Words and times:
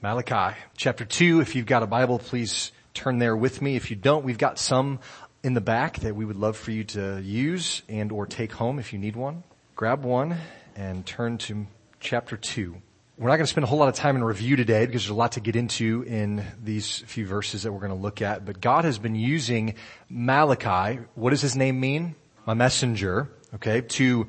Malachi 0.00 0.56
chapter 0.76 1.04
2. 1.04 1.40
If 1.40 1.56
you've 1.56 1.66
got 1.66 1.82
a 1.82 1.86
Bible, 1.86 2.20
please 2.20 2.70
turn 2.94 3.18
there 3.18 3.36
with 3.36 3.60
me. 3.60 3.74
If 3.74 3.90
you 3.90 3.96
don't, 3.96 4.24
we've 4.24 4.38
got 4.38 4.56
some 4.60 5.00
in 5.42 5.54
the 5.54 5.60
back 5.60 5.98
that 6.00 6.14
we 6.14 6.24
would 6.24 6.36
love 6.36 6.56
for 6.56 6.70
you 6.70 6.84
to 6.84 7.20
use 7.20 7.82
and 7.88 8.12
or 8.12 8.24
take 8.24 8.52
home 8.52 8.78
if 8.78 8.92
you 8.92 9.00
need 9.00 9.16
one. 9.16 9.42
Grab 9.74 10.04
one 10.04 10.36
and 10.76 11.04
turn 11.04 11.36
to 11.38 11.66
chapter 11.98 12.36
2. 12.36 12.76
We're 13.18 13.26
not 13.26 13.38
going 13.38 13.46
to 13.46 13.50
spend 13.50 13.64
a 13.64 13.66
whole 13.66 13.80
lot 13.80 13.88
of 13.88 13.96
time 13.96 14.14
in 14.14 14.22
review 14.22 14.54
today 14.54 14.86
because 14.86 15.02
there's 15.02 15.10
a 15.10 15.14
lot 15.14 15.32
to 15.32 15.40
get 15.40 15.56
into 15.56 16.04
in 16.06 16.44
these 16.62 16.98
few 16.98 17.26
verses 17.26 17.64
that 17.64 17.72
we're 17.72 17.80
going 17.80 17.90
to 17.90 17.98
look 17.98 18.22
at, 18.22 18.44
but 18.44 18.60
God 18.60 18.84
has 18.84 19.00
been 19.00 19.16
using 19.16 19.74
Malachi, 20.08 21.00
what 21.16 21.30
does 21.30 21.42
his 21.42 21.56
name 21.56 21.80
mean? 21.80 22.14
My 22.46 22.54
messenger, 22.54 23.30
okay, 23.56 23.80
to, 23.80 24.28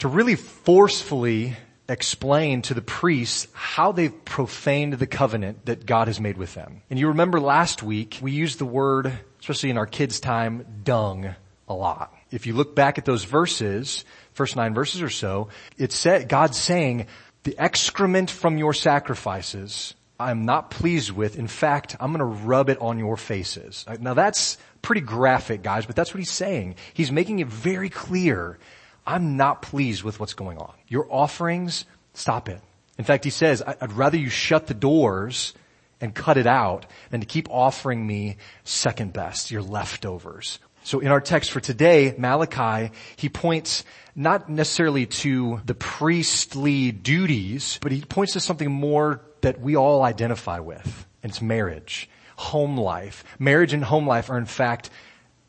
to 0.00 0.08
really 0.08 0.36
forcefully 0.36 1.56
explain 1.88 2.62
to 2.62 2.74
the 2.74 2.82
priests 2.82 3.46
how 3.52 3.92
they've 3.92 4.24
profaned 4.24 4.94
the 4.94 5.06
covenant 5.06 5.66
that 5.66 5.86
God 5.86 6.08
has 6.08 6.20
made 6.20 6.38
with 6.38 6.54
them. 6.54 6.82
And 6.90 6.98
you 6.98 7.08
remember 7.08 7.40
last 7.40 7.82
week, 7.82 8.18
we 8.22 8.32
used 8.32 8.58
the 8.58 8.64
word, 8.64 9.12
especially 9.40 9.70
in 9.70 9.78
our 9.78 9.86
kids' 9.86 10.20
time, 10.20 10.64
dung 10.82 11.34
a 11.68 11.74
lot. 11.74 12.14
If 12.30 12.46
you 12.46 12.54
look 12.54 12.74
back 12.74 12.98
at 12.98 13.04
those 13.04 13.24
verses, 13.24 14.04
first 14.32 14.56
nine 14.56 14.74
verses 14.74 15.02
or 15.02 15.10
so, 15.10 15.48
it 15.78 15.92
said, 15.92 16.28
God's 16.28 16.58
saying, 16.58 17.06
the 17.44 17.56
excrement 17.58 18.30
from 18.30 18.56
your 18.56 18.72
sacrifices, 18.72 19.94
I'm 20.18 20.46
not 20.46 20.70
pleased 20.70 21.10
with. 21.10 21.38
In 21.38 21.48
fact, 21.48 21.96
I'm 22.00 22.12
gonna 22.12 22.24
rub 22.24 22.70
it 22.70 22.80
on 22.80 22.98
your 22.98 23.16
faces. 23.16 23.84
Now 24.00 24.14
that's 24.14 24.56
pretty 24.80 25.02
graphic, 25.02 25.62
guys, 25.62 25.86
but 25.86 25.96
that's 25.96 26.14
what 26.14 26.18
he's 26.18 26.30
saying. 26.30 26.76
He's 26.94 27.12
making 27.12 27.40
it 27.40 27.48
very 27.48 27.90
clear 27.90 28.58
I'm 29.06 29.36
not 29.36 29.62
pleased 29.62 30.02
with 30.02 30.18
what's 30.18 30.34
going 30.34 30.58
on. 30.58 30.72
Your 30.88 31.06
offerings, 31.10 31.84
stop 32.14 32.48
it. 32.48 32.60
In 32.98 33.04
fact, 33.04 33.24
he 33.24 33.30
says, 33.30 33.62
I'd 33.66 33.92
rather 33.92 34.16
you 34.16 34.30
shut 34.30 34.66
the 34.66 34.74
doors 34.74 35.52
and 36.00 36.14
cut 36.14 36.36
it 36.36 36.46
out 36.46 36.86
than 37.10 37.20
to 37.20 37.26
keep 37.26 37.48
offering 37.50 38.06
me 38.06 38.36
second 38.62 39.12
best, 39.12 39.50
your 39.50 39.62
leftovers. 39.62 40.58
So 40.84 41.00
in 41.00 41.08
our 41.08 41.20
text 41.20 41.50
for 41.50 41.60
today, 41.60 42.14
Malachi, 42.18 42.92
he 43.16 43.28
points 43.28 43.84
not 44.14 44.48
necessarily 44.48 45.06
to 45.06 45.60
the 45.64 45.74
priestly 45.74 46.92
duties, 46.92 47.78
but 47.82 47.90
he 47.90 48.02
points 48.02 48.34
to 48.34 48.40
something 48.40 48.70
more 48.70 49.22
that 49.40 49.60
we 49.60 49.76
all 49.76 50.02
identify 50.02 50.60
with, 50.60 51.06
and 51.22 51.30
it's 51.30 51.42
marriage, 51.42 52.08
home 52.36 52.76
life. 52.76 53.24
Marriage 53.38 53.72
and 53.72 53.82
home 53.82 54.06
life 54.06 54.30
are 54.30 54.38
in 54.38 54.46
fact, 54.46 54.90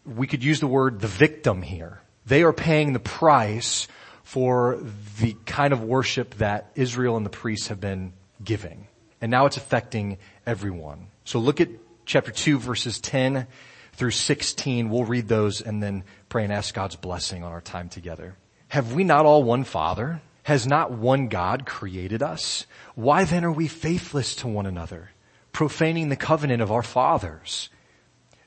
we 0.06 0.26
could 0.26 0.44
use 0.44 0.60
the 0.60 0.68
word 0.68 1.00
the 1.00 1.08
victim 1.08 1.62
here. 1.62 2.02
They 2.26 2.44
are 2.44 2.54
paying 2.54 2.94
the 2.94 3.00
price 3.00 3.88
for 4.24 4.80
the 5.20 5.36
kind 5.46 5.72
of 5.72 5.84
worship 5.84 6.36
that 6.36 6.72
Israel 6.76 7.18
and 7.18 7.26
the 7.26 7.30
priests 7.30 7.68
have 7.68 7.80
been 7.80 8.14
giving. 8.44 8.88
And 9.22 9.30
now 9.32 9.46
it's 9.46 9.58
affecting 9.58 10.18
everyone. 10.46 11.08
So 11.24 11.40
look 11.40 11.62
at 11.62 11.70
chapter 12.06 12.32
2 12.32 12.60
verses 12.60 13.00
10 13.00 13.48
through 13.94 14.12
16. 14.12 14.90
We'll 14.90 15.06
read 15.06 15.28
those 15.28 15.62
and 15.62 15.82
then 15.82 16.04
pray 16.28 16.44
and 16.44 16.52
ask 16.52 16.74
God's 16.74 16.96
blessing 16.96 17.44
on 17.44 17.52
our 17.52 17.62
time 17.62 17.90
together. 17.90 18.36
Have 18.70 18.94
we 18.94 19.04
not 19.04 19.26
all 19.26 19.44
one 19.44 19.64
Father? 19.64 20.22
Has 20.44 20.68
not 20.68 20.92
one 20.92 21.28
God 21.28 21.66
created 21.66 22.22
us? 22.22 22.66
Why 22.96 23.24
then 23.24 23.46
are 23.46 23.52
we 23.52 23.68
faithless 23.68 24.36
to 24.38 24.48
one 24.48 24.66
another, 24.66 25.12
profaning 25.52 26.10
the 26.10 26.16
covenant 26.16 26.62
of 26.62 26.72
our 26.72 26.84
fathers? 26.84 27.70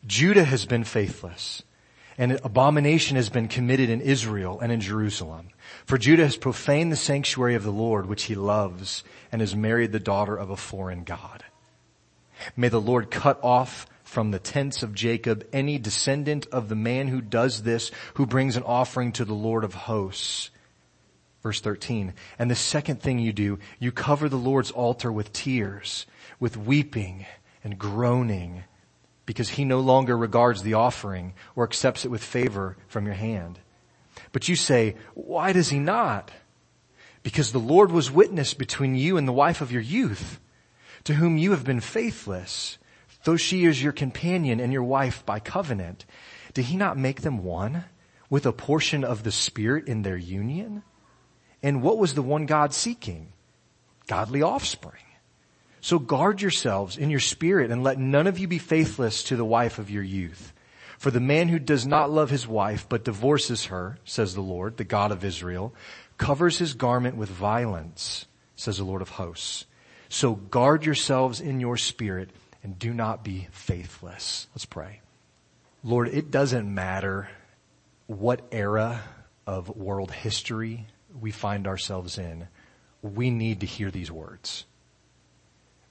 Judah 0.06 0.44
has 0.44 0.64
been 0.66 0.84
faithless 0.84 1.62
and 2.19 2.33
abomination 2.42 3.16
has 3.16 3.30
been 3.30 3.47
committed 3.47 3.88
in 3.88 4.00
Israel 4.00 4.58
and 4.61 4.72
in 4.72 4.80
Jerusalem. 4.80 5.50
For 5.86 5.97
Judah 5.97 6.24
has 6.24 6.36
profaned 6.36 6.91
the 6.91 6.97
sanctuary 6.97 7.55
of 7.55 7.62
the 7.62 7.70
Lord, 7.70 8.06
which 8.06 8.24
he 8.24 8.34
loves, 8.34 9.05
and 9.30 9.41
has 9.41 9.55
married 9.55 9.92
the 9.92 10.00
daughter 10.00 10.36
of 10.36 10.50
a 10.50 10.56
foreign 10.56 11.05
God. 11.05 11.44
May 12.56 12.69
the 12.69 12.80
Lord 12.80 13.11
cut 13.11 13.39
off 13.42 13.86
from 14.02 14.33
the 14.33 14.39
tents 14.41 14.83
of 14.83 14.94
Jacob 14.94 15.46
any 15.52 15.78
descendant 15.78 16.46
of 16.50 16.69
the 16.69 16.74
man 16.74 17.06
who 17.06 17.20
does 17.20 17.62
this, 17.62 17.92
who 18.14 18.27
brings 18.27 18.56
an 18.56 18.64
offering 18.64 19.12
to 19.12 19.24
the 19.24 19.35
Lord 19.35 19.62
of 19.62 19.74
hosts. 19.74 20.50
Verse 21.42 21.61
13. 21.61 22.14
And 22.39 22.50
the 22.50 22.56
second 22.56 23.00
thing 23.00 23.20
you 23.20 23.33
do, 23.33 23.61
you 23.79 23.92
cover 23.92 24.29
the 24.29 24.36
Lord's 24.36 24.73
altar 24.73 25.12
with 25.12 25.33
tears, 25.33 26.05
with 26.40 26.56
weeping 26.56 27.27
and 27.62 27.79
groaning 27.79 28.64
because 29.28 29.50
he 29.50 29.64
no 29.66 29.78
longer 29.78 30.16
regards 30.16 30.62
the 30.62 30.72
offering 30.72 31.34
or 31.55 31.62
accepts 31.62 32.06
it 32.06 32.11
with 32.11 32.24
favor 32.24 32.78
from 32.86 33.05
your 33.05 33.14
hand. 33.14 33.58
But 34.33 34.48
you 34.48 34.56
say, 34.56 34.96
why 35.12 35.52
does 35.52 35.68
he 35.68 35.78
not? 35.78 36.30
Because 37.22 37.52
the 37.52 37.58
Lord 37.58 37.92
was 37.92 38.11
witness 38.11 38.55
between 38.55 38.94
you 38.94 39.18
and 39.18 39.28
the 39.28 39.33
wife 39.33 39.61
of 39.61 39.70
your 39.70 39.83
youth, 39.83 40.40
to 41.05 41.12
whom 41.12 41.36
you 41.36 41.50
have 41.50 41.62
been 41.62 41.83
faithless, 41.83 42.78
though 43.24 43.36
she 43.36 43.67
is 43.67 43.83
your 43.83 43.92
companion 43.92 44.61
and 44.61 44.72
your 44.72 44.83
wife 44.83 45.27
by 45.27 45.40
covenant. 45.40 46.06
Did 46.55 46.64
he 46.64 46.78
not 46.78 46.96
make 46.96 47.20
them 47.20 47.44
one 47.44 47.84
with 48.30 48.46
a 48.46 48.52
portion 48.52 49.05
of 49.05 49.24
the 49.24 49.30
Spirit 49.30 49.88
in 49.88 50.00
their 50.00 50.17
union? 50.17 50.83
And 51.62 51.83
what 51.83 51.98
was 51.98 52.14
the 52.14 52.22
one 52.22 52.46
God 52.46 52.72
seeking? 52.72 53.34
Godly 54.06 54.40
offspring. 54.40 55.02
So 55.88 55.98
guard 55.98 56.42
yourselves 56.42 56.98
in 56.98 57.08
your 57.08 57.18
spirit 57.18 57.70
and 57.70 57.82
let 57.82 57.98
none 57.98 58.26
of 58.26 58.38
you 58.38 58.46
be 58.46 58.58
faithless 58.58 59.22
to 59.22 59.36
the 59.36 59.44
wife 59.44 59.78
of 59.78 59.88
your 59.88 60.02
youth. 60.02 60.52
For 60.98 61.10
the 61.10 61.18
man 61.18 61.48
who 61.48 61.58
does 61.58 61.86
not 61.86 62.10
love 62.10 62.28
his 62.28 62.46
wife 62.46 62.86
but 62.90 63.06
divorces 63.06 63.64
her, 63.64 63.96
says 64.04 64.34
the 64.34 64.42
Lord, 64.42 64.76
the 64.76 64.84
God 64.84 65.12
of 65.12 65.24
Israel, 65.24 65.72
covers 66.18 66.58
his 66.58 66.74
garment 66.74 67.16
with 67.16 67.30
violence, 67.30 68.26
says 68.54 68.76
the 68.76 68.84
Lord 68.84 69.00
of 69.00 69.08
hosts. 69.08 69.64
So 70.10 70.34
guard 70.34 70.84
yourselves 70.84 71.40
in 71.40 71.58
your 71.58 71.78
spirit 71.78 72.28
and 72.62 72.78
do 72.78 72.92
not 72.92 73.24
be 73.24 73.48
faithless. 73.50 74.46
Let's 74.55 74.66
pray. 74.66 75.00
Lord, 75.82 76.08
it 76.08 76.30
doesn't 76.30 76.68
matter 76.68 77.30
what 78.08 78.46
era 78.52 79.00
of 79.46 79.74
world 79.74 80.10
history 80.10 80.86
we 81.18 81.30
find 81.30 81.66
ourselves 81.66 82.18
in. 82.18 82.46
We 83.00 83.30
need 83.30 83.60
to 83.60 83.66
hear 83.66 83.90
these 83.90 84.12
words. 84.12 84.66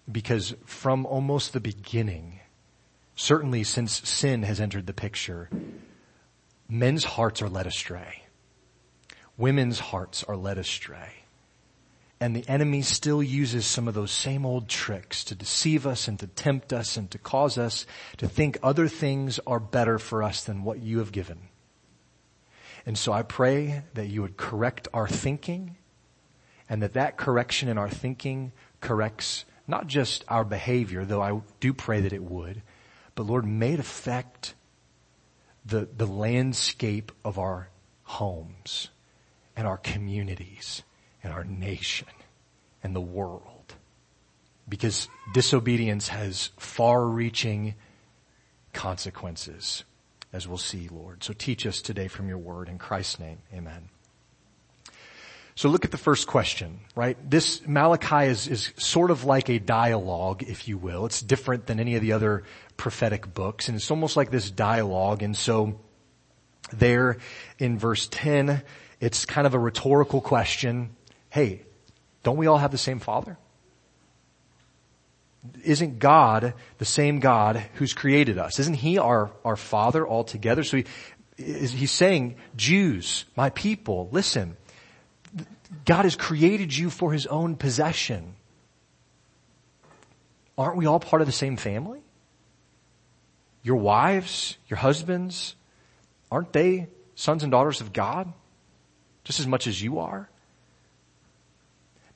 Because 0.09 0.55
from 0.65 1.05
almost 1.05 1.53
the 1.53 1.59
beginning, 1.59 2.39
certainly 3.15 3.63
since 3.63 4.07
sin 4.07 4.43
has 4.43 4.59
entered 4.59 4.87
the 4.87 4.93
picture, 4.93 5.49
men's 6.69 7.03
hearts 7.03 7.41
are 7.41 7.49
led 7.49 7.67
astray. 7.67 8.23
Women's 9.37 9.79
hearts 9.79 10.23
are 10.23 10.37
led 10.37 10.57
astray. 10.57 11.11
And 12.19 12.35
the 12.35 12.47
enemy 12.49 12.81
still 12.81 13.21
uses 13.21 13.67
some 13.67 13.87
of 13.87 13.93
those 13.93 14.11
same 14.11 14.45
old 14.45 14.67
tricks 14.67 15.23
to 15.25 15.35
deceive 15.35 15.85
us 15.85 16.07
and 16.07 16.17
to 16.19 16.27
tempt 16.27 16.73
us 16.73 16.97
and 16.97 17.11
to 17.11 17.19
cause 17.19 17.57
us 17.57 17.85
to 18.17 18.27
think 18.27 18.57
other 18.63 18.87
things 18.87 19.39
are 19.45 19.59
better 19.59 19.99
for 19.99 20.23
us 20.23 20.43
than 20.43 20.63
what 20.63 20.81
you 20.81 20.97
have 20.99 21.11
given. 21.11 21.49
And 22.87 22.97
so 22.97 23.11
I 23.11 23.21
pray 23.21 23.83
that 23.93 24.07
you 24.07 24.21
would 24.21 24.37
correct 24.37 24.87
our 24.93 25.07
thinking 25.07 25.75
and 26.69 26.81
that 26.81 26.93
that 26.93 27.17
correction 27.17 27.69
in 27.69 27.77
our 27.77 27.89
thinking 27.89 28.51
corrects 28.81 29.45
not 29.67 29.87
just 29.87 30.23
our 30.27 30.43
behavior, 30.43 31.03
though 31.05 31.21
I 31.21 31.41
do 31.59 31.73
pray 31.73 32.01
that 32.01 32.13
it 32.13 32.23
would, 32.23 32.61
but 33.15 33.23
Lord, 33.25 33.45
may 33.45 33.73
it 33.73 33.79
affect 33.79 34.53
the, 35.65 35.87
the 35.97 36.05
landscape 36.05 37.11
of 37.25 37.37
our 37.37 37.69
homes 38.03 38.89
and 39.55 39.67
our 39.67 39.77
communities 39.77 40.83
and 41.23 41.33
our 41.33 41.43
nation 41.43 42.07
and 42.83 42.95
the 42.95 43.01
world. 43.01 43.75
Because 44.69 45.09
disobedience 45.33 46.09
has 46.09 46.51
far 46.57 47.05
reaching 47.05 47.75
consequences, 48.73 49.83
as 50.31 50.47
we'll 50.47 50.57
see, 50.57 50.87
Lord. 50.89 51.23
So 51.23 51.33
teach 51.33 51.65
us 51.65 51.81
today 51.81 52.07
from 52.07 52.29
your 52.29 52.37
word. 52.37 52.69
In 52.69 52.77
Christ's 52.77 53.19
name, 53.19 53.39
amen. 53.53 53.89
So 55.57 55.69
look 55.69 55.85
at 55.85 55.89
the 55.89 55.97
first 55.97 56.27
question, 56.27 56.81
right? 56.95 57.17
This 57.27 57.65
Malachi 57.65 58.27
is, 58.27 58.47
is 58.47 58.71
sort 58.77 59.09
of 59.09 59.23
like 59.23 59.49
a 59.49 59.57
dialogue, 59.57 60.43
if 60.43 60.67
you 60.67 60.77
will. 60.77 61.07
It's 61.07 61.19
different 61.19 61.65
than 61.65 61.79
any 61.79 61.95
of 61.95 62.03
the 62.03 62.11
other 62.11 62.43
prophetic 62.77 63.33
books, 63.33 63.67
and 63.67 63.75
it's 63.75 63.89
almost 63.89 64.15
like 64.15 64.29
this 64.29 64.51
dialogue. 64.51 65.23
And 65.23 65.35
so 65.35 65.79
there 66.71 67.17
in 67.57 67.79
verse 67.79 68.07
10, 68.11 68.61
it's 68.99 69.25
kind 69.25 69.47
of 69.47 69.55
a 69.55 69.59
rhetorical 69.59 70.21
question. 70.21 70.95
Hey, 71.31 71.63
don't 72.21 72.37
we 72.37 72.45
all 72.45 72.59
have 72.59 72.69
the 72.69 72.77
same 72.77 72.99
father? 72.99 73.39
Isn't 75.63 75.97
God 75.97 76.53
the 76.77 76.85
same 76.85 77.19
God 77.19 77.65
who's 77.73 77.95
created 77.95 78.37
us? 78.37 78.59
Isn't 78.59 78.75
He 78.75 78.99
our, 78.99 79.31
our 79.43 79.55
Father 79.55 80.07
altogether? 80.07 80.63
So 80.63 80.77
he, 80.77 80.85
He's 81.35 81.91
saying, 81.91 82.35
Jews, 82.55 83.25
my 83.35 83.49
people, 83.49 84.09
listen, 84.11 84.55
God 85.85 86.03
has 86.03 86.15
created 86.15 86.75
you 86.75 86.89
for 86.89 87.11
his 87.11 87.25
own 87.25 87.55
possession. 87.55 88.35
Aren't 90.57 90.77
we 90.77 90.85
all 90.85 90.99
part 90.99 91.21
of 91.21 91.27
the 91.27 91.31
same 91.31 91.57
family? 91.57 92.01
Your 93.63 93.75
wives, 93.75 94.57
your 94.67 94.77
husbands, 94.77 95.55
aren't 96.31 96.53
they 96.53 96.87
sons 97.15 97.43
and 97.43 97.51
daughters 97.51 97.81
of 97.81 97.93
God? 97.93 98.31
Just 99.23 99.39
as 99.39 99.47
much 99.47 99.67
as 99.67 99.81
you 99.81 99.99
are? 99.99 100.29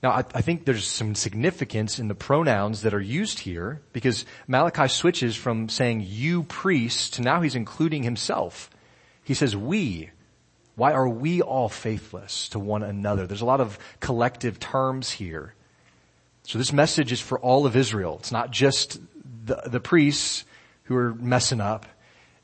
Now, 0.02 0.12
I, 0.12 0.24
I, 0.34 0.42
think 0.42 0.66
there's 0.66 0.88
some 0.88 1.14
significance 1.14 2.00
in 2.00 2.08
the 2.08 2.16
pronouns 2.16 2.82
that 2.82 2.94
are 2.94 3.02
used 3.02 3.40
here 3.40 3.82
because 3.94 4.26
Malachi 4.48 4.88
switches 4.88 5.36
from 5.36 5.70
saying 5.70 6.06
you 6.08 6.44
priests 6.44 7.12
to 7.12 7.22
now 7.22 7.42
he's 7.42 7.54
including 7.54 8.02
himself. 8.02 8.72
He 9.24 9.36
says 9.36 9.56
we. 9.56 10.10
Why 10.82 10.94
are 10.94 11.08
we 11.08 11.44
all 11.44 11.70
faithless 11.70 12.50
to 12.50 12.60
one 12.60 12.82
another? 12.82 13.28
There's 13.28 13.42
a 13.42 13.46
lot 13.46 13.62
of 13.62 13.78
collective 14.00 14.60
terms 14.60 15.12
here. 15.12 15.54
So 16.42 16.58
this 16.58 16.74
message 16.74 17.12
is 17.12 17.20
for 17.20 17.38
all 17.38 17.68
of 17.68 17.76
Israel. 17.76 18.18
It's 18.20 18.32
not 18.32 18.50
just 18.50 19.00
the, 19.46 19.62
the 19.68 19.80
priests 19.80 20.44
who 20.86 20.96
are 20.96 21.14
messing 21.14 21.62
up. 21.62 21.86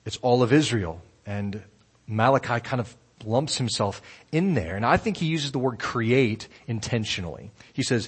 It's 0.06 0.18
all 0.18 0.44
of 0.44 0.54
Israel. 0.54 1.02
And 1.26 1.64
Malachi 2.06 2.60
kind 2.60 2.80
of 2.80 2.96
lumps 3.26 3.58
himself 3.58 4.04
in 4.32 4.54
there. 4.54 4.76
And 4.76 4.86
I 4.86 4.98
think 4.98 5.18
he 5.18 5.26
uses 5.26 5.52
the 5.52 5.58
word 5.58 5.80
create 5.80 6.48
intentionally. 6.68 7.50
He 7.74 7.82
says, 7.82 8.08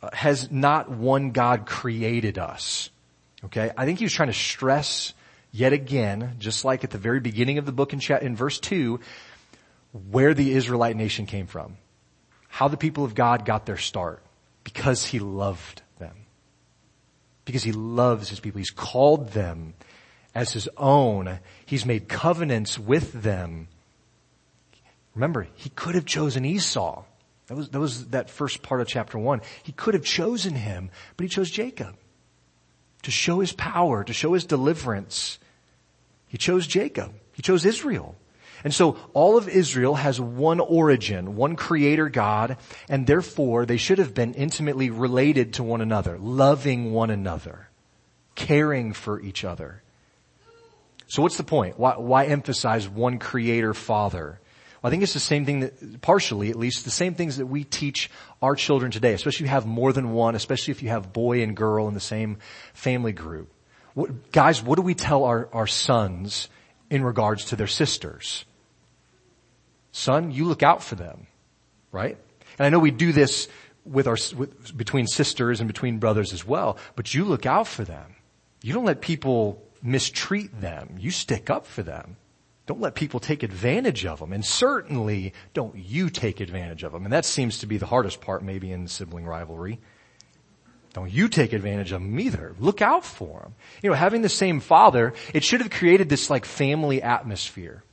uh, 0.00 0.10
has 0.12 0.48
not 0.48 0.90
one 0.90 1.32
God 1.32 1.66
created 1.66 2.38
us? 2.38 2.90
Okay. 3.46 3.72
I 3.76 3.84
think 3.84 3.98
he 3.98 4.04
was 4.04 4.12
trying 4.12 4.28
to 4.28 4.32
stress 4.32 5.12
yet 5.50 5.72
again, 5.72 6.36
just 6.38 6.64
like 6.64 6.84
at 6.84 6.90
the 6.92 6.98
very 6.98 7.18
beginning 7.18 7.58
of 7.58 7.66
the 7.66 7.72
book 7.72 7.92
in, 7.92 7.98
chat, 7.98 8.22
in 8.22 8.36
verse 8.36 8.60
two, 8.60 9.00
where 10.10 10.34
the 10.34 10.52
Israelite 10.52 10.96
nation 10.96 11.26
came 11.26 11.46
from. 11.46 11.76
How 12.48 12.68
the 12.68 12.76
people 12.76 13.04
of 13.04 13.14
God 13.14 13.44
got 13.44 13.66
their 13.66 13.76
start. 13.76 14.22
Because 14.64 15.04
he 15.04 15.18
loved 15.18 15.82
them. 15.98 16.16
Because 17.44 17.62
he 17.62 17.72
loves 17.72 18.28
his 18.28 18.40
people. 18.40 18.58
He's 18.58 18.70
called 18.70 19.30
them 19.30 19.74
as 20.34 20.52
his 20.52 20.68
own. 20.76 21.38
He's 21.64 21.86
made 21.86 22.08
covenants 22.08 22.78
with 22.78 23.12
them. 23.22 23.68
Remember, 25.14 25.46
he 25.54 25.70
could 25.70 25.94
have 25.94 26.04
chosen 26.04 26.44
Esau. 26.44 27.04
That 27.46 27.56
was, 27.56 27.68
that 27.70 27.80
was 27.80 28.08
that 28.08 28.28
first 28.28 28.62
part 28.62 28.80
of 28.80 28.88
chapter 28.88 29.18
one. 29.18 29.40
He 29.62 29.72
could 29.72 29.94
have 29.94 30.04
chosen 30.04 30.54
him, 30.54 30.90
but 31.16 31.24
he 31.24 31.28
chose 31.28 31.50
Jacob. 31.50 31.96
To 33.02 33.10
show 33.10 33.38
his 33.38 33.52
power, 33.52 34.02
to 34.02 34.12
show 34.12 34.32
his 34.32 34.44
deliverance. 34.44 35.38
He 36.26 36.38
chose 36.38 36.66
Jacob. 36.66 37.12
He 37.32 37.42
chose 37.42 37.64
Israel. 37.64 38.16
And 38.64 38.74
so 38.74 38.98
all 39.12 39.36
of 39.36 39.48
Israel 39.48 39.94
has 39.94 40.20
one 40.20 40.60
origin, 40.60 41.36
one 41.36 41.56
creator 41.56 42.08
God, 42.08 42.56
and 42.88 43.06
therefore 43.06 43.66
they 43.66 43.76
should 43.76 43.98
have 43.98 44.14
been 44.14 44.34
intimately 44.34 44.90
related 44.90 45.54
to 45.54 45.62
one 45.62 45.80
another, 45.80 46.18
loving 46.18 46.92
one 46.92 47.10
another, 47.10 47.68
caring 48.34 48.92
for 48.92 49.20
each 49.20 49.44
other. 49.44 49.82
So 51.06 51.22
what's 51.22 51.36
the 51.36 51.44
point? 51.44 51.78
Why, 51.78 51.96
why 51.96 52.26
emphasize 52.26 52.88
one 52.88 53.18
creator 53.18 53.74
father? 53.74 54.40
Well, 54.82 54.88
I 54.88 54.90
think 54.90 55.02
it's 55.02 55.14
the 55.14 55.20
same 55.20 55.44
thing 55.44 55.60
that, 55.60 56.00
partially 56.00 56.50
at 56.50 56.56
least, 56.56 56.84
the 56.84 56.90
same 56.90 57.14
things 57.14 57.36
that 57.36 57.46
we 57.46 57.64
teach 57.64 58.10
our 58.42 58.56
children 58.56 58.90
today, 58.90 59.12
especially 59.12 59.44
if 59.44 59.48
you 59.48 59.54
have 59.54 59.66
more 59.66 59.92
than 59.92 60.12
one, 60.12 60.34
especially 60.34 60.72
if 60.72 60.82
you 60.82 60.88
have 60.88 61.12
boy 61.12 61.42
and 61.42 61.56
girl 61.56 61.88
in 61.88 61.94
the 61.94 62.00
same 62.00 62.38
family 62.74 63.12
group. 63.12 63.48
What, 63.94 64.32
guys, 64.32 64.62
what 64.62 64.76
do 64.76 64.82
we 64.82 64.94
tell 64.94 65.24
our, 65.24 65.48
our 65.52 65.66
sons 65.66 66.48
in 66.90 67.02
regards 67.02 67.46
to 67.46 67.56
their 67.56 67.66
sisters? 67.66 68.44
Son, 69.92 70.30
you 70.30 70.44
look 70.44 70.62
out 70.62 70.82
for 70.82 70.94
them, 70.94 71.26
right? 71.92 72.18
And 72.58 72.66
I 72.66 72.68
know 72.68 72.78
we 72.78 72.90
do 72.90 73.12
this 73.12 73.48
with 73.84 74.06
our, 74.06 74.16
with, 74.36 74.76
between 74.76 75.06
sisters 75.06 75.60
and 75.60 75.68
between 75.68 75.98
brothers 75.98 76.32
as 76.32 76.44
well, 76.46 76.76
but 76.96 77.14
you 77.14 77.24
look 77.24 77.46
out 77.46 77.66
for 77.66 77.84
them. 77.84 78.16
You 78.62 78.72
don't 78.72 78.84
let 78.84 79.00
people 79.00 79.62
mistreat 79.82 80.60
them. 80.60 80.96
You 80.98 81.10
stick 81.10 81.50
up 81.50 81.66
for 81.66 81.82
them. 81.82 82.16
Don't 82.66 82.80
let 82.80 82.96
people 82.96 83.20
take 83.20 83.44
advantage 83.44 84.04
of 84.04 84.18
them. 84.18 84.32
And 84.32 84.44
certainly 84.44 85.32
don't 85.54 85.76
you 85.76 86.10
take 86.10 86.40
advantage 86.40 86.82
of 86.82 86.92
them. 86.92 87.04
And 87.04 87.12
that 87.12 87.24
seems 87.24 87.58
to 87.58 87.66
be 87.66 87.78
the 87.78 87.86
hardest 87.86 88.20
part 88.20 88.42
maybe 88.42 88.72
in 88.72 88.88
sibling 88.88 89.24
rivalry. 89.24 89.78
Don't 90.96 91.12
you 91.12 91.28
take 91.28 91.52
advantage 91.52 91.92
of 91.92 92.00
them 92.00 92.18
either. 92.18 92.54
Look 92.58 92.80
out 92.80 93.04
for 93.04 93.40
them. 93.40 93.54
You 93.82 93.90
know, 93.90 93.96
having 93.96 94.22
the 94.22 94.30
same 94.30 94.60
father, 94.60 95.12
it 95.34 95.44
should 95.44 95.60
have 95.60 95.70
created 95.70 96.08
this 96.08 96.30
like 96.30 96.46
family 96.46 97.02
atmosphere. 97.02 97.84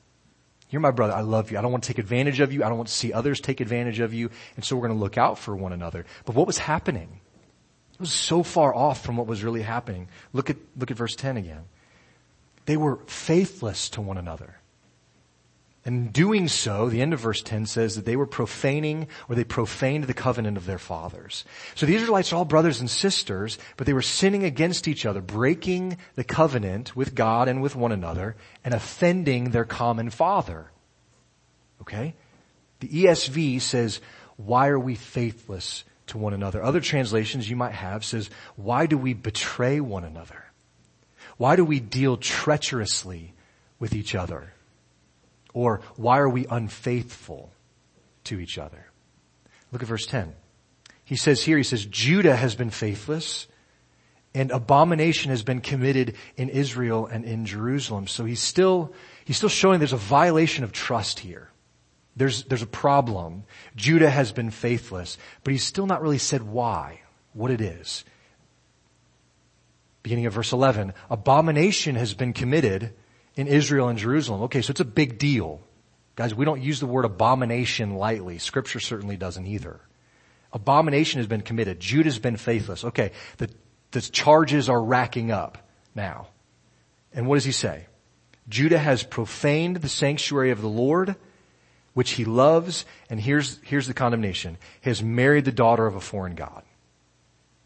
You're 0.70 0.80
my 0.80 0.92
brother. 0.92 1.12
I 1.12 1.20
love 1.20 1.52
you. 1.52 1.58
I 1.58 1.62
don't 1.62 1.74
want 1.74 1.84
to 1.84 1.88
take 1.90 1.98
advantage 1.98 2.40
of 2.40 2.54
you. 2.54 2.64
I 2.64 2.70
don't 2.70 2.78
want 2.78 2.88
to 2.88 2.94
see 2.94 3.12
others 3.12 3.42
take 3.42 3.60
advantage 3.60 4.00
of 4.00 4.14
you. 4.14 4.30
And 4.56 4.64
so 4.64 4.78
we're 4.78 4.88
going 4.88 4.98
to 4.98 5.04
look 5.04 5.18
out 5.18 5.38
for 5.38 5.54
one 5.54 5.74
another. 5.74 6.06
But 6.24 6.38
what 6.38 6.48
was 6.48 6.58
happening? 6.58 7.20
It 7.96 8.00
was 8.00 8.14
so 8.14 8.42
far 8.42 8.74
off 8.74 9.04
from 9.04 9.18
what 9.18 9.28
was 9.28 9.44
really 9.44 9.64
happening. 9.64 10.08
Look 10.32 10.50
at, 10.50 10.56
look 10.78 10.90
at 10.90 10.96
verse 10.96 11.18
10 11.18 11.36
again. 11.36 11.66
They 12.68 12.78
were 12.78 13.00
faithless 13.08 13.90
to 13.90 14.02
one 14.02 14.18
another. 14.18 14.56
And 15.86 16.14
doing 16.14 16.48
so, 16.48 16.88
the 16.88 17.02
end 17.02 17.14
of 17.14 17.20
verse 17.20 17.42
10 17.42 17.66
says 17.66 17.96
that 17.96 18.06
they 18.06 18.16
were 18.16 18.26
profaning 18.26 19.08
or 19.28 19.36
they 19.36 19.44
profaned 19.44 20.06
the 20.06 20.14
covenant 20.14 20.56
of 20.56 20.66
their 20.66 20.78
fathers. 20.78 21.44
So 21.76 21.86
the 21.86 21.96
Israelites 21.96 22.32
are 22.32 22.38
all 22.38 22.46
brothers 22.46 22.80
and 22.80 22.90
sisters, 22.90 23.58
but 23.76 23.86
they 23.86 23.92
were 23.92 24.02
sinning 24.02 24.46
against 24.46 24.88
each 24.88 25.06
other, 25.06 25.20
breaking 25.20 25.98
the 26.16 26.24
covenant 26.24 26.96
with 26.96 27.16
God 27.16 27.50
and 27.50 27.62
with 27.62 27.76
one 27.76 27.92
another 27.92 28.38
and 28.64 28.74
offending 28.74 29.50
their 29.50 29.66
common 29.66 30.10
father. 30.10 30.72
Okay? 31.82 32.16
The 32.80 32.88
ESV 32.88 33.60
says, 33.60 34.00
why 34.38 34.70
are 34.70 34.80
we 34.80 34.96
faithless 34.96 35.84
to 36.08 36.18
one 36.18 36.34
another? 36.34 36.64
Other 36.64 36.80
translations 36.80 37.50
you 37.50 37.58
might 37.58 37.74
have 37.74 38.06
says, 38.06 38.30
why 38.56 38.86
do 38.86 38.98
we 38.98 39.14
betray 39.14 39.82
one 39.82 40.06
another? 40.06 40.46
Why 41.36 41.58
do 41.58 41.66
we 41.66 41.82
deal 41.82 42.16
treacherously 42.16 43.34
with 43.80 43.94
each 43.94 44.16
other? 44.16 44.53
Or 45.54 45.82
why 45.96 46.20
are 46.20 46.30
we 46.30 46.46
unfaithful 46.48 47.52
to 48.26 48.40
each 48.40 48.58
other? 48.58 48.88
Look 49.72 49.82
at 49.82 49.88
verse 49.88 50.06
10. 50.06 50.34
He 51.06 51.16
says 51.16 51.44
here, 51.44 51.58
he 51.58 51.64
says, 51.64 51.86
Judah 51.86 52.36
has 52.36 52.56
been 52.56 52.70
faithless 52.70 53.48
and 54.36 54.52
abomination 54.52 55.30
has 55.30 55.44
been 55.44 55.62
committed 55.62 56.16
in 56.38 56.50
Israel 56.50 57.06
and 57.06 57.24
in 57.24 57.46
Jerusalem. 57.46 58.08
So 58.08 58.26
he's 58.26 58.42
still, 58.42 58.94
he's 59.26 59.38
still 59.38 59.50
showing 59.50 59.80
there's 59.80 59.94
a 59.94 59.98
violation 59.98 60.64
of 60.64 60.72
trust 60.72 61.20
here. 61.20 61.50
There's, 62.16 62.44
there's 62.44 62.62
a 62.62 62.68
problem. 62.68 63.44
Judah 63.76 64.10
has 64.10 64.32
been 64.32 64.52
faithless, 64.52 65.18
but 65.44 65.52
he's 65.52 65.64
still 65.64 65.86
not 65.86 66.02
really 66.02 66.18
said 66.18 66.44
why, 66.44 67.02
what 67.34 67.52
it 67.52 67.62
is. 67.62 68.06
Beginning 70.02 70.26
of 70.26 70.34
verse 70.34 70.52
11, 70.52 70.94
abomination 71.10 71.96
has 71.96 72.14
been 72.14 72.34
committed 72.34 72.94
in 73.36 73.48
Israel 73.48 73.90
and 73.90 73.98
Jerusalem. 73.98 74.44
Okay, 74.44 74.62
so 74.62 74.72
it's 74.72 74.80
a 74.80 74.86
big 74.86 75.18
deal. 75.18 75.62
Guys, 76.16 76.36
we 76.36 76.46
don't 76.46 76.62
use 76.62 76.80
the 76.80 76.86
word 76.86 77.06
abomination 77.06 77.96
lightly. 77.96 78.38
Scripture 78.38 78.80
certainly 78.80 79.18
doesn't 79.18 79.48
either. 79.48 79.80
Abomination 80.52 81.20
has 81.20 81.28
been 81.28 81.42
committed. 81.42 81.80
Judah's 81.80 82.20
been 82.20 82.38
faithless. 82.38 82.84
Okay, 82.84 83.12
the, 83.38 83.50
the 83.92 84.02
charges 84.02 84.70
are 84.70 84.82
racking 84.82 85.32
up 85.32 85.58
now. 85.96 86.28
And 87.14 87.28
what 87.28 87.36
does 87.36 87.46
he 87.46 87.52
say? 87.52 87.88
Judah 88.48 88.78
has 88.78 89.04
profaned 89.04 89.78
the 89.78 89.90
sanctuary 89.90 90.52
of 90.52 90.62
the 90.62 90.68
Lord, 90.68 91.16
which 91.94 92.12
he 92.12 92.26
loves, 92.26 92.86
and 93.10 93.20
here's, 93.20 93.60
here's 93.64 93.88
the 93.88 93.94
condemnation. 93.94 94.58
He 94.82 94.90
has 94.90 95.02
married 95.02 95.46
the 95.46 95.52
daughter 95.52 95.88
of 95.88 95.96
a 95.96 96.02
foreign 96.02 96.36
God. 96.36 96.64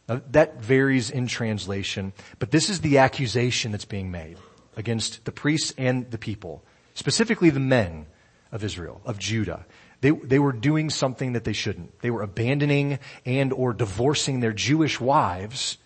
Now, 0.08 0.22
that 0.32 0.62
varies 0.62 1.10
in 1.10 1.27
translation, 1.27 2.13
but 2.39 2.51
this 2.51 2.70
is 2.70 2.80
the 2.80 3.00
accusation 3.00 3.72
that's 3.72 3.86
being 3.86 4.12
made 4.12 4.38
against 4.77 5.25
the 5.25 5.31
priests 5.31 5.74
and 5.77 6.10
the 6.12 6.17
people, 6.17 6.63
specifically 6.93 7.50
the 7.50 7.60
men 7.60 8.05
of 8.51 8.63
Israel, 8.63 9.01
of 9.03 9.19
Judah. 9.19 9.65
They, 10.00 10.12
they 10.12 10.39
were 10.39 10.53
doing 10.53 10.89
something 10.89 11.34
that 11.34 11.43
they 11.43 11.53
shouldn't. 11.53 12.00
They 12.01 12.12
were 12.12 12.22
abandoning 12.22 13.00
and 13.25 13.51
or 13.51 13.74
divorcing 13.74 14.39
their 14.39 14.53
Jewish 14.53 15.01
wives, 15.01 15.79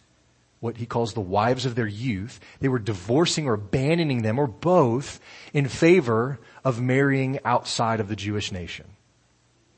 what 0.60 0.78
he 0.78 0.86
calls 0.86 1.14
the 1.14 1.22
wives 1.22 1.66
of 1.66 1.76
their 1.76 1.88
youth. 1.88 2.40
They 2.60 2.68
were 2.68 2.78
divorcing 2.78 3.48
or 3.48 3.54
abandoning 3.54 4.22
them 4.22 4.38
or 4.38 4.48
both 4.48 5.20
in 5.54 5.68
favor 5.68 6.40
of 6.64 6.82
marrying 6.82 7.40
outside 7.46 8.02
of 8.02 8.10
the 8.10 8.16
Jewish 8.18 8.52
nation. 8.52 8.86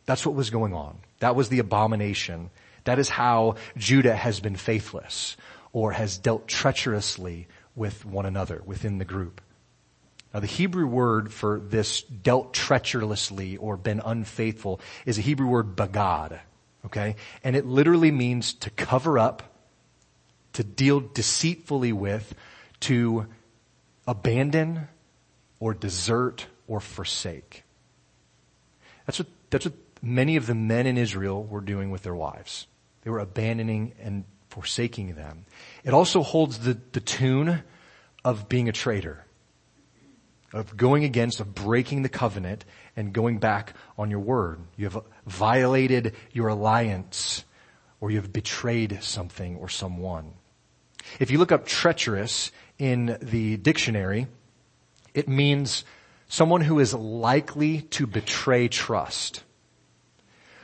That's 0.06 0.26
what 0.26 0.36
was 0.36 0.50
going 0.50 0.74
on. 0.74 0.98
That 1.20 1.36
was 1.36 1.50
the 1.50 1.60
abomination. 1.60 2.50
That 2.84 3.00
is 3.00 3.08
how 3.08 3.56
Judah 3.78 4.16
has 4.16 4.40
been 4.40 4.56
faithless 4.56 5.38
or 5.72 5.92
has 5.92 6.18
dealt 6.18 6.48
treacherously 6.48 7.48
with 7.76 8.06
one 8.06 8.26
another 8.26 8.62
within 8.66 8.98
the 8.98 9.06
group. 9.06 9.42
Now 10.34 10.40
the 10.40 10.48
Hebrew 10.48 10.88
word 10.88 11.32
for 11.32 11.60
this 11.60 12.02
dealt 12.02 12.54
treacherously 12.54 13.58
or 13.58 13.78
been 13.78 14.02
unfaithful 14.04 14.82
is 15.06 15.18
a 15.18 15.22
Hebrew 15.22 15.48
word 15.48 15.76
bagad. 15.76 16.40
Okay? 16.86 17.16
And 17.44 17.56
it 17.56 17.66
literally 17.66 18.12
means 18.12 18.54
to 18.56 18.70
cover 18.72 19.18
up, 19.18 19.44
to 20.54 20.64
deal 20.64 21.00
deceitfully 21.00 21.94
with, 21.94 22.36
to 22.82 23.28
abandon 24.08 24.88
or 25.60 25.74
desert 25.74 26.48
or 26.68 26.80
forsake. 26.80 27.64
That's 29.06 29.20
what, 29.20 29.28
that's 29.50 29.66
what 29.66 29.76
many 30.02 30.36
of 30.36 30.48
the 30.48 30.56
men 30.56 30.86
in 30.86 30.98
Israel 30.98 31.44
were 31.44 31.62
doing 31.62 31.92
with 31.92 32.04
their 32.04 32.16
wives. 32.16 32.68
They 33.04 33.10
were 33.10 33.20
abandoning 33.20 33.94
and 34.02 34.26
forsaking 34.54 35.16
them. 35.16 35.46
It 35.84 35.96
also 35.96 36.22
holds 36.22 36.60
the, 36.60 36.78
the 36.92 37.00
tune 37.00 37.64
of 38.24 38.48
being 38.48 38.70
a 38.70 38.72
traitor, 38.72 39.26
of 40.54 40.78
going 40.78 41.04
against, 41.04 41.40
of 41.40 41.56
breaking 41.56 42.04
the 42.04 42.10
covenant 42.10 42.64
and 42.96 43.12
going 43.12 43.40
back 43.40 43.74
on 43.98 44.12
your 44.12 44.20
word. 44.20 44.60
You 44.78 44.86
have 44.86 45.04
violated 45.26 46.14
your 46.32 46.50
alliance 46.50 47.44
or 48.00 48.12
you 48.12 48.18
have 48.18 48.32
betrayed 48.32 49.02
something 49.02 49.56
or 49.56 49.70
someone. 49.70 50.34
If 51.20 51.32
you 51.32 51.40
look 51.40 51.52
up 51.52 51.66
treacherous 51.66 52.52
in 52.78 53.18
the 53.24 53.58
dictionary, 53.58 54.28
it 55.16 55.28
means 55.28 55.84
someone 56.28 56.62
who 56.62 56.80
is 56.80 56.94
likely 56.94 57.82
to 57.82 58.06
betray 58.06 58.68
trust. 58.68 59.44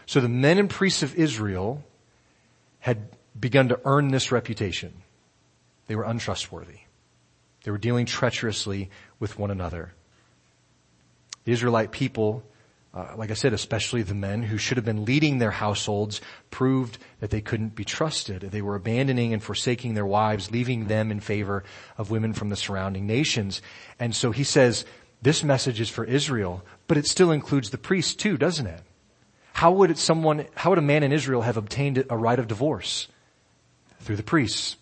So 0.06 0.20
the 0.20 0.30
men 0.30 0.60
and 0.60 0.70
priests 0.70 1.02
of 1.02 1.16
Israel 1.16 1.84
had 2.80 3.10
begun 3.40 3.70
to 3.70 3.80
earn 3.86 4.10
this 4.10 4.32
reputation. 4.32 5.04
They 5.88 5.96
were 5.96 6.04
untrustworthy. 6.04 6.80
They 7.64 7.72
were 7.72 7.78
dealing 7.78 8.06
treacherously 8.06 8.90
with 9.20 9.38
one 9.38 9.52
another. 9.52 9.94
The 11.46 11.52
Israelite 11.52 11.92
people 11.92 12.44
uh, 12.92 13.14
like 13.16 13.30
I 13.30 13.36
said, 13.36 13.54
especially 13.54 14.02
the 14.02 14.16
men 14.16 14.42
who 14.42 14.58
should 14.58 14.78
have 14.78 14.86
been 14.86 15.06
leading 15.06 15.38
their 15.38 15.52
households, 15.52 16.22
proved 16.50 16.98
that 17.20 17.30
they 17.30 17.42
couldn't 17.42 17.76
be 17.76 17.86
trusted. 17.86 18.42
They 18.42 18.64
were 18.64 18.76
abandoning 18.76 19.32
and 19.32 19.44
forsaking 19.44 19.94
their 19.94 20.06
wives, 20.06 20.50
leaving 20.50 20.88
them 20.88 21.12
in 21.12 21.20
favor 21.20 21.64
of 21.98 22.10
women 22.10 22.34
from 22.34 22.50
the 22.50 22.56
surrounding 22.56 23.06
nations. 23.06 23.62
And 24.00 24.16
so 24.16 24.32
he 24.32 24.44
says, 24.44 24.86
this 25.22 25.44
message 25.44 25.80
is 25.80 25.90
for 25.90 26.04
Israel, 26.04 26.64
but 26.88 26.98
it 26.98 27.06
still 27.06 27.30
includes 27.30 27.70
the 27.70 27.78
priests 27.78 28.16
too, 28.16 28.38
doesn't 28.38 28.66
it? 28.66 28.82
How 29.54 29.72
would 29.72 29.96
someone, 29.98 30.48
how 30.56 30.72
would 30.72 30.80
a 30.80 30.84
man 30.84 31.04
in 31.04 31.12
Israel 31.12 31.42
have 31.42 31.58
obtained 31.58 32.04
a 32.10 32.18
right 32.18 32.40
of 32.40 32.48
divorce? 32.48 33.08
Through 34.00 34.18
the 34.18 34.24
priests. 34.24 34.78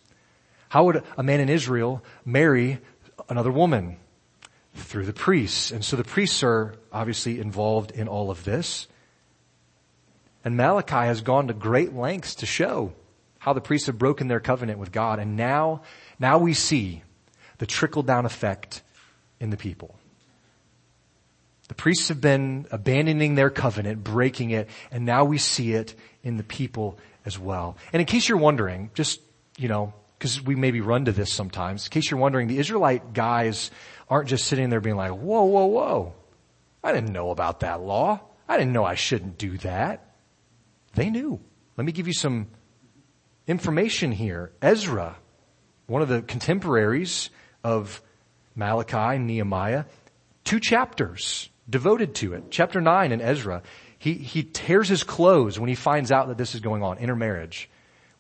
How 0.70 0.86
would 0.86 1.04
a 1.18 1.24
man 1.24 1.40
in 1.40 1.50
Israel 1.50 2.04
marry 2.26 2.80
another 3.30 3.52
woman? 3.52 3.98
through 4.78 5.06
the 5.06 5.14
priests. 5.14 5.72
And 5.72 5.84
so 5.84 5.96
the 5.96 6.04
priests 6.04 6.44
are 6.44 6.76
obviously 6.92 7.40
involved 7.40 7.92
in 7.92 8.08
all 8.08 8.32
of 8.32 8.44
this. 8.44 8.88
And 10.46 10.56
Malachi 10.56 11.08
has 11.08 11.22
gone 11.22 11.48
to 11.48 11.54
great 11.54 11.94
lengths 11.94 12.36
to 12.36 12.46
show 12.46 12.94
how 13.40 13.54
the 13.54 13.62
priests 13.62 13.88
have 13.88 13.98
broken 13.98 14.28
their 14.28 14.40
covenant 14.40 14.80
with 14.80 14.92
God. 14.92 15.20
And 15.20 15.36
now, 15.36 15.82
now 16.20 16.38
we 16.38 16.54
see 16.54 17.04
the 17.58 17.66
trickle 17.66 18.04
down 18.04 18.26
effect 18.26 18.82
in 19.40 19.50
the 19.50 19.58
people. 19.58 19.96
The 21.68 21.76
priests 21.76 22.08
have 22.08 22.22
been 22.22 22.66
abandoning 22.72 23.36
their 23.36 23.50
covenant, 23.50 24.04
breaking 24.04 24.52
it, 24.52 24.70
and 24.90 25.06
now 25.06 25.26
we 25.26 25.38
see 25.38 25.74
it 25.74 25.96
in 26.24 26.38
the 26.38 26.44
people 26.44 26.98
as 27.28 27.38
well. 27.38 27.78
And 27.92 28.00
in 28.00 28.08
case 28.08 28.28
you're 28.28 28.38
wondering, 28.38 28.90
just, 28.96 29.20
you 29.58 29.68
know, 29.68 29.94
because 30.18 30.42
we 30.42 30.56
maybe 30.56 30.82
run 30.82 31.06
to 31.06 31.12
this 31.12 31.32
sometimes, 31.32 31.86
in 31.86 31.92
case 31.92 32.10
you're 32.10 32.20
wondering, 32.20 32.48
the 32.48 32.58
Israelite 32.58 33.14
guys 33.14 33.70
aren't 34.10 34.30
just 34.30 34.46
sitting 34.46 34.70
there 34.70 34.80
being 34.80 34.96
like, 34.96 35.12
whoa, 35.12 35.44
whoa, 35.44 35.66
whoa. 35.66 36.14
I 36.84 36.94
didn't 36.94 37.12
know 37.12 37.30
about 37.30 37.60
that 37.60 37.82
law. 37.82 38.22
I 38.48 38.58
didn't 38.58 38.72
know 38.72 38.86
I 38.86 38.96
shouldn't 38.96 39.38
do 39.38 39.58
that. 39.60 40.16
They 40.96 41.10
knew. 41.10 41.40
Let 41.76 41.86
me 41.86 41.92
give 41.92 42.08
you 42.08 42.14
some 42.14 42.48
information 43.46 44.14
here. 44.14 44.54
Ezra, 44.62 45.18
one 45.86 46.02
of 46.02 46.08
the 46.08 46.22
contemporaries 46.22 47.30
of 47.64 48.02
Malachi 48.56 49.18
and 49.18 49.28
Nehemiah, 49.28 49.84
two 50.46 50.62
chapters 50.62 51.50
devoted 51.70 52.16
to 52.16 52.34
it. 52.34 52.46
Chapter 52.50 52.80
9 52.80 53.12
in 53.12 53.20
Ezra, 53.20 53.62
he, 53.98 54.14
he 54.14 54.44
tears 54.44 54.90
his 54.90 55.04
clothes 55.04 55.60
when 55.60 55.70
he 55.70 55.76
finds 55.76 56.12
out 56.12 56.28
that 56.28 56.38
this 56.38 56.56
is 56.56 56.62
going 56.62 56.84
on, 56.84 56.98
intermarriage 56.98 57.70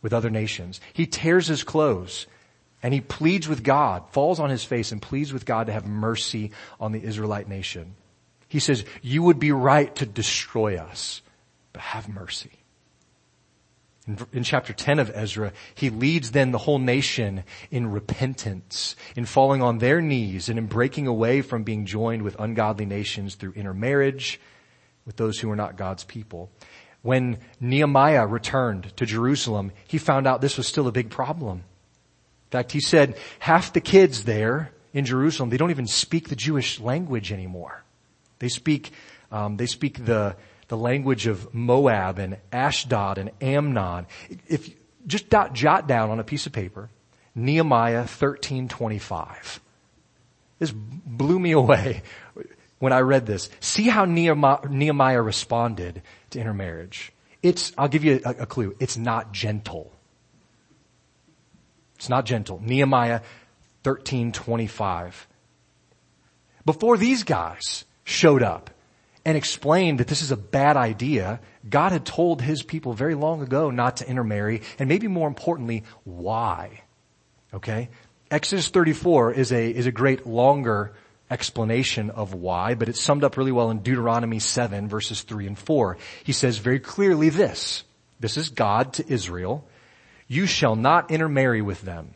with 0.01 0.13
other 0.13 0.29
nations. 0.29 0.81
He 0.93 1.05
tears 1.05 1.47
his 1.47 1.63
clothes 1.63 2.27
and 2.81 2.93
he 2.93 3.01
pleads 3.01 3.47
with 3.47 3.63
God, 3.63 4.03
falls 4.11 4.39
on 4.39 4.49
his 4.49 4.63
face 4.63 4.91
and 4.91 5.01
pleads 5.01 5.33
with 5.33 5.45
God 5.45 5.67
to 5.67 5.73
have 5.73 5.85
mercy 5.85 6.51
on 6.79 6.91
the 6.91 7.03
Israelite 7.03 7.47
nation. 7.47 7.95
He 8.47 8.59
says, 8.59 8.85
you 9.01 9.23
would 9.23 9.39
be 9.39 9.51
right 9.51 9.93
to 9.95 10.05
destroy 10.05 10.77
us, 10.77 11.21
but 11.73 11.81
have 11.81 12.07
mercy. 12.07 12.51
In, 14.07 14.17
in, 14.31 14.43
chapter 14.43 14.71
10 14.71 14.99
of 14.99 15.11
Ezra, 15.13 15.51
he 15.75 15.89
leads 15.89 16.31
then 16.31 16.51
the 16.51 16.57
whole 16.57 16.79
nation 16.79 17.43
in 17.69 17.91
repentance, 17.91 18.95
in 19.17 19.25
falling 19.25 19.61
on 19.61 19.79
their 19.79 19.99
knees 19.99 20.47
and 20.47 20.57
in 20.57 20.67
breaking 20.67 21.07
away 21.07 21.41
from 21.41 21.63
being 21.63 21.85
joined 21.85 22.21
with 22.21 22.39
ungodly 22.39 22.85
nations 22.85 23.35
through 23.35 23.51
intermarriage 23.51 24.39
with 25.07 25.15
those 25.15 25.39
who 25.39 25.49
are 25.49 25.55
not 25.55 25.77
God's 25.77 26.03
people. 26.03 26.51
When 27.01 27.37
Nehemiah 27.59 28.27
returned 28.27 28.95
to 28.97 29.05
Jerusalem, 29.05 29.71
he 29.87 29.97
found 29.97 30.27
out 30.27 30.41
this 30.41 30.57
was 30.57 30.67
still 30.67 30.87
a 30.87 30.91
big 30.91 31.09
problem. 31.09 31.59
In 31.59 32.51
fact, 32.51 32.73
he 32.73 32.81
said 32.81 33.17
half 33.39 33.73
the 33.73 33.81
kids 33.81 34.25
there 34.25 34.71
in 34.93 35.05
Jerusalem, 35.05 35.49
they 35.49 35.57
don't 35.57 35.71
even 35.71 35.87
speak 35.87 36.27
the 36.27 36.35
Jewish 36.35 36.79
language 36.79 37.31
anymore. 37.31 37.83
They 38.39 38.49
speak, 38.49 38.91
um, 39.31 39.57
they 39.57 39.65
speak 39.65 40.05
the, 40.05 40.35
the 40.67 40.77
language 40.77 41.27
of 41.27 41.53
Moab 41.53 42.19
and 42.19 42.37
Ashdod 42.51 43.17
and 43.17 43.31
Ammon. 43.41 44.05
If 44.47 44.69
just 45.07 45.29
dot, 45.29 45.53
jot 45.53 45.87
down 45.87 46.09
on 46.09 46.19
a 46.19 46.23
piece 46.23 46.45
of 46.45 46.51
paper, 46.51 46.89
Nehemiah 47.33 47.99
1325. 47.99 49.61
This 50.59 50.71
blew 50.73 51.39
me 51.39 51.51
away 51.51 52.01
when 52.79 52.93
I 52.93 52.99
read 52.99 53.25
this. 53.25 53.49
See 53.59 53.87
how 53.87 54.05
Nehemiah 54.05 55.21
responded 55.21 56.01
to 56.31 56.39
intermarriage. 56.39 57.11
It's, 57.41 57.71
I'll 57.77 57.87
give 57.87 58.03
you 58.03 58.21
a, 58.25 58.29
a 58.29 58.45
clue. 58.45 58.75
It's 58.79 58.97
not 58.97 59.31
gentle. 59.31 59.91
It's 61.95 62.09
not 62.09 62.25
gentle. 62.25 62.61
Nehemiah 62.63 63.21
13:25. 63.83 65.13
Before 66.65 66.97
these 66.97 67.23
guys 67.23 67.85
showed 68.03 68.43
up 68.43 68.69
and 69.25 69.37
explained 69.37 69.99
that 69.99 70.07
this 70.07 70.21
is 70.21 70.31
a 70.31 70.37
bad 70.37 70.77
idea, 70.77 71.39
God 71.67 71.91
had 71.91 72.05
told 72.05 72.41
his 72.41 72.61
people 72.61 72.93
very 72.93 73.15
long 73.15 73.41
ago 73.41 73.71
not 73.71 73.97
to 73.97 74.09
intermarry 74.09 74.61
and 74.77 74.89
maybe 74.89 75.07
more 75.07 75.27
importantly, 75.27 75.83
why. 76.03 76.81
Okay? 77.53 77.89
Exodus 78.29 78.67
34 78.67 79.33
is 79.33 79.51
a, 79.51 79.69
is 79.69 79.85
a 79.85 79.91
great 79.91 80.27
longer 80.27 80.93
explanation 81.29 82.09
of 82.09 82.33
why, 82.33 82.73
but 82.73 82.89
it's 82.89 83.01
summed 83.01 83.23
up 83.23 83.37
really 83.37 83.51
well 83.51 83.69
in 83.69 83.79
Deuteronomy 83.79 84.39
7 84.39 84.87
verses 84.87 85.23
3 85.23 85.47
and 85.47 85.57
4. 85.57 85.97
He 86.23 86.31
says 86.31 86.57
very 86.57 86.79
clearly 86.79 87.29
this. 87.29 87.83
This 88.19 88.37
is 88.37 88.49
God 88.49 88.93
to 88.93 89.11
Israel. 89.11 89.67
You 90.27 90.45
shall 90.45 90.75
not 90.75 91.11
intermarry 91.11 91.61
with 91.61 91.81
them, 91.81 92.13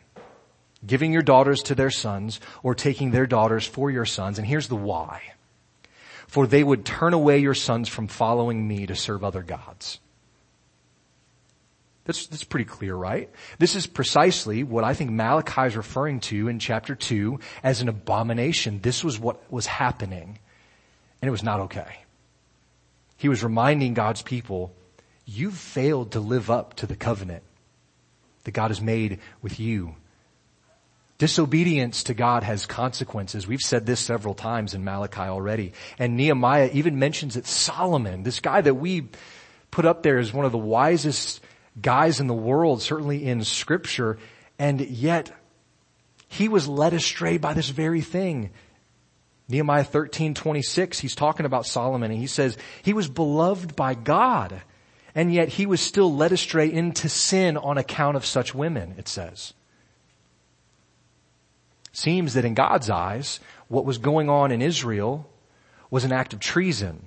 giving 0.84 1.12
your 1.12 1.22
daughters 1.22 1.62
to 1.64 1.74
their 1.74 1.90
sons 1.90 2.40
or 2.62 2.74
taking 2.74 3.10
their 3.10 3.26
daughters 3.26 3.66
for 3.66 3.90
your 3.90 4.04
sons. 4.04 4.38
And 4.38 4.46
here's 4.46 4.68
the 4.68 4.76
why. 4.76 5.22
For 6.26 6.46
they 6.46 6.64
would 6.64 6.84
turn 6.84 7.12
away 7.12 7.38
your 7.38 7.54
sons 7.54 7.88
from 7.88 8.08
following 8.08 8.66
me 8.66 8.86
to 8.86 8.96
serve 8.96 9.22
other 9.22 9.42
gods. 9.42 10.00
That's, 12.04 12.26
that's 12.26 12.44
pretty 12.44 12.64
clear, 12.64 12.96
right? 12.96 13.30
This 13.58 13.76
is 13.76 13.86
precisely 13.86 14.64
what 14.64 14.82
I 14.82 14.94
think 14.94 15.12
Malachi 15.12 15.62
is 15.62 15.76
referring 15.76 16.20
to 16.20 16.48
in 16.48 16.58
chapter 16.58 16.96
2 16.96 17.38
as 17.62 17.80
an 17.80 17.88
abomination. 17.88 18.80
This 18.82 19.04
was 19.04 19.20
what 19.20 19.50
was 19.52 19.66
happening. 19.66 20.38
And 21.20 21.28
it 21.28 21.30
was 21.30 21.44
not 21.44 21.60
okay. 21.60 21.98
He 23.16 23.28
was 23.28 23.44
reminding 23.44 23.94
God's 23.94 24.22
people, 24.22 24.74
you've 25.24 25.54
failed 25.54 26.12
to 26.12 26.20
live 26.20 26.50
up 26.50 26.74
to 26.74 26.88
the 26.88 26.96
covenant 26.96 27.44
that 28.42 28.50
God 28.50 28.72
has 28.72 28.80
made 28.80 29.20
with 29.40 29.60
you. 29.60 29.94
Disobedience 31.18 32.02
to 32.04 32.14
God 32.14 32.42
has 32.42 32.66
consequences. 32.66 33.46
We've 33.46 33.60
said 33.60 33.86
this 33.86 34.00
several 34.00 34.34
times 34.34 34.74
in 34.74 34.82
Malachi 34.82 35.20
already. 35.20 35.72
And 36.00 36.16
Nehemiah 36.16 36.70
even 36.72 36.98
mentions 36.98 37.34
that 37.34 37.46
Solomon, 37.46 38.24
this 38.24 38.40
guy 38.40 38.60
that 38.60 38.74
we 38.74 39.06
put 39.70 39.84
up 39.84 40.02
there 40.02 40.18
as 40.18 40.32
one 40.32 40.44
of 40.44 40.50
the 40.50 40.58
wisest 40.58 41.40
guys 41.80 42.20
in 42.20 42.26
the 42.26 42.34
world, 42.34 42.82
certainly 42.82 43.24
in 43.26 43.44
scripture, 43.44 44.18
and 44.58 44.80
yet 44.80 45.32
he 46.28 46.48
was 46.48 46.68
led 46.68 46.92
astray 46.92 47.38
by 47.38 47.54
this 47.54 47.68
very 47.68 48.00
thing. 48.00 48.50
Nehemiah 49.48 49.84
13, 49.84 50.34
26, 50.34 50.98
he's 50.98 51.14
talking 51.14 51.46
about 51.46 51.66
Solomon 51.66 52.10
and 52.10 52.20
he 52.20 52.26
says, 52.26 52.56
he 52.82 52.92
was 52.92 53.08
beloved 53.08 53.76
by 53.76 53.94
God 53.94 54.62
and 55.14 55.32
yet 55.32 55.48
he 55.48 55.66
was 55.66 55.80
still 55.80 56.14
led 56.14 56.32
astray 56.32 56.72
into 56.72 57.08
sin 57.08 57.56
on 57.56 57.76
account 57.76 58.16
of 58.16 58.24
such 58.24 58.54
women, 58.54 58.94
it 58.96 59.08
says. 59.08 59.52
Seems 61.92 62.34
that 62.34 62.46
in 62.46 62.54
God's 62.54 62.88
eyes, 62.88 63.38
what 63.68 63.84
was 63.84 63.98
going 63.98 64.30
on 64.30 64.50
in 64.50 64.62
Israel 64.62 65.28
was 65.90 66.04
an 66.04 66.12
act 66.12 66.32
of 66.32 66.40
treason, 66.40 67.04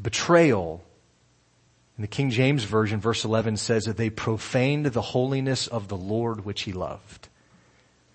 betrayal. 0.00 0.82
In 1.96 2.02
the 2.02 2.08
King 2.08 2.30
James 2.30 2.64
Version, 2.64 3.00
verse 3.00 3.24
11 3.24 3.56
says 3.56 3.84
that 3.84 3.96
they 3.96 4.10
profaned 4.10 4.86
the 4.86 5.00
holiness 5.00 5.66
of 5.66 5.88
the 5.88 5.96
Lord 5.96 6.44
which 6.44 6.62
he 6.62 6.72
loved. 6.72 7.28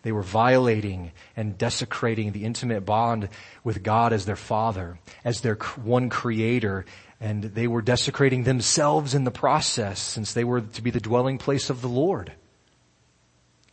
They 0.03 0.11
were 0.11 0.21
violating 0.21 1.11
and 1.35 1.57
desecrating 1.57 2.31
the 2.31 2.45
intimate 2.45 2.85
bond 2.85 3.29
with 3.63 3.83
God 3.83 4.13
as 4.13 4.25
their 4.25 4.35
Father, 4.35 4.99
as 5.23 5.41
their 5.41 5.55
one 5.83 6.09
creator, 6.09 6.85
and 7.19 7.43
they 7.43 7.67
were 7.67 7.81
desecrating 7.81 8.43
themselves 8.43 9.13
in 9.13 9.23
the 9.23 9.31
process 9.31 9.99
since 9.99 10.33
they 10.33 10.43
were 10.43 10.61
to 10.61 10.81
be 10.81 10.91
the 10.91 10.99
dwelling 10.99 11.37
place 11.37 11.69
of 11.69 11.81
the 11.81 11.89
Lord. 11.89 12.33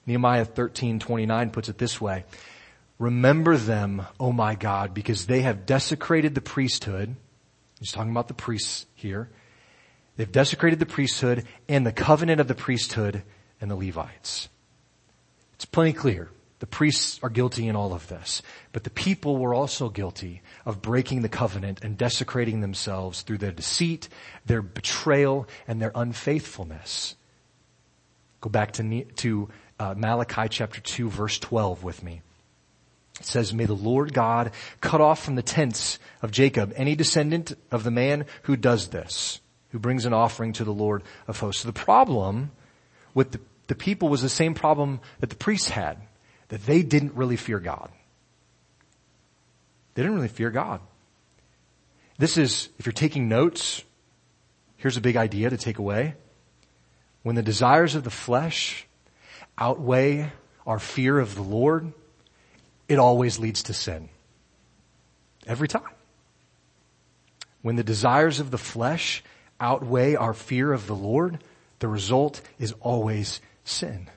Nehemiah 0.06 0.44
13:29 0.44 1.50
puts 1.50 1.68
it 1.68 1.78
this 1.78 2.00
way, 2.00 2.24
Remember 2.98 3.56
them, 3.56 4.06
O 4.18 4.32
my 4.32 4.54
God, 4.54 4.92
because 4.92 5.26
they 5.26 5.42
have 5.42 5.66
desecrated 5.66 6.34
the 6.34 6.40
priesthood. 6.40 7.14
He's 7.78 7.92
talking 7.92 8.10
about 8.10 8.28
the 8.28 8.34
priests 8.34 8.86
here. 8.94 9.30
They've 10.18 10.30
desecrated 10.30 10.80
the 10.80 10.86
priesthood 10.86 11.44
and 11.68 11.86
the 11.86 11.92
covenant 11.92 12.40
of 12.40 12.48
the 12.48 12.54
priesthood 12.56 13.22
and 13.60 13.70
the 13.70 13.76
Levites. 13.76 14.48
It's 15.54 15.64
plenty 15.64 15.92
clear. 15.92 16.28
The 16.58 16.66
priests 16.66 17.20
are 17.22 17.30
guilty 17.30 17.68
in 17.68 17.76
all 17.76 17.94
of 17.94 18.08
this, 18.08 18.42
but 18.72 18.82
the 18.82 18.90
people 18.90 19.36
were 19.36 19.54
also 19.54 19.88
guilty 19.88 20.42
of 20.66 20.82
breaking 20.82 21.22
the 21.22 21.28
covenant 21.28 21.84
and 21.84 21.96
desecrating 21.96 22.60
themselves 22.60 23.22
through 23.22 23.38
their 23.38 23.52
deceit, 23.52 24.08
their 24.44 24.60
betrayal, 24.60 25.46
and 25.68 25.80
their 25.80 25.92
unfaithfulness. 25.94 27.14
Go 28.40 28.50
back 28.50 28.72
to, 28.72 29.04
to 29.04 29.48
uh, 29.78 29.94
Malachi 29.96 30.48
chapter 30.48 30.80
2 30.80 31.08
verse 31.08 31.38
12 31.38 31.84
with 31.84 32.02
me. 32.02 32.22
It 33.20 33.26
says, 33.26 33.54
may 33.54 33.66
the 33.66 33.72
Lord 33.74 34.12
God 34.12 34.50
cut 34.80 35.00
off 35.00 35.22
from 35.22 35.36
the 35.36 35.42
tents 35.42 36.00
of 36.22 36.32
Jacob 36.32 36.72
any 36.74 36.96
descendant 36.96 37.52
of 37.70 37.84
the 37.84 37.92
man 37.92 38.26
who 38.42 38.56
does 38.56 38.88
this, 38.88 39.40
who 39.70 39.78
brings 39.78 40.06
an 40.06 40.12
offering 40.12 40.52
to 40.54 40.64
the 40.64 40.72
Lord 40.72 41.02
of 41.26 41.38
hosts. 41.38 41.62
So 41.62 41.68
the 41.68 41.72
problem 41.72 42.50
with 43.14 43.32
the, 43.32 43.40
the 43.66 43.74
people 43.74 44.08
was 44.08 44.22
the 44.22 44.28
same 44.28 44.54
problem 44.54 45.00
that 45.20 45.30
the 45.30 45.36
priests 45.36 45.68
had, 45.68 45.98
that 46.48 46.64
they 46.66 46.82
didn't 46.82 47.14
really 47.14 47.36
fear 47.36 47.60
God. 47.60 47.90
They 49.94 50.02
didn't 50.02 50.16
really 50.16 50.28
fear 50.28 50.50
God. 50.50 50.80
This 52.18 52.36
is, 52.36 52.68
if 52.78 52.86
you're 52.86 52.92
taking 52.92 53.28
notes, 53.28 53.82
here's 54.76 54.96
a 54.96 55.00
big 55.00 55.16
idea 55.16 55.50
to 55.50 55.56
take 55.56 55.78
away. 55.78 56.14
When 57.22 57.34
the 57.34 57.42
desires 57.42 57.94
of 57.94 58.04
the 58.04 58.10
flesh 58.10 58.86
outweigh 59.56 60.30
our 60.66 60.78
fear 60.78 61.18
of 61.18 61.34
the 61.34 61.42
Lord, 61.42 61.92
it 62.88 62.98
always 62.98 63.38
leads 63.38 63.64
to 63.64 63.74
sin. 63.74 64.08
Every 65.46 65.68
time. 65.68 65.82
When 67.62 67.76
the 67.76 67.84
desires 67.84 68.40
of 68.40 68.50
the 68.50 68.58
flesh 68.58 69.22
outweigh 69.60 70.14
our 70.14 70.34
fear 70.34 70.72
of 70.72 70.86
the 70.86 70.94
Lord, 70.94 71.38
the 71.78 71.88
result 71.88 72.40
is 72.58 72.72
always 72.80 73.40
sin. 73.64 74.08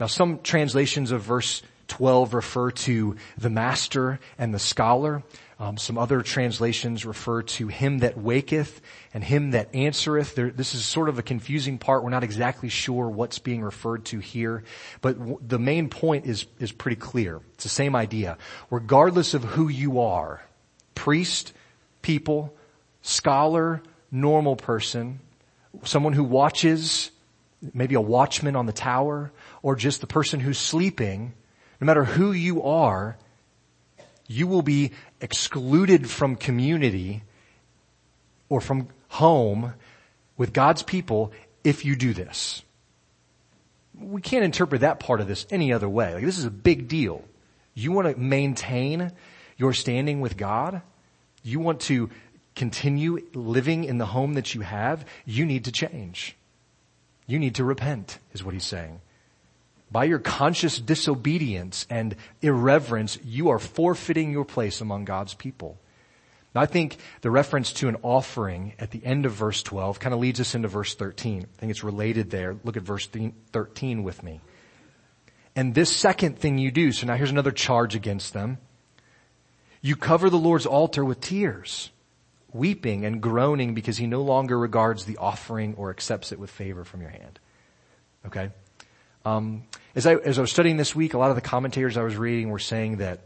Now 0.00 0.06
some 0.06 0.40
translations 0.40 1.10
of 1.10 1.22
verse 1.22 1.62
12 1.88 2.34
refer 2.34 2.70
to 2.70 3.16
the 3.38 3.50
master 3.50 4.18
and 4.38 4.52
the 4.52 4.58
scholar. 4.58 5.22
Um, 5.60 5.76
some 5.76 5.96
other 5.96 6.22
translations 6.22 7.06
refer 7.06 7.42
to 7.42 7.68
him 7.68 7.98
that 7.98 8.18
waketh 8.18 8.80
and 9.12 9.22
him 9.22 9.52
that 9.52 9.72
answereth. 9.74 10.34
There, 10.34 10.50
this 10.50 10.74
is 10.74 10.84
sort 10.84 11.08
of 11.08 11.18
a 11.18 11.22
confusing 11.22 11.78
part. 11.78 12.02
We're 12.02 12.10
not 12.10 12.24
exactly 12.24 12.68
sure 12.68 13.08
what's 13.08 13.38
being 13.38 13.62
referred 13.62 14.04
to 14.06 14.18
here, 14.18 14.64
but 15.00 15.18
w- 15.18 15.38
the 15.46 15.60
main 15.60 15.88
point 15.88 16.26
is, 16.26 16.46
is 16.58 16.72
pretty 16.72 16.96
clear. 16.96 17.40
It's 17.54 17.64
the 17.64 17.70
same 17.70 17.94
idea. 17.94 18.36
Regardless 18.70 19.34
of 19.34 19.44
who 19.44 19.68
you 19.68 20.00
are, 20.00 20.42
priest, 20.96 21.52
people, 22.02 22.52
scholar, 23.02 23.80
normal 24.14 24.54
person, 24.56 25.18
someone 25.82 26.12
who 26.12 26.22
watches, 26.22 27.10
maybe 27.72 27.96
a 27.96 28.00
watchman 28.00 28.54
on 28.56 28.66
the 28.66 28.72
tower, 28.72 29.32
or 29.62 29.74
just 29.74 30.00
the 30.00 30.06
person 30.06 30.40
who's 30.40 30.58
sleeping, 30.58 31.34
no 31.80 31.84
matter 31.86 32.04
who 32.04 32.32
you 32.32 32.62
are, 32.62 33.16
you 34.28 34.46
will 34.46 34.62
be 34.62 34.92
excluded 35.20 36.08
from 36.08 36.36
community 36.36 37.22
or 38.48 38.60
from 38.60 38.88
home 39.08 39.74
with 40.36 40.52
God's 40.52 40.82
people 40.82 41.32
if 41.64 41.84
you 41.84 41.96
do 41.96 42.14
this. 42.14 42.62
We 43.98 44.20
can't 44.20 44.44
interpret 44.44 44.80
that 44.82 45.00
part 45.00 45.20
of 45.20 45.28
this 45.28 45.46
any 45.50 45.72
other 45.72 45.88
way. 45.88 46.14
Like 46.14 46.24
this 46.24 46.38
is 46.38 46.44
a 46.44 46.50
big 46.50 46.88
deal. 46.88 47.24
You 47.74 47.92
want 47.92 48.08
to 48.08 48.20
maintain 48.20 49.12
your 49.56 49.72
standing 49.72 50.20
with 50.20 50.36
God? 50.36 50.82
You 51.42 51.60
want 51.60 51.80
to 51.82 52.10
continue 52.54 53.20
living 53.34 53.84
in 53.84 53.98
the 53.98 54.06
home 54.06 54.34
that 54.34 54.54
you 54.54 54.62
have? 54.62 55.04
You 55.24 55.46
need 55.46 55.64
to 55.64 55.72
change. 55.72 56.36
You 57.26 57.38
need 57.38 57.54
to 57.56 57.64
repent 57.64 58.18
is 58.32 58.44
what 58.44 58.54
he's 58.54 58.64
saying. 58.64 59.00
By 59.90 60.04
your 60.04 60.18
conscious 60.18 60.78
disobedience 60.78 61.86
and 61.88 62.16
irreverence, 62.42 63.18
you 63.24 63.50
are 63.50 63.58
forfeiting 63.58 64.32
your 64.32 64.44
place 64.44 64.80
among 64.80 65.04
God's 65.04 65.34
people. 65.34 65.78
Now 66.54 66.60
I 66.62 66.66
think 66.66 66.98
the 67.20 67.30
reference 67.30 67.72
to 67.74 67.88
an 67.88 67.96
offering 68.02 68.74
at 68.78 68.90
the 68.90 69.04
end 69.04 69.26
of 69.26 69.32
verse 69.32 69.62
12 69.62 69.98
kind 69.98 70.14
of 70.14 70.20
leads 70.20 70.40
us 70.40 70.54
into 70.54 70.68
verse 70.68 70.94
13. 70.94 71.42
I 71.42 71.60
think 71.60 71.70
it's 71.70 71.84
related 71.84 72.30
there. 72.30 72.56
Look 72.64 72.76
at 72.76 72.82
verse 72.82 73.08
13 73.52 74.02
with 74.02 74.22
me. 74.22 74.40
And 75.56 75.74
this 75.74 75.94
second 75.94 76.38
thing 76.38 76.58
you 76.58 76.70
do, 76.70 76.92
so 76.92 77.06
now 77.06 77.14
here's 77.16 77.30
another 77.30 77.52
charge 77.52 77.94
against 77.94 78.32
them. 78.32 78.58
You 79.80 79.96
cover 79.96 80.30
the 80.30 80.38
Lord's 80.38 80.66
altar 80.66 81.04
with 81.04 81.20
tears, 81.20 81.90
weeping 82.54 83.04
and 83.04 83.20
groaning 83.20 83.74
because 83.74 83.98
he 83.98 84.06
no 84.06 84.22
longer 84.22 84.58
regards 84.58 85.04
the 85.04 85.18
offering 85.18 85.74
or 85.76 85.90
accepts 85.90 86.32
it 86.32 86.38
with 86.38 86.50
favor 86.50 86.84
from 86.84 87.02
your 87.02 87.10
hand. 87.10 87.40
Okay? 88.26 88.50
Um, 89.24 89.64
as 89.94 90.06
I, 90.06 90.14
as 90.14 90.38
I 90.38 90.40
was 90.40 90.52
studying 90.52 90.76
this 90.76 90.94
week, 90.94 91.14
a 91.14 91.18
lot 91.18 91.30
of 91.30 91.36
the 91.36 91.42
commentators 91.42 91.96
I 91.96 92.02
was 92.02 92.16
reading 92.16 92.50
were 92.50 92.58
saying 92.58 92.98
that 92.98 93.20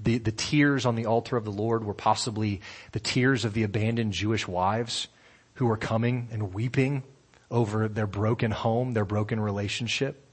the, 0.00 0.18
the 0.18 0.32
tears 0.32 0.86
on 0.86 0.94
the 0.94 1.06
altar 1.06 1.36
of 1.36 1.44
the 1.44 1.52
Lord 1.52 1.84
were 1.84 1.94
possibly 1.94 2.60
the 2.92 3.00
tears 3.00 3.44
of 3.44 3.52
the 3.52 3.64
abandoned 3.64 4.12
Jewish 4.12 4.48
wives 4.48 5.08
who 5.54 5.66
were 5.66 5.76
coming 5.76 6.28
and 6.32 6.54
weeping 6.54 7.02
over 7.50 7.88
their 7.88 8.06
broken 8.06 8.50
home, 8.50 8.94
their 8.94 9.04
broken 9.04 9.40
relationship. 9.40 10.24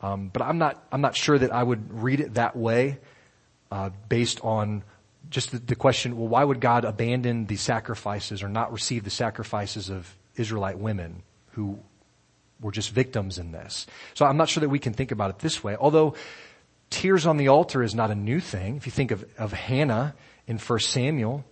Um, 0.00 0.28
but 0.28 0.42
I'm 0.42 0.58
not, 0.58 0.84
I'm 0.92 1.00
not 1.00 1.16
sure 1.16 1.38
that 1.38 1.52
I 1.52 1.62
would 1.62 2.02
read 2.02 2.20
it 2.20 2.34
that 2.34 2.56
way, 2.56 2.98
uh, 3.70 3.90
based 4.08 4.40
on 4.42 4.82
just 5.30 5.52
the, 5.52 5.58
the 5.58 5.76
question, 5.76 6.16
well, 6.16 6.28
why 6.28 6.44
would 6.44 6.60
God 6.60 6.84
abandon 6.84 7.46
the 7.46 7.56
sacrifices 7.56 8.42
or 8.42 8.48
not 8.48 8.72
receive 8.72 9.04
the 9.04 9.10
sacrifices 9.10 9.90
of 9.90 10.16
Israelite 10.36 10.78
women 10.78 11.22
who 11.52 11.78
were 12.60 12.72
just 12.72 12.90
victims 12.90 13.38
in 13.38 13.52
this. 13.52 13.86
So 14.14 14.24
I'm 14.24 14.36
not 14.36 14.48
sure 14.48 14.62
that 14.62 14.68
we 14.68 14.78
can 14.78 14.94
think 14.94 15.12
about 15.12 15.30
it 15.30 15.38
this 15.38 15.62
way. 15.62 15.76
Although 15.76 16.14
tears 16.90 17.26
on 17.26 17.36
the 17.36 17.48
altar 17.48 17.82
is 17.82 17.94
not 17.94 18.10
a 18.10 18.14
new 18.14 18.40
thing. 18.40 18.76
If 18.76 18.86
you 18.86 18.92
think 18.92 19.10
of, 19.10 19.24
of 19.38 19.52
Hannah 19.52 20.14
in 20.46 20.58
1 20.58 20.78
Samuel, 20.80 21.44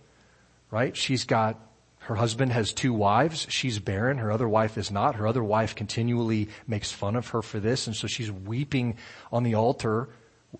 right? 0.71 0.95
She's 0.97 1.25
got, 1.25 1.59
her 1.99 2.15
husband 2.15 2.51
has 2.51 2.73
two 2.73 2.93
wives. 2.93 3.45
She's 3.49 3.79
barren. 3.79 4.17
Her 4.17 4.31
other 4.31 4.49
wife 4.49 4.77
is 4.77 4.91
not. 4.91 5.15
Her 5.15 5.27
other 5.27 5.43
wife 5.43 5.75
continually 5.75 6.49
makes 6.67 6.91
fun 6.91 7.15
of 7.15 7.27
her 7.29 7.41
for 7.41 7.59
this. 7.59 7.87
And 7.87 7.95
so 7.95 8.07
she's 8.07 8.31
weeping 8.31 8.97
on 9.31 9.43
the 9.43 9.55
altar 9.55 10.09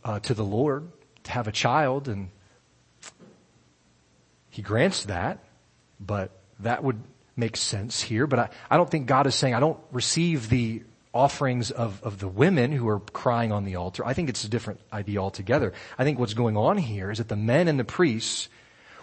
uh, 0.04 0.19
to 0.19 0.34
the 0.34 0.45
Lord 0.45 0.88
to 1.23 1.32
have 1.32 1.47
a 1.47 1.52
child. 1.52 2.08
And 2.08 2.30
he 4.53 4.61
grants 4.61 5.05
that, 5.05 5.39
but 5.99 6.29
that 6.59 6.83
would 6.83 7.01
make 7.35 7.57
sense 7.57 8.03
here, 8.03 8.27
but 8.27 8.37
I, 8.37 8.49
I 8.69 8.77
don't 8.77 8.87
think 8.89 9.07
God 9.07 9.25
is 9.25 9.33
saying 9.33 9.55
I 9.55 9.59
don't 9.59 9.79
receive 9.91 10.47
the 10.47 10.83
offerings 11.11 11.71
of, 11.71 11.99
of 12.03 12.19
the 12.19 12.27
women 12.27 12.71
who 12.71 12.87
are 12.87 12.99
crying 12.99 13.51
on 13.51 13.65
the 13.65 13.77
altar. 13.77 14.05
I 14.05 14.13
think 14.13 14.29
it's 14.29 14.43
a 14.43 14.49
different 14.49 14.79
idea 14.91 15.19
altogether. 15.19 15.73
I 15.97 16.03
think 16.03 16.19
what's 16.19 16.35
going 16.35 16.55
on 16.55 16.77
here 16.77 17.09
is 17.09 17.17
that 17.17 17.29
the 17.29 17.35
men 17.35 17.67
and 17.67 17.79
the 17.79 17.83
priests 17.83 18.47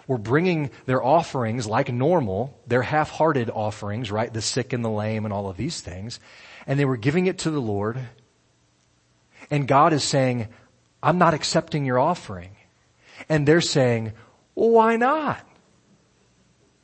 were 0.07 0.17
bringing 0.17 0.71
their 0.85 1.03
offerings 1.03 1.67
like 1.67 1.91
normal, 1.91 2.57
their 2.65 2.81
half-hearted 2.81 3.49
offerings, 3.49 4.09
right? 4.09 4.33
The 4.33 4.41
sick 4.41 4.71
and 4.71 4.85
the 4.85 4.89
lame 4.89 5.25
and 5.25 5.33
all 5.33 5.49
of 5.49 5.57
these 5.57 5.81
things. 5.81 6.21
And 6.65 6.79
they 6.79 6.85
were 6.85 6.95
giving 6.95 7.27
it 7.27 7.39
to 7.39 7.51
the 7.51 7.61
Lord. 7.61 7.99
And 9.49 9.67
God 9.67 9.91
is 9.91 10.03
saying, 10.05 10.47
I'm 11.03 11.17
not 11.17 11.33
accepting 11.33 11.83
your 11.83 11.99
offering. 11.99 12.51
And 13.27 13.45
they're 13.45 13.59
saying, 13.59 14.13
well, 14.61 14.69
why 14.69 14.95
not? 14.95 15.43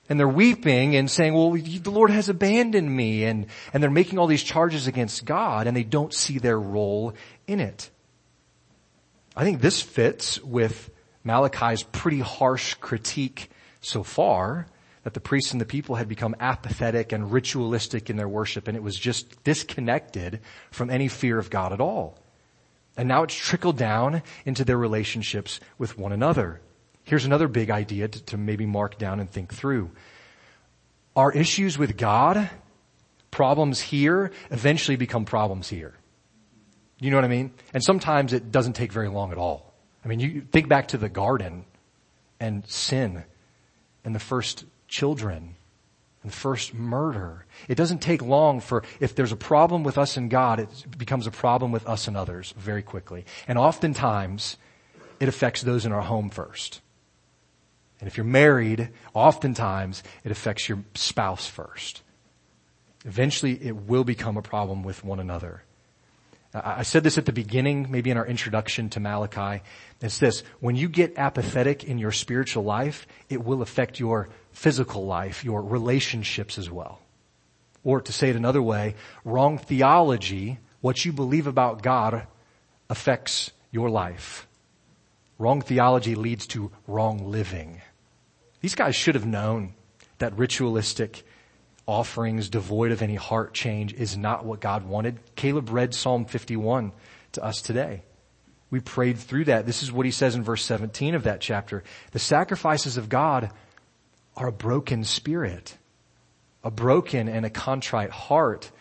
And 0.09 0.19
they're 0.19 0.27
weeping 0.27 0.95
and 0.95 1.11
saying, 1.11 1.35
well, 1.35 1.51
the 1.51 1.91
Lord 1.91 2.09
has 2.09 2.27
abandoned 2.27 2.89
me. 2.89 3.23
And, 3.23 3.45
and 3.71 3.83
they're 3.83 3.91
making 3.91 4.17
all 4.17 4.25
these 4.25 4.41
charges 4.41 4.87
against 4.87 5.25
God 5.25 5.67
and 5.67 5.77
they 5.77 5.83
don't 5.83 6.11
see 6.11 6.39
their 6.39 6.59
role 6.59 7.13
in 7.45 7.59
it. 7.59 7.91
I 9.35 9.43
think 9.43 9.61
this 9.61 9.79
fits 9.79 10.41
with 10.41 10.89
Malachi's 11.23 11.83
pretty 11.83 12.19
harsh 12.19 12.73
critique 12.73 13.51
so 13.81 14.01
far 14.01 14.65
that 15.03 15.13
the 15.13 15.19
priests 15.19 15.51
and 15.51 15.61
the 15.61 15.65
people 15.65 15.97
had 15.97 16.07
become 16.07 16.35
apathetic 16.39 17.11
and 17.11 17.31
ritualistic 17.31 18.09
in 18.09 18.17
their 18.17 18.27
worship 18.27 18.67
and 18.67 18.75
it 18.75 18.81
was 18.81 18.97
just 18.97 19.43
disconnected 19.43 20.39
from 20.71 20.89
any 20.89 21.09
fear 21.09 21.37
of 21.37 21.51
God 21.51 21.73
at 21.73 21.79
all. 21.79 22.17
And 22.97 23.07
now 23.07 23.21
it's 23.21 23.35
trickled 23.35 23.77
down 23.77 24.23
into 24.47 24.65
their 24.65 24.79
relationships 24.79 25.59
with 25.77 25.95
one 25.95 26.11
another. 26.11 26.59
Here's 27.07 27.23
another 27.23 27.47
big 27.47 27.69
idea 27.69 28.09
to, 28.09 28.23
to 28.25 28.37
maybe 28.37 28.65
mark 28.65 28.97
down 28.97 29.21
and 29.21 29.31
think 29.31 29.53
through. 29.53 29.91
Our 31.15 31.31
issues 31.31 31.77
with 31.77 31.95
God, 31.95 32.49
problems 33.31 33.79
here, 33.79 34.31
eventually 34.51 34.97
become 34.97 35.23
problems 35.23 35.69
here. 35.69 35.93
You 36.99 37.09
know 37.09 37.15
what 37.15 37.23
I 37.23 37.29
mean? 37.29 37.53
And 37.73 37.81
sometimes 37.81 38.33
it 38.33 38.51
doesn't 38.51 38.73
take 38.73 38.91
very 38.91 39.07
long 39.07 39.31
at 39.31 39.37
all. 39.37 39.73
I 40.03 40.09
mean, 40.09 40.19
you 40.19 40.41
think 40.51 40.67
back 40.67 40.89
to 40.89 40.97
the 40.97 41.07
garden 41.07 41.63
and 42.41 42.67
sin 42.67 43.23
and 44.03 44.13
the 44.13 44.19
first 44.19 44.65
children 44.89 45.55
and 46.23 46.31
the 46.31 46.35
first 46.35 46.73
murder. 46.73 47.45
It 47.69 47.75
doesn't 47.75 47.99
take 47.99 48.21
long 48.21 48.59
for, 48.59 48.83
if 48.99 49.15
there's 49.15 49.31
a 49.31 49.37
problem 49.37 49.85
with 49.85 49.97
us 49.97 50.17
and 50.17 50.29
God, 50.29 50.59
it 50.59 50.97
becomes 50.97 51.25
a 51.25 51.31
problem 51.31 51.71
with 51.71 51.87
us 51.87 52.09
and 52.09 52.17
others 52.17 52.53
very 52.57 52.83
quickly. 52.83 53.23
And 53.47 53.57
oftentimes, 53.57 54.57
it 55.21 55.29
affects 55.29 55.61
those 55.61 55.85
in 55.85 55.93
our 55.93 56.01
home 56.01 56.29
first. 56.29 56.81
And 57.99 58.07
if 58.07 58.17
you're 58.17 58.25
married, 58.25 58.89
oftentimes 59.13 60.03
it 60.23 60.31
affects 60.31 60.69
your 60.69 60.83
spouse 60.93 61.47
first. 61.47 62.03
Eventually 63.05 63.53
it 63.63 63.75
will 63.75 64.03
become 64.03 64.37
a 64.37 64.41
problem 64.41 64.83
with 64.83 65.03
one 65.03 65.19
another. 65.19 65.63
I 66.53 66.83
said 66.83 67.03
this 67.03 67.17
at 67.17 67.25
the 67.25 67.33
beginning, 67.33 67.87
maybe 67.89 68.09
in 68.09 68.17
our 68.17 68.25
introduction 68.25 68.89
to 68.91 68.99
Malachi. 68.99 69.63
It's 70.01 70.17
this, 70.17 70.43
when 70.59 70.75
you 70.75 70.87
get 70.89 71.17
apathetic 71.17 71.83
in 71.83 71.97
your 71.97 72.11
spiritual 72.11 72.63
life, 72.63 73.05
it 73.29 73.43
will 73.43 73.61
affect 73.61 73.99
your 73.99 74.29
physical 74.53 75.05
life, 75.05 75.43
your 75.43 75.61
relationships 75.61 76.57
as 76.57 76.71
well. 76.71 76.99
Or 77.83 78.01
to 78.01 78.11
say 78.11 78.29
it 78.29 78.35
another 78.35 78.61
way, 78.61 78.95
wrong 79.23 79.57
theology, 79.57 80.59
what 80.81 81.03
you 81.03 81.11
believe 81.11 81.47
about 81.47 81.83
God 81.83 82.25
affects 82.89 83.51
your 83.71 83.89
life. 83.89 84.46
Wrong 85.39 85.61
theology 85.61 86.15
leads 86.15 86.47
to 86.47 86.71
wrong 86.87 87.29
living. 87.29 87.81
These 88.61 88.75
guys 88.75 88.95
should 88.95 89.15
have 89.15 89.25
known 89.25 89.73
that 90.17 90.37
ritualistic 90.37 91.23
offerings 91.85 92.49
devoid 92.49 92.91
of 92.91 93.01
any 93.01 93.15
heart 93.15 93.53
change 93.53 93.93
is 93.93 94.17
not 94.17 94.45
what 94.45 94.59
God 94.59 94.85
wanted. 94.87 95.19
Caleb 95.35 95.69
read 95.69 95.93
Psalm 95.93 96.25
51 96.25 96.91
to 97.33 97.43
us 97.43 97.61
today. 97.61 98.03
We 98.69 98.79
prayed 98.81 99.17
through 99.17 99.45
that. 99.45 99.65
This 99.65 99.83
is 99.83 99.91
what 99.91 100.05
he 100.05 100.11
says 100.11 100.35
in 100.35 100.43
verse 100.43 100.63
17 100.65 101.15
of 101.15 101.23
that 101.23 101.39
chapter. 101.39 101.83
The 102.11 102.19
sacrifices 102.19 102.97
of 102.97 103.07
God 103.07 103.51
are 104.35 104.47
a 104.47 104.51
broken 104.51 105.03
spirit, 105.03 105.77
a 106.63 106.71
broken 106.71 107.29
and 107.29 107.45
a 107.45 107.49
contrite 107.49 108.09
heart. 108.09 108.71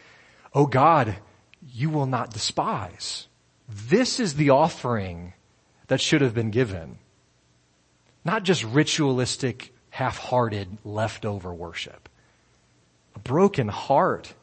Oh 0.53 0.67
God, 0.67 1.17
you 1.63 1.91
will 1.91 2.07
not 2.07 2.33
despise. 2.33 3.29
This 3.69 4.19
is 4.19 4.35
the 4.35 4.51
offering 4.51 5.35
that 5.89 6.01
should 6.01 6.21
have 6.21 6.35
been 6.35 6.51
given. 6.51 6.99
Not 8.25 8.43
just 8.43 8.65
ritualistic, 8.65 9.73
half-hearted, 9.91 10.79
leftover 10.85 11.55
worship. 11.55 12.09
A 13.15 13.19
broken 13.19 13.69
heart. 13.69 14.35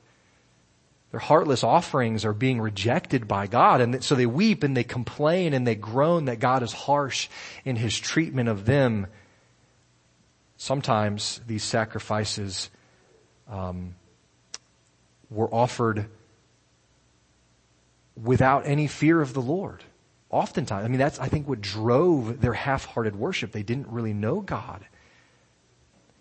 Their 1.12 1.20
heartless 1.20 1.64
offerings 1.64 2.26
are 2.26 2.34
being 2.34 2.60
rejected 2.60 3.28
by 3.28 3.46
God 3.48 3.82
and 3.82 4.04
so 4.04 4.16
they 4.16 4.26
weep 4.26 4.64
and 4.64 4.76
they 4.76 4.84
complain 4.84 5.54
and 5.54 5.68
they 5.68 5.76
groan 5.76 6.26
that 6.26 6.40
God 6.40 6.64
is 6.64 6.74
harsh 6.74 7.30
in 7.66 7.76
his 7.76 8.00
treatment 8.00 8.50
of 8.50 8.66
them. 8.66 9.08
Sometimes 10.58 11.42
these 11.46 11.64
sacrifices 11.64 12.72
um, 13.48 13.96
were 15.30 15.54
offered 15.54 16.08
without 18.16 18.66
any 18.66 18.88
fear 18.88 19.22
of 19.22 19.34
the 19.34 19.42
Lord. 19.42 19.84
Oftentimes, 20.34 20.84
I 20.84 20.88
mean, 20.88 20.98
that's, 20.98 21.20
I 21.20 21.28
think, 21.28 21.48
what 21.48 21.62
drove 21.62 22.42
their 22.42 22.54
half-hearted 22.54 23.16
worship. 23.16 23.52
They 23.52 23.62
didn't 23.62 23.88
really 23.90 24.14
know 24.14 24.42
God. 24.42 24.84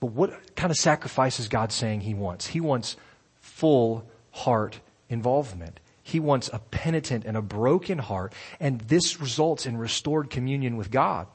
But 0.01 0.09
what 0.09 0.55
kind 0.55 0.71
of 0.71 0.77
sacrifice 0.77 1.41
is 1.41 1.49
God 1.49 1.73
saying 1.73 2.03
He 2.03 2.13
wants? 2.13 2.47
He 2.47 2.61
wants 2.61 2.97
full 3.41 4.07
heart 4.31 4.81
involvement. 5.09 5.81
He 6.03 6.21
wants 6.21 6.51
a 6.53 6.59
penitent 6.59 7.25
and 7.25 7.39
a 7.39 7.43
broken 7.43 7.97
heart, 7.97 8.35
and 8.61 8.83
this 8.83 9.19
results 9.19 9.65
in 9.65 9.79
restored 9.79 10.29
communion 10.29 10.77
with 10.77 10.91
God. 10.91 11.27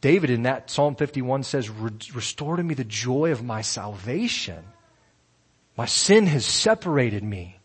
David 0.00 0.30
in 0.30 0.44
that 0.44 0.70
Psalm 0.70 0.94
51 0.94 1.42
says, 1.42 1.68
restore 1.68 2.56
to 2.56 2.62
me 2.62 2.74
the 2.74 2.84
joy 2.84 3.32
of 3.32 3.42
my 3.42 3.62
salvation. 3.62 4.62
My 5.76 5.86
sin 5.86 6.26
has 6.26 6.46
separated 6.46 7.24
me. 7.24 7.58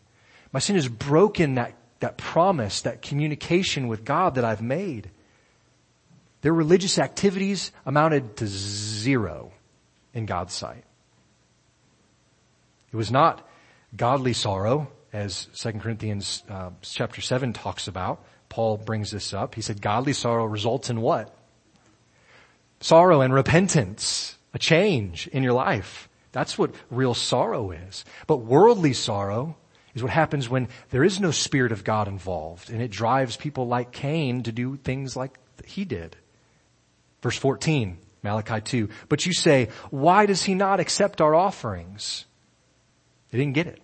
My 0.52 0.58
sin 0.58 0.74
has 0.74 0.88
broken 0.88 1.54
that 1.54 1.74
that 2.04 2.18
promise, 2.18 2.82
that 2.82 3.00
communication 3.00 3.88
with 3.88 4.04
God 4.04 4.34
that 4.34 4.44
I've 4.44 4.60
made. 4.60 5.10
Their 6.42 6.52
religious 6.52 6.98
activities 6.98 7.72
amounted 7.86 8.36
to 8.36 8.46
zero 8.46 9.52
in 10.12 10.26
God's 10.26 10.52
sight. 10.52 10.84
It 12.92 12.96
was 12.96 13.10
not 13.10 13.48
godly 13.96 14.34
sorrow, 14.34 14.88
as 15.14 15.46
2 15.54 15.72
Corinthians 15.80 16.42
uh, 16.50 16.70
chapter 16.82 17.22
7 17.22 17.54
talks 17.54 17.88
about. 17.88 18.22
Paul 18.50 18.76
brings 18.76 19.10
this 19.10 19.32
up. 19.32 19.54
He 19.54 19.62
said 19.62 19.80
godly 19.80 20.12
sorrow 20.12 20.44
results 20.44 20.90
in 20.90 21.00
what? 21.00 21.34
Sorrow 22.80 23.22
and 23.22 23.32
repentance, 23.32 24.36
a 24.52 24.58
change 24.58 25.26
in 25.28 25.42
your 25.42 25.54
life. 25.54 26.10
That's 26.32 26.58
what 26.58 26.74
real 26.90 27.14
sorrow 27.14 27.70
is. 27.70 28.04
But 28.26 28.38
worldly 28.38 28.92
sorrow 28.92 29.56
is 29.94 30.02
what 30.02 30.12
happens 30.12 30.48
when 30.48 30.68
there 30.90 31.04
is 31.04 31.20
no 31.20 31.30
Spirit 31.30 31.72
of 31.72 31.84
God 31.84 32.08
involved 32.08 32.70
and 32.70 32.82
it 32.82 32.90
drives 32.90 33.36
people 33.36 33.66
like 33.66 33.92
Cain 33.92 34.42
to 34.42 34.52
do 34.52 34.76
things 34.76 35.16
like 35.16 35.38
he 35.64 35.84
did. 35.84 36.16
Verse 37.22 37.38
14, 37.38 37.98
Malachi 38.22 38.60
2. 38.60 38.88
But 39.08 39.24
you 39.24 39.32
say, 39.32 39.68
why 39.90 40.26
does 40.26 40.42
he 40.42 40.54
not 40.54 40.80
accept 40.80 41.20
our 41.20 41.34
offerings? 41.34 42.26
They 43.30 43.38
didn't 43.38 43.54
get 43.54 43.66
it. 43.66 43.80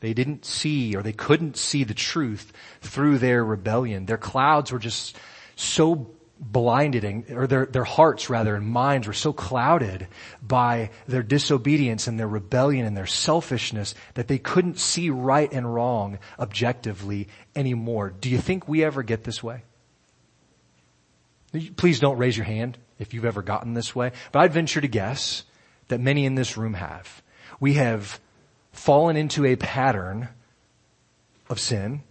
They 0.00 0.14
didn't 0.14 0.44
see 0.44 0.94
or 0.94 1.02
they 1.02 1.12
couldn't 1.12 1.56
see 1.56 1.84
the 1.84 1.94
truth 1.94 2.52
through 2.80 3.18
their 3.18 3.44
rebellion. 3.44 4.06
Their 4.06 4.16
clouds 4.16 4.70
were 4.70 4.78
just 4.78 5.16
so 5.56 6.10
blinded 6.40 7.04
and, 7.04 7.30
or 7.30 7.46
their, 7.46 7.66
their 7.66 7.84
hearts 7.84 8.30
rather 8.30 8.54
and 8.54 8.66
minds 8.66 9.06
were 9.06 9.12
so 9.12 9.32
clouded 9.32 10.06
by 10.40 10.90
their 11.06 11.22
disobedience 11.22 12.06
and 12.06 12.18
their 12.18 12.28
rebellion 12.28 12.86
and 12.86 12.96
their 12.96 13.06
selfishness 13.06 13.94
that 14.14 14.28
they 14.28 14.38
couldn't 14.38 14.78
see 14.78 15.10
right 15.10 15.52
and 15.52 15.72
wrong 15.72 16.18
objectively 16.38 17.28
anymore. 17.56 18.10
Do 18.10 18.30
you 18.30 18.38
think 18.38 18.68
we 18.68 18.84
ever 18.84 19.02
get 19.02 19.24
this 19.24 19.42
way? 19.42 19.62
Please 21.76 21.98
don't 21.98 22.18
raise 22.18 22.36
your 22.36 22.46
hand 22.46 22.78
if 22.98 23.14
you've 23.14 23.24
ever 23.24 23.42
gotten 23.42 23.74
this 23.74 23.94
way, 23.94 24.12
but 24.32 24.40
I'd 24.40 24.52
venture 24.52 24.80
to 24.80 24.88
guess 24.88 25.44
that 25.88 26.00
many 26.00 26.26
in 26.26 26.34
this 26.34 26.56
room 26.56 26.74
have. 26.74 27.22
We 27.58 27.74
have 27.74 28.20
fallen 28.72 29.16
into 29.16 29.44
a 29.44 29.56
pattern 29.56 30.28
of 31.48 31.58
sin, 31.58 32.02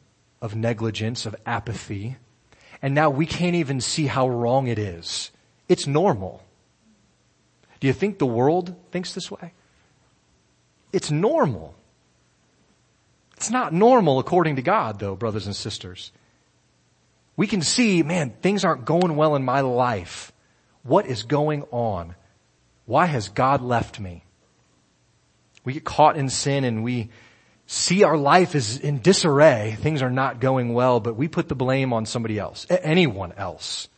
of 0.42 0.56
negligence, 0.56 1.26
of 1.26 1.36
apathy, 1.46 2.18
and 2.82 2.94
now 2.94 3.10
we 3.10 3.26
can't 3.26 3.56
even 3.56 3.82
see 3.82 4.06
how 4.08 4.28
wrong 4.28 4.68
it 4.68 4.80
is. 4.80 5.32
It's 5.68 5.88
normal. 5.88 6.44
Do 7.80 7.88
you 7.88 7.94
think 7.94 8.18
the 8.18 8.26
world 8.26 8.76
thinks 8.92 9.14
this 9.14 9.30
way? 9.30 9.54
It's 10.94 11.12
normal. 11.12 11.76
It's 13.36 13.52
not 13.52 13.74
normal 13.74 14.20
according 14.20 14.56
to 14.56 14.62
God 14.62 15.00
though, 15.00 15.16
brothers 15.16 15.46
and 15.46 15.56
sisters. 15.56 16.12
We 17.36 17.46
can 17.46 17.62
see, 17.62 18.02
man, 18.02 18.32
things 18.42 18.66
aren't 18.66 18.86
going 18.86 19.16
well 19.16 19.36
in 19.36 19.46
my 19.46 19.62
life. 19.62 20.32
What 20.82 21.06
is 21.06 21.24
going 21.24 21.64
on? 21.70 22.16
Why 22.86 23.06
has 23.06 23.30
God 23.30 23.62
left 23.62 24.00
me? 24.00 24.24
We 25.64 25.74
get 25.74 25.84
caught 25.84 26.18
in 26.18 26.30
sin 26.30 26.64
and 26.64 26.84
we 26.84 27.10
see 27.68 28.04
our 28.04 28.18
life 28.18 28.56
is 28.56 28.80
in 28.80 29.00
disarray, 29.00 29.78
things 29.80 30.02
are 30.02 30.10
not 30.10 30.40
going 30.40 30.74
well, 30.74 31.00
but 31.00 31.16
we 31.16 31.28
put 31.28 31.50
the 31.50 31.56
blame 31.56 31.94
on 31.94 32.06
somebody 32.06 32.40
else, 32.40 32.66
anyone 32.70 33.34
else. 33.34 33.90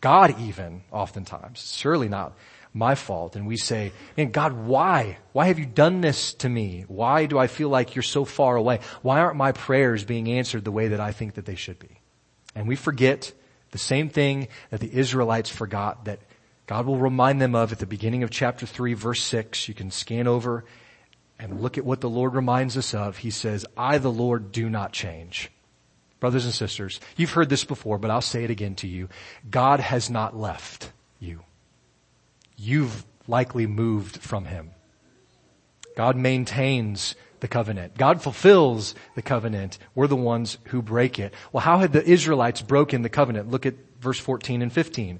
God 0.00 0.38
even, 0.40 0.82
oftentimes. 0.90 1.72
Surely 1.76 2.08
not 2.08 2.36
my 2.74 2.94
fault. 2.94 3.36
And 3.36 3.46
we 3.46 3.56
say, 3.56 3.92
man, 4.16 4.30
God, 4.30 4.52
why? 4.52 5.18
Why 5.32 5.46
have 5.46 5.58
you 5.58 5.66
done 5.66 6.00
this 6.00 6.34
to 6.34 6.48
me? 6.48 6.84
Why 6.88 7.26
do 7.26 7.38
I 7.38 7.46
feel 7.46 7.68
like 7.68 7.94
you're 7.94 8.02
so 8.02 8.24
far 8.24 8.56
away? 8.56 8.80
Why 9.02 9.20
aren't 9.20 9.36
my 9.36 9.52
prayers 9.52 10.04
being 10.04 10.28
answered 10.28 10.64
the 10.64 10.72
way 10.72 10.88
that 10.88 11.00
I 11.00 11.12
think 11.12 11.34
that 11.34 11.46
they 11.46 11.54
should 11.54 11.78
be? 11.78 12.00
And 12.54 12.66
we 12.66 12.76
forget 12.76 13.32
the 13.70 13.78
same 13.78 14.08
thing 14.08 14.48
that 14.70 14.80
the 14.80 14.92
Israelites 14.92 15.48
forgot 15.48 16.06
that 16.06 16.20
God 16.66 16.86
will 16.86 16.98
remind 16.98 17.40
them 17.40 17.54
of 17.54 17.72
at 17.72 17.78
the 17.78 17.86
beginning 17.86 18.22
of 18.22 18.30
chapter 18.30 18.66
3 18.66 18.94
verse 18.94 19.22
6. 19.22 19.68
You 19.68 19.74
can 19.74 19.90
scan 19.90 20.26
over 20.26 20.64
and 21.42 21.60
look 21.60 21.76
at 21.76 21.84
what 21.84 22.00
the 22.00 22.08
Lord 22.08 22.34
reminds 22.34 22.76
us 22.76 22.94
of. 22.94 23.16
He 23.18 23.30
says, 23.30 23.66
I, 23.76 23.98
the 23.98 24.12
Lord, 24.12 24.52
do 24.52 24.70
not 24.70 24.92
change. 24.92 25.50
Brothers 26.20 26.44
and 26.44 26.54
sisters, 26.54 27.00
you've 27.16 27.32
heard 27.32 27.48
this 27.48 27.64
before, 27.64 27.98
but 27.98 28.12
I'll 28.12 28.20
say 28.20 28.44
it 28.44 28.50
again 28.50 28.76
to 28.76 28.86
you. 28.86 29.08
God 29.50 29.80
has 29.80 30.08
not 30.08 30.36
left 30.36 30.92
you. 31.18 31.40
You've 32.56 33.04
likely 33.26 33.66
moved 33.66 34.18
from 34.18 34.44
Him. 34.44 34.70
God 35.96 36.16
maintains 36.16 37.16
the 37.40 37.48
covenant. 37.48 37.96
God 37.96 38.22
fulfills 38.22 38.94
the 39.16 39.22
covenant. 39.22 39.78
We're 39.96 40.06
the 40.06 40.14
ones 40.14 40.58
who 40.66 40.80
break 40.80 41.18
it. 41.18 41.34
Well, 41.50 41.62
how 41.62 41.78
had 41.78 41.92
the 41.92 42.08
Israelites 42.08 42.62
broken 42.62 43.02
the 43.02 43.08
covenant? 43.08 43.50
Look 43.50 43.66
at 43.66 43.74
verse 44.00 44.20
14 44.20 44.62
and 44.62 44.72
15. 44.72 45.18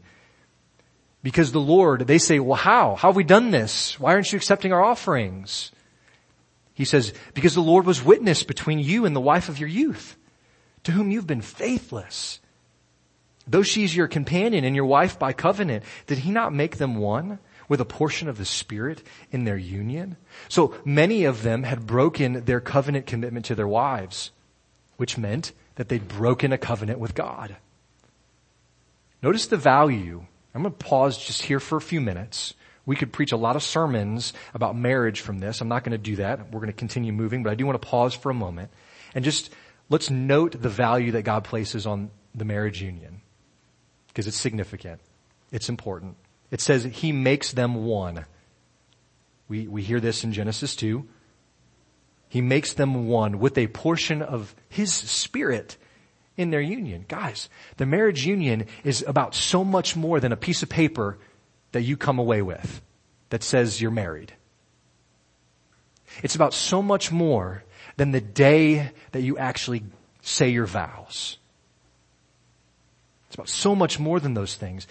Because 1.25 1.51
the 1.51 1.59
Lord, 1.59 2.07
they 2.07 2.19
say, 2.19 2.39
well, 2.39 2.57
how? 2.57 2.95
How 2.95 3.09
have 3.09 3.17
we 3.17 3.25
done 3.25 3.51
this? 3.51 3.99
Why 3.99 4.13
aren't 4.13 4.33
you 4.33 4.37
accepting 4.37 4.73
our 4.73 4.83
offerings? 4.85 5.73
He 6.75 6.85
says, 6.85 7.13
because 7.35 7.55
the 7.55 7.61
Lord 7.61 7.85
was 7.85 8.03
witness 8.03 8.43
between 8.43 8.79
you 8.79 9.05
and 9.05 9.15
the 9.15 9.21
wife 9.21 9.49
of 9.49 9.59
your 9.59 9.69
youth, 9.69 10.17
to 10.85 10.93
whom 10.93 11.11
you've 11.11 11.27
been 11.27 11.43
faithless. 11.43 12.41
Though 13.47 13.63
she's 13.63 13.95
your 13.95 14.09
companion 14.09 14.65
and 14.65 14.75
your 14.75 14.85
wife 14.85 15.19
by 15.19 15.33
covenant, 15.33 15.85
did 16.07 16.19
he 16.19 16.31
not 16.31 16.55
make 16.55 16.77
them 16.77 16.97
one 16.97 17.39
with 17.69 17.81
a 17.81 17.85
portion 17.85 18.29
of 18.29 18.39
the 18.39 18.45
Spirit 18.45 19.03
in 19.31 19.45
their 19.45 19.57
union? 19.57 20.17
So 20.49 20.75
many 20.85 21.25
of 21.25 21.43
them 21.43 21.65
had 21.65 21.87
broken 21.87 22.45
their 22.45 22.61
covenant 22.61 23.07
commitment 23.07 23.45
to 23.47 23.55
their 23.55 23.69
wives, 23.69 24.31
which 24.97 25.19
meant 25.19 25.53
that 25.75 25.89
they'd 25.89 26.09
broken 26.09 26.53
a 26.53 26.59
covenant 26.59 26.99
with 26.99 27.15
God. 27.15 27.57
Notice 29.23 29.47
the 29.47 29.57
value 29.57 30.27
I'm 30.55 30.63
going 30.63 30.75
to 30.75 30.85
pause 30.85 31.17
just 31.17 31.43
here 31.43 31.61
for 31.61 31.77
a 31.77 31.81
few 31.81 32.01
minutes. 32.01 32.55
We 32.85 32.97
could 32.97 33.13
preach 33.13 33.33
a 33.33 33.37
lot 33.37 33.57
of 33.57 33.63
sermons 33.63 34.33
about 34.55 34.77
marriage 34.77 35.21
from 35.21 35.39
this. 35.39 35.61
I'm 35.61 35.69
not 35.69 35.85
going 35.85 35.93
to 35.93 35.99
do 35.99 36.17
that. 36.17 36.51
We're 36.51 36.61
going 36.61 36.67
to 36.67 36.73
continue 36.73 37.13
moving, 37.13 37.43
but 37.43 37.51
I 37.51 37.55
do 37.55 37.65
want 37.65 37.81
to 37.81 37.87
pause 37.87 38.15
for 38.15 38.31
a 38.31 38.35
moment 38.35 38.71
and 39.15 39.25
just 39.25 39.51
let's 39.89 40.11
note 40.11 40.61
the 40.61 40.69
value 40.69 41.13
that 41.13 41.23
God 41.23 41.45
places 41.45 41.87
on 41.87 42.11
the 42.35 42.45
marriage 42.45 42.83
union 42.83 43.21
because 44.09 44.27
it's 44.27 44.39
significant. 44.39 45.01
It's 45.51 45.69
important. 45.69 46.17
It 46.51 46.61
says 46.61 46.85
he 46.85 47.13
makes 47.13 47.53
them 47.53 47.85
one. 47.85 48.25
We, 49.49 49.67
we 49.67 49.83
hear 49.83 50.01
this 50.01 50.25
in 50.25 50.33
Genesis 50.33 50.75
2. 50.77 51.07
He 52.29 52.41
makes 52.41 52.73
them 52.73 53.09
one 53.09 53.39
with 53.39 53.59
a 53.59 53.67
portion 53.67 54.23
of 54.23 54.55
his 54.69 54.93
spirit 54.93 55.77
in 56.37 56.51
their 56.51 56.63
union. 56.63 57.05
Guys, 57.07 57.51
the 57.77 57.85
marriage 57.85 58.25
union 58.27 58.67
is 58.85 59.05
about 59.07 59.35
so 59.35 59.63
much 59.65 59.95
more 59.97 60.19
than 60.19 60.33
a 60.33 60.37
piece 60.37 60.63
of 60.63 60.71
paper 60.71 61.19
that 61.73 61.83
you 61.83 61.97
come 61.97 62.19
away 62.19 62.43
with 62.43 62.83
that 63.31 63.43
says 63.43 63.81
you're 63.81 63.91
married. 63.91 64.35
It's 66.23 66.35
about 66.35 66.55
so 66.55 66.83
much 66.83 67.11
more 67.11 67.65
than 67.97 68.13
the 68.13 68.21
day 68.21 68.91
that 69.13 69.23
you 69.23 69.39
actually 69.39 69.83
say 70.21 70.51
your 70.51 70.67
vows. 70.67 71.39
It's 73.27 73.35
about 73.35 73.49
so 73.49 73.75
much 73.75 73.99
more 73.99 74.21
than 74.21 74.35
those 74.35 74.55
things. 74.55 74.87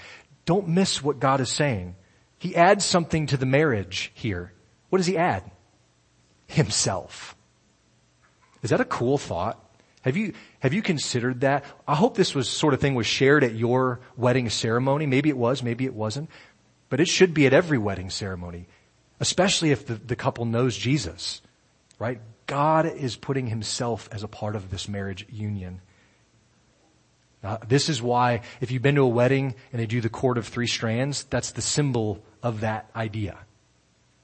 Don't 0.46 0.67
miss 0.67 1.04
what 1.04 1.20
God 1.20 1.41
is 1.41 1.50
saying. 1.50 1.96
He 2.39 2.56
adds 2.56 2.84
something 2.84 3.28
to 3.28 3.38
the 3.38 3.46
marriage 3.46 4.12
here. 4.15 4.52
What 4.89 4.98
does 4.98 5.06
he 5.06 5.17
add? 5.17 5.50
Himself. 6.48 7.36
Is 8.63 8.72
that 8.72 8.82
a 8.82 8.86
cool 8.86 9.20
thought? 9.20 9.63
Have 10.02 10.17
you, 10.17 10.34
have 10.60 10.74
you 10.74 10.82
considered 10.82 11.41
that? 11.41 11.63
I 11.88 11.94
hope 11.94 12.17
this 12.17 12.34
was 12.34 12.50
sort 12.50 12.74
of 12.74 12.82
thing 12.82 12.96
was 12.96 13.06
shared 13.06 13.44
at 13.44 13.54
your 13.54 14.00
wedding 14.17 14.50
ceremony. 14.50 15.06
Maybe 15.06 15.30
it 15.30 15.38
was, 15.38 15.62
maybe 15.62 15.86
it 15.86 15.94
wasn't. 15.94 16.30
But 16.92 17.00
it 17.00 17.08
should 17.08 17.34
be 17.34 17.48
at 17.48 17.54
every 17.54 17.78
wedding 17.78 18.10
ceremony, 18.10 18.68
especially 19.22 19.72
if 19.72 19.86
the, 19.86 19.94
the 19.94 20.18
couple 20.18 20.44
knows 20.44 20.76
Jesus, 20.76 21.42
right? 21.98 22.20
God 22.48 22.86
is 22.86 23.16
putting 23.16 23.48
himself 23.48 24.10
as 24.12 24.24
a 24.24 24.28
part 24.28 24.58
of 24.58 24.70
this 24.70 24.90
marriage 24.90 25.26
union. 25.32 25.80
Now, 27.42 27.60
this 27.66 27.88
is 27.88 28.02
why 28.02 28.42
if 28.60 28.72
you've 28.72 28.82
been 28.82 28.96
to 28.96 29.04
a 29.04 29.08
wedding 29.08 29.56
and 29.72 29.82
they 29.82 29.86
do 29.86 30.02
the 30.02 30.10
cord 30.10 30.38
of 30.38 30.46
three 30.46 30.68
strands, 30.68 31.24
that's 31.24 31.52
the 31.52 31.62
symbol 31.62 32.22
of 32.44 32.60
that 32.60 32.90
idea. 32.94 33.38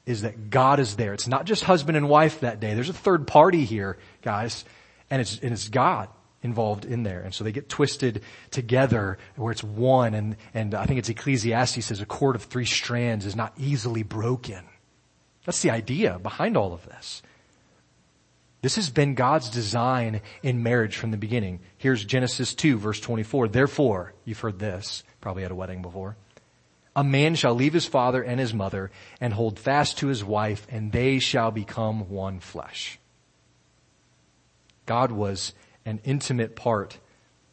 Is 0.06 0.24
that 0.24 0.50
God 0.50 0.82
is 0.82 0.98
there. 0.98 1.14
It's 1.14 1.28
not 1.28 1.46
just 1.46 1.64
husband 1.64 1.96
and 1.96 2.10
wife 2.10 2.42
that 2.42 2.60
day. 2.60 2.74
There's 2.74 2.90
a 2.90 2.94
third 2.94 3.28
party 3.28 3.64
here, 3.64 3.98
guys, 4.22 4.66
and 5.10 5.22
it's, 5.22 5.40
and 5.40 5.54
it's 5.54 5.70
God 5.70 6.10
involved 6.48 6.86
in 6.86 7.04
there. 7.04 7.22
And 7.22 7.34
so 7.34 7.44
they 7.44 7.52
get 7.52 7.70
twisted 7.70 8.24
together 8.50 9.18
where 9.36 9.52
it's 9.52 9.64
one. 9.64 10.14
And, 10.14 10.38
and 10.54 10.74
I 10.74 10.86
think 10.86 11.00
it's 11.00 11.10
Ecclesiastes 11.10 11.86
says 11.86 12.02
a 12.02 12.06
cord 12.06 12.36
of 12.36 12.44
three 12.44 12.66
strands 12.66 13.26
is 13.26 13.36
not 13.36 13.54
easily 13.58 14.04
broken. 14.04 14.64
That's 15.46 15.62
the 15.62 15.72
idea 15.72 16.20
behind 16.20 16.58
all 16.58 16.74
of 16.74 16.86
this. 16.86 17.22
This 18.62 18.76
has 18.76 18.90
been 18.90 19.14
God's 19.14 19.50
design 19.50 20.22
in 20.42 20.64
marriage 20.64 20.98
from 20.98 21.12
the 21.12 21.18
beginning. 21.18 21.60
Here's 21.78 22.04
Genesis 22.04 22.56
2 22.56 22.78
verse 22.78 23.00
24. 23.00 23.50
Therefore, 23.50 24.14
you've 24.26 24.40
heard 24.40 24.60
this, 24.60 25.04
probably 25.22 25.44
at 25.44 25.52
a 25.52 25.56
wedding 25.56 25.82
before. 25.82 26.18
A 26.96 27.04
man 27.04 27.36
shall 27.36 27.54
leave 27.54 27.74
his 27.74 27.86
father 27.86 28.24
and 28.24 28.40
his 28.40 28.56
mother 28.56 28.90
and 29.22 29.32
hold 29.32 29.60
fast 29.60 30.00
to 30.00 30.08
his 30.08 30.24
wife 30.24 30.66
and 30.70 30.92
they 30.92 31.20
shall 31.20 31.52
become 31.52 32.10
one 32.10 32.40
flesh. 32.40 33.00
God 34.88 35.12
was 35.12 35.54
an 35.88 36.02
intimate 36.04 36.54
part 36.56 37.00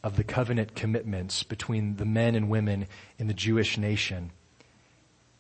of 0.03 0.17
the 0.17 0.25
covenant 0.25 0.75
commitments 0.75 1.45
between 1.45 1.97
the 1.97 2.05
men 2.05 2.35
and 2.35 2.51
women 2.51 2.87
in 3.17 3.29
the 3.29 3.33
Jewish 3.33 3.79
nation. 3.79 4.33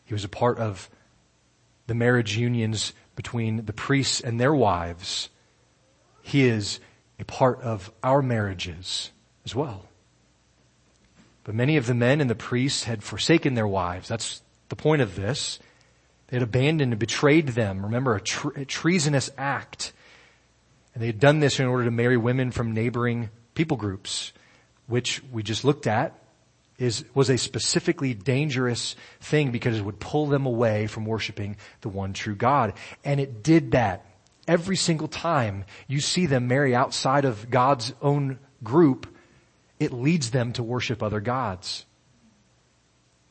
He 0.04 0.14
was 0.14 0.22
a 0.22 0.28
part 0.28 0.58
of 0.58 0.88
the 1.88 1.94
marriage 1.94 2.36
unions 2.36 2.94
between 3.16 3.66
the 3.66 3.72
priests 3.72 4.20
and 4.20 4.40
their 4.40 4.54
wives. 4.54 5.28
He 6.22 6.44
is 6.44 6.78
a 7.18 7.24
part 7.24 7.60
of 7.62 7.90
our 8.02 8.22
marriages 8.22 9.10
as 9.44 9.56
well. 9.56 9.86
But 11.42 11.56
many 11.56 11.76
of 11.76 11.86
the 11.86 11.94
men 11.94 12.20
and 12.20 12.30
the 12.30 12.36
priests 12.36 12.84
had 12.84 13.02
forsaken 13.02 13.54
their 13.54 13.68
wives. 13.68 14.08
That's 14.08 14.40
the 14.68 14.76
point 14.76 15.02
of 15.02 15.16
this. 15.16 15.58
They 16.28 16.36
had 16.36 16.44
abandoned 16.44 16.92
and 16.92 16.98
betrayed 17.00 17.48
them. 17.48 17.84
Remember, 17.84 18.14
a, 18.14 18.20
tre- 18.20 18.62
a 18.62 18.64
treasonous 18.64 19.30
act 19.36 19.92
and 20.94 21.02
they 21.02 21.06
had 21.06 21.20
done 21.20 21.40
this 21.40 21.58
in 21.58 21.66
order 21.66 21.84
to 21.84 21.90
marry 21.90 22.16
women 22.16 22.52
from 22.52 22.72
neighboring 22.72 23.30
people 23.54 23.76
groups, 23.76 24.32
which 24.86 25.22
we 25.32 25.42
just 25.42 25.64
looked 25.64 25.86
at 25.86 26.18
is, 26.78 27.04
was 27.14 27.30
a 27.30 27.38
specifically 27.38 28.14
dangerous 28.14 28.96
thing 29.20 29.50
because 29.50 29.76
it 29.76 29.84
would 29.84 30.00
pull 30.00 30.26
them 30.26 30.46
away 30.46 30.86
from 30.86 31.04
worshiping 31.04 31.56
the 31.80 31.88
one 31.88 32.12
true 32.12 32.34
God. 32.34 32.74
And 33.04 33.20
it 33.20 33.42
did 33.42 33.72
that 33.72 34.04
every 34.46 34.76
single 34.76 35.08
time 35.08 35.64
you 35.88 36.00
see 36.00 36.26
them 36.26 36.48
marry 36.48 36.74
outside 36.74 37.24
of 37.24 37.50
God's 37.50 37.92
own 38.02 38.38
group, 38.62 39.06
it 39.78 39.92
leads 39.92 40.30
them 40.30 40.52
to 40.54 40.62
worship 40.62 41.02
other 41.02 41.20
gods. 41.20 41.84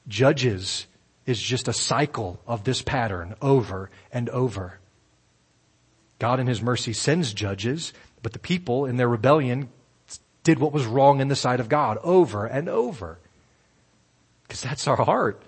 Judges 0.07 0.85
is 1.25 1.41
just 1.41 1.69
a 1.69 1.73
cycle 1.73 2.41
of 2.45 2.65
this 2.65 2.81
pattern 2.81 3.35
over 3.41 3.89
and 4.11 4.29
over. 4.29 4.79
God 6.23 6.39
in 6.39 6.47
His 6.47 6.61
mercy 6.61 6.93
sends 6.93 7.33
judges, 7.33 7.91
but 8.21 8.31
the 8.31 8.39
people 8.39 8.85
in 8.85 8.95
their 8.95 9.09
rebellion 9.09 9.67
did 10.45 10.57
what 10.57 10.71
was 10.71 10.85
wrong 10.85 11.19
in 11.19 11.27
the 11.27 11.35
sight 11.35 11.59
of 11.59 11.67
God 11.67 11.97
over 12.01 12.45
and 12.45 12.69
over. 12.69 13.19
Because 14.43 14.61
that's 14.61 14.87
our 14.87 14.95
heart. 14.95 15.43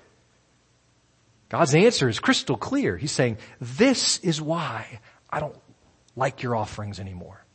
God's 1.48 1.74
answer 1.74 2.10
is 2.10 2.20
crystal 2.20 2.58
clear. 2.58 2.98
He's 2.98 3.14
saying, 3.14 3.38
this 3.62 4.18
is 4.18 4.42
why 4.42 5.00
I 5.30 5.40
don't 5.40 5.56
like 6.14 6.44
your 6.44 6.58
offerings 6.58 7.00
anymore. 7.00 7.46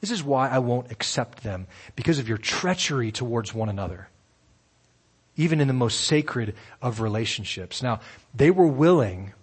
This 0.00 0.10
is 0.10 0.24
why 0.24 0.48
I 0.48 0.60
won't 0.60 0.90
accept 0.90 1.42
them 1.42 1.66
because 1.96 2.18
of 2.18 2.30
your 2.30 2.38
treachery 2.38 3.12
towards 3.12 3.52
one 3.52 3.68
another. 3.68 4.08
Even 5.36 5.60
in 5.60 5.68
the 5.68 5.74
most 5.74 6.00
sacred 6.00 6.54
of 6.80 7.02
relationships. 7.02 7.82
Now, 7.82 8.00
they 8.34 8.50
were 8.50 8.66
willing 8.66 9.34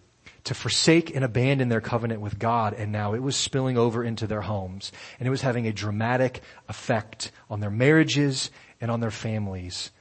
to 0.48 0.54
forsake 0.54 1.14
and 1.14 1.26
abandon 1.26 1.68
their 1.68 1.82
covenant 1.82 2.22
with 2.22 2.40
God 2.40 2.74
and 2.74 2.90
now 2.90 3.14
it 3.14 3.22
was 3.22 3.36
spilling 3.36 3.78
over 3.78 4.02
into 4.02 4.28
their 4.28 4.42
homes 4.42 4.94
and 5.20 5.28
it 5.28 5.30
was 5.30 5.42
having 5.42 5.68
a 5.68 5.74
dramatic 5.74 6.42
effect 6.70 7.32
on 7.50 7.60
their 7.60 7.70
marriages 7.70 8.50
and 8.80 8.90
on 8.90 9.02
their 9.02 9.12
families. 9.12 9.92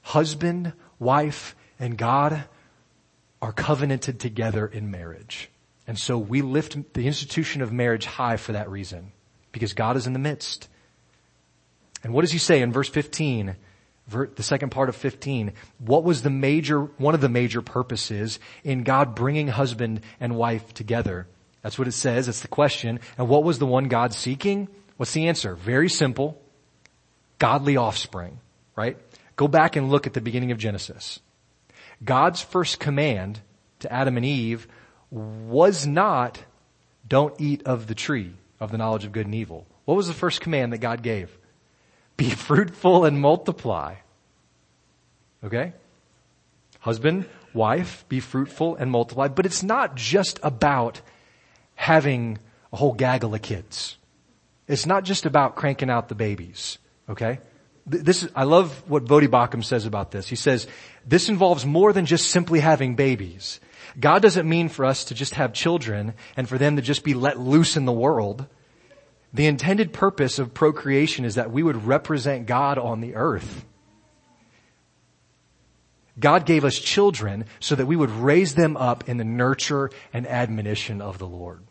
Husband, 0.00 0.72
wife, 0.98 1.54
and 1.78 1.98
God 1.98 2.44
are 3.42 3.52
covenanted 3.52 4.18
together 4.18 4.66
in 4.66 4.90
marriage. 4.90 5.50
And 5.86 5.98
so 5.98 6.16
we 6.16 6.40
lift 6.40 6.94
the 6.94 7.06
institution 7.06 7.60
of 7.60 7.72
marriage 7.72 8.06
high 8.06 8.38
for 8.38 8.52
that 8.52 8.70
reason 8.70 9.12
because 9.50 9.74
God 9.74 9.98
is 9.98 10.06
in 10.06 10.14
the 10.14 10.18
midst. 10.18 10.68
And 12.02 12.14
what 12.14 12.22
does 12.22 12.32
he 12.32 12.38
say 12.38 12.62
in 12.62 12.72
verse 12.72 12.88
15? 12.88 13.56
The 14.08 14.42
second 14.42 14.70
part 14.70 14.88
of 14.88 14.96
15, 14.96 15.52
what 15.78 16.04
was 16.04 16.22
the 16.22 16.30
major, 16.30 16.82
one 16.82 17.14
of 17.14 17.20
the 17.20 17.28
major 17.28 17.62
purposes 17.62 18.40
in 18.64 18.82
God 18.82 19.14
bringing 19.14 19.48
husband 19.48 20.00
and 20.20 20.36
wife 20.36 20.74
together? 20.74 21.26
That's 21.62 21.78
what 21.78 21.88
it 21.88 21.92
says. 21.92 22.26
That's 22.26 22.40
the 22.40 22.48
question. 22.48 23.00
And 23.16 23.28
what 23.28 23.44
was 23.44 23.58
the 23.58 23.66
one 23.66 23.88
God 23.88 24.12
seeking? 24.12 24.68
What's 24.96 25.12
the 25.12 25.28
answer? 25.28 25.54
Very 25.54 25.88
simple. 25.88 26.40
Godly 27.38 27.76
offspring, 27.76 28.38
right? 28.76 28.96
Go 29.36 29.48
back 29.48 29.76
and 29.76 29.90
look 29.90 30.06
at 30.06 30.12
the 30.12 30.20
beginning 30.20 30.52
of 30.52 30.58
Genesis. 30.58 31.20
God's 32.04 32.40
first 32.40 32.80
command 32.80 33.40
to 33.80 33.92
Adam 33.92 34.16
and 34.16 34.26
Eve 34.26 34.66
was 35.10 35.86
not, 35.86 36.44
don't 37.06 37.34
eat 37.40 37.62
of 37.64 37.86
the 37.86 37.94
tree 37.94 38.32
of 38.58 38.70
the 38.70 38.78
knowledge 38.78 39.04
of 39.04 39.12
good 39.12 39.26
and 39.26 39.34
evil. 39.34 39.66
What 39.84 39.96
was 39.96 40.08
the 40.08 40.14
first 40.14 40.40
command 40.40 40.72
that 40.72 40.78
God 40.78 41.02
gave? 41.02 41.36
Be 42.16 42.30
fruitful 42.48 43.04
and 43.04 43.20
multiply. 43.20 43.96
Okay? 45.44 45.72
Husband, 46.80 47.26
wife, 47.54 48.04
be 48.08 48.20
fruitful 48.20 48.76
and 48.76 48.90
multiply. 48.90 49.28
But 49.28 49.46
it's 49.46 49.62
not 49.62 49.94
just 49.94 50.40
about 50.42 51.00
having 51.74 52.38
a 52.72 52.76
whole 52.76 52.92
gaggle 52.92 53.34
of 53.34 53.42
kids. 53.42 53.96
It's 54.68 54.86
not 54.86 55.04
just 55.04 55.26
about 55.26 55.56
cranking 55.56 55.90
out 55.90 56.08
the 56.08 56.14
babies. 56.14 56.78
Okay? 57.08 57.40
This 57.84 58.22
is, 58.22 58.30
I 58.34 58.44
love 58.44 58.88
what 58.88 59.04
Voddie 59.04 59.28
Baucham 59.28 59.64
says 59.64 59.86
about 59.86 60.12
this. 60.12 60.28
He 60.28 60.36
says, 60.36 60.68
this 61.06 61.28
involves 61.28 61.66
more 61.66 61.92
than 61.92 62.06
just 62.06 62.30
simply 62.30 62.60
having 62.60 62.94
babies. 62.94 63.58
God 63.98 64.22
doesn't 64.22 64.48
mean 64.48 64.68
for 64.68 64.84
us 64.84 65.04
to 65.04 65.14
just 65.14 65.34
have 65.34 65.52
children 65.52 66.14
and 66.36 66.48
for 66.48 66.58
them 66.58 66.76
to 66.76 66.82
just 66.82 67.02
be 67.02 67.14
let 67.14 67.40
loose 67.40 67.76
in 67.76 67.84
the 67.84 67.92
world. 67.92 68.46
The 69.34 69.46
intended 69.46 69.92
purpose 69.92 70.38
of 70.38 70.52
procreation 70.52 71.24
is 71.24 71.36
that 71.36 71.50
we 71.50 71.62
would 71.62 71.86
represent 71.86 72.46
God 72.46 72.78
on 72.78 73.00
the 73.00 73.14
earth. 73.14 73.64
God 76.18 76.44
gave 76.44 76.64
us 76.64 76.78
children 76.78 77.46
so 77.58 77.74
that 77.74 77.86
we 77.86 77.96
would 77.96 78.10
raise 78.10 78.54
them 78.54 78.76
up 78.76 79.08
in 79.08 79.16
the 79.16 79.24
nurture 79.24 79.90
and 80.12 80.26
admonition 80.26 81.00
of 81.00 81.18
the 81.18 81.26
Lord. 81.26 81.62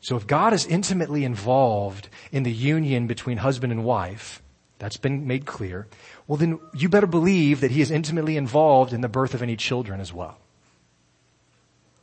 So 0.00 0.16
if 0.16 0.26
God 0.26 0.52
is 0.52 0.66
intimately 0.66 1.24
involved 1.24 2.08
in 2.30 2.44
the 2.44 2.52
union 2.52 3.06
between 3.06 3.38
husband 3.38 3.72
and 3.72 3.84
wife, 3.84 4.42
That's 4.78 4.96
been 4.96 5.28
made 5.28 5.46
clear. 5.46 5.86
Well 6.26 6.36
then 6.36 6.58
you 6.74 6.88
better 6.88 7.06
believe 7.06 7.60
that 7.60 7.70
he 7.70 7.80
is 7.80 7.92
intimately 7.92 8.36
involved 8.36 8.92
in 8.92 9.00
the 9.00 9.08
birth 9.08 9.32
of 9.32 9.40
any 9.40 9.56
children 9.56 10.00
as 10.00 10.12
well. 10.12 10.38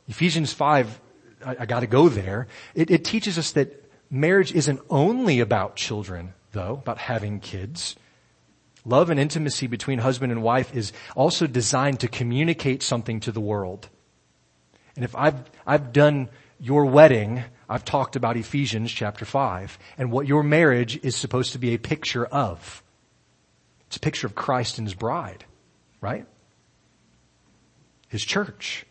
Ephesians 0.08 0.54
5, 0.54 1.00
I, 1.44 1.56
I 1.60 1.66
gotta 1.66 1.86
go 1.86 2.08
there. 2.08 2.46
It, 2.74 2.90
it 2.90 3.04
teaches 3.04 3.36
us 3.36 3.52
that 3.52 3.89
marriage 4.10 4.52
isn't 4.52 4.80
only 4.90 5.40
about 5.40 5.76
children 5.76 6.34
though, 6.52 6.74
about 6.82 6.98
having 6.98 7.40
kids. 7.40 7.96
Love 8.84 9.10
and 9.10 9.20
intimacy 9.20 9.66
between 9.66 9.98
husband 9.98 10.32
and 10.32 10.42
wife 10.42 10.74
is 10.74 10.92
also 11.14 11.46
designed 11.46 12.00
to 12.00 12.08
communicate 12.08 12.82
something 12.82 13.20
to 13.20 13.32
the 13.32 13.40
world. 13.40 13.88
And 14.96 15.04
if 15.04 15.14
I've, 15.14 15.50
I've 15.66 15.92
done 15.92 16.28
your 16.58 16.86
wedding, 16.86 17.44
I've 17.68 17.84
talked 17.84 18.16
about 18.16 18.36
Ephesians 18.36 18.90
chapter 18.90 19.24
5 19.24 19.78
and 19.98 20.10
what 20.10 20.26
your 20.26 20.42
marriage 20.42 20.98
is 21.02 21.14
supposed 21.14 21.52
to 21.52 21.58
be 21.58 21.74
a 21.74 21.78
picture 21.78 22.26
of. 22.26 22.82
It's 23.86 23.96
a 23.96 24.00
picture 24.00 24.26
of 24.26 24.34
Christ 24.34 24.78
and 24.78 24.86
His 24.86 24.94
bride, 24.94 25.44
right? 26.00 26.26
His 28.08 28.24
church. 28.24 28.86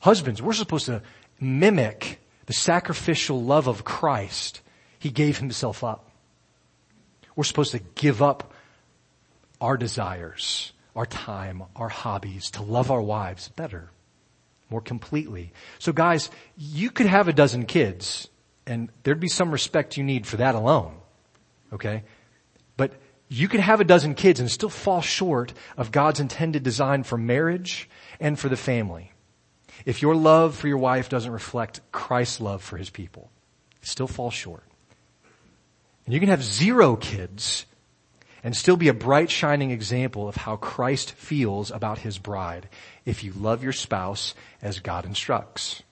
Husbands, 0.00 0.42
we're 0.42 0.52
supposed 0.52 0.86
to 0.86 1.02
mimic 1.40 2.20
the 2.46 2.52
sacrificial 2.52 3.42
love 3.42 3.66
of 3.66 3.84
Christ. 3.84 4.60
He 4.98 5.10
gave 5.10 5.38
Himself 5.38 5.84
up. 5.84 6.10
We're 7.36 7.44
supposed 7.44 7.72
to 7.72 7.80
give 7.94 8.22
up 8.22 8.52
our 9.60 9.76
desires, 9.76 10.72
our 10.94 11.06
time, 11.06 11.62
our 11.74 11.88
hobbies 11.88 12.50
to 12.52 12.62
love 12.62 12.90
our 12.90 13.02
wives 13.02 13.48
better, 13.48 13.90
more 14.70 14.80
completely. 14.80 15.52
So 15.78 15.92
guys, 15.92 16.30
you 16.56 16.90
could 16.90 17.06
have 17.06 17.28
a 17.28 17.32
dozen 17.32 17.64
kids 17.64 18.28
and 18.66 18.90
there'd 19.02 19.20
be 19.20 19.28
some 19.28 19.50
respect 19.50 19.96
you 19.96 20.04
need 20.04 20.26
for 20.26 20.36
that 20.36 20.54
alone. 20.54 20.96
Okay? 21.72 22.04
But 22.76 22.92
you 23.28 23.48
could 23.48 23.60
have 23.60 23.80
a 23.80 23.84
dozen 23.84 24.14
kids 24.14 24.40
and 24.40 24.50
still 24.50 24.68
fall 24.68 25.00
short 25.00 25.52
of 25.76 25.90
God's 25.90 26.20
intended 26.20 26.62
design 26.62 27.02
for 27.02 27.18
marriage 27.18 27.88
and 28.20 28.38
for 28.38 28.48
the 28.48 28.56
family. 28.56 29.13
If 29.84 30.02
your 30.02 30.14
love 30.14 30.56
for 30.56 30.68
your 30.68 30.78
wife 30.78 31.08
doesn't 31.08 31.30
reflect 31.30 31.80
Christ's 31.92 32.40
love 32.40 32.62
for 32.62 32.76
his 32.76 32.90
people, 32.90 33.30
it 33.82 33.88
still 33.88 34.06
falls 34.06 34.34
short. 34.34 34.64
And 36.04 36.14
you 36.14 36.20
can 36.20 36.28
have 36.28 36.42
zero 36.42 36.96
kids 36.96 37.66
and 38.42 38.54
still 38.54 38.76
be 38.76 38.88
a 38.88 38.94
bright 38.94 39.30
shining 39.30 39.70
example 39.70 40.28
of 40.28 40.36
how 40.36 40.56
Christ 40.56 41.12
feels 41.12 41.70
about 41.70 41.98
his 41.98 42.18
bride 42.18 42.68
if 43.06 43.24
you 43.24 43.32
love 43.32 43.62
your 43.62 43.72
spouse 43.72 44.34
as 44.60 44.80
God 44.80 45.06
instructs. 45.06 45.82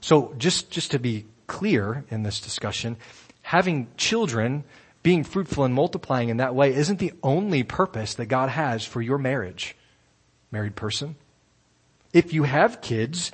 So 0.00 0.34
just, 0.36 0.70
just 0.70 0.90
to 0.92 0.98
be 0.98 1.26
clear 1.46 2.04
in 2.10 2.24
this 2.24 2.40
discussion, 2.40 2.96
having 3.42 3.88
children, 3.96 4.64
being 5.02 5.22
fruitful 5.22 5.64
and 5.64 5.74
multiplying 5.74 6.28
in 6.28 6.38
that 6.38 6.54
way 6.54 6.74
isn't 6.74 6.98
the 6.98 7.12
only 7.22 7.62
purpose 7.62 8.14
that 8.14 8.26
God 8.26 8.48
has 8.48 8.84
for 8.84 9.00
your 9.00 9.18
marriage, 9.18 9.76
married 10.50 10.74
person. 10.74 11.16
If 12.12 12.32
you 12.32 12.44
have 12.44 12.80
kids, 12.80 13.30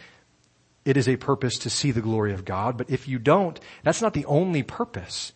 it 0.85 0.97
is 0.97 1.09
a 1.09 1.17
purpose 1.17 1.59
to 1.59 1.71
see 1.71 1.91
the 1.91 2.01
glory 2.01 2.33
of 2.33 2.45
God, 2.45 2.77
but 2.77 2.91
if 2.91 3.09
you 3.09 3.19
don't, 3.19 3.59
that's 3.83 4.03
not 4.03 4.15
the 4.15 4.27
only 4.27 4.63
purpose. 4.63 5.33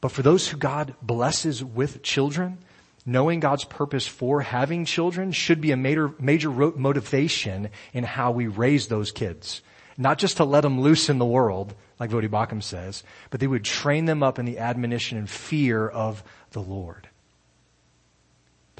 But 0.00 0.12
for 0.12 0.22
those 0.22 0.48
who 0.48 0.58
God 0.58 0.94
blesses 1.00 1.64
with 1.64 2.02
children, 2.02 2.58
knowing 3.06 3.40
God's 3.40 3.64
purpose 3.64 4.06
for 4.06 4.42
having 4.42 4.84
children 4.84 5.32
should 5.32 5.60
be 5.60 5.70
a 5.70 5.76
major, 5.76 6.12
major 6.18 6.50
motivation 6.50 7.70
in 7.92 8.04
how 8.04 8.30
we 8.30 8.46
raise 8.46 8.88
those 8.88 9.12
kids. 9.12 9.62
Not 9.96 10.18
just 10.18 10.38
to 10.38 10.44
let 10.44 10.62
them 10.62 10.80
loose 10.80 11.08
in 11.08 11.18
the 11.18 11.24
world, 11.24 11.74
like 11.98 12.10
Voddie 12.10 12.28
Baucham 12.28 12.62
says, 12.62 13.04
but 13.30 13.40
they 13.40 13.46
would 13.46 13.64
train 13.64 14.06
them 14.06 14.22
up 14.22 14.38
in 14.38 14.44
the 14.44 14.58
admonition 14.58 15.16
and 15.16 15.30
fear 15.30 15.88
of 15.88 16.24
the 16.50 16.60
Lord. 16.60 17.08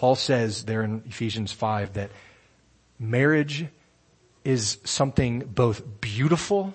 Paul 0.05 0.17
says 0.17 0.65
there 0.65 0.83
in 0.83 1.03
Ephesians 1.07 1.51
5 1.51 1.95
that 1.95 2.11
marriage 2.99 3.65
is 4.45 4.77
something 4.85 5.39
both 5.39 6.03
beautiful 6.03 6.75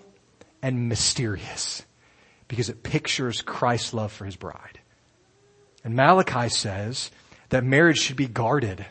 and 0.64 0.90
mysterious 0.90 1.84
because 2.48 2.70
it 2.70 2.82
pictures 2.82 3.44
Christ's 3.44 3.94
love 3.94 4.12
for 4.12 4.26
his 4.26 4.36
bride. 4.36 4.80
And 5.84 5.96
Malachi 5.96 6.50
says 6.50 7.12
that 7.50 7.64
marriage 7.64 8.00
should 8.00 8.16
be 8.16 8.28
guarded 8.28 8.84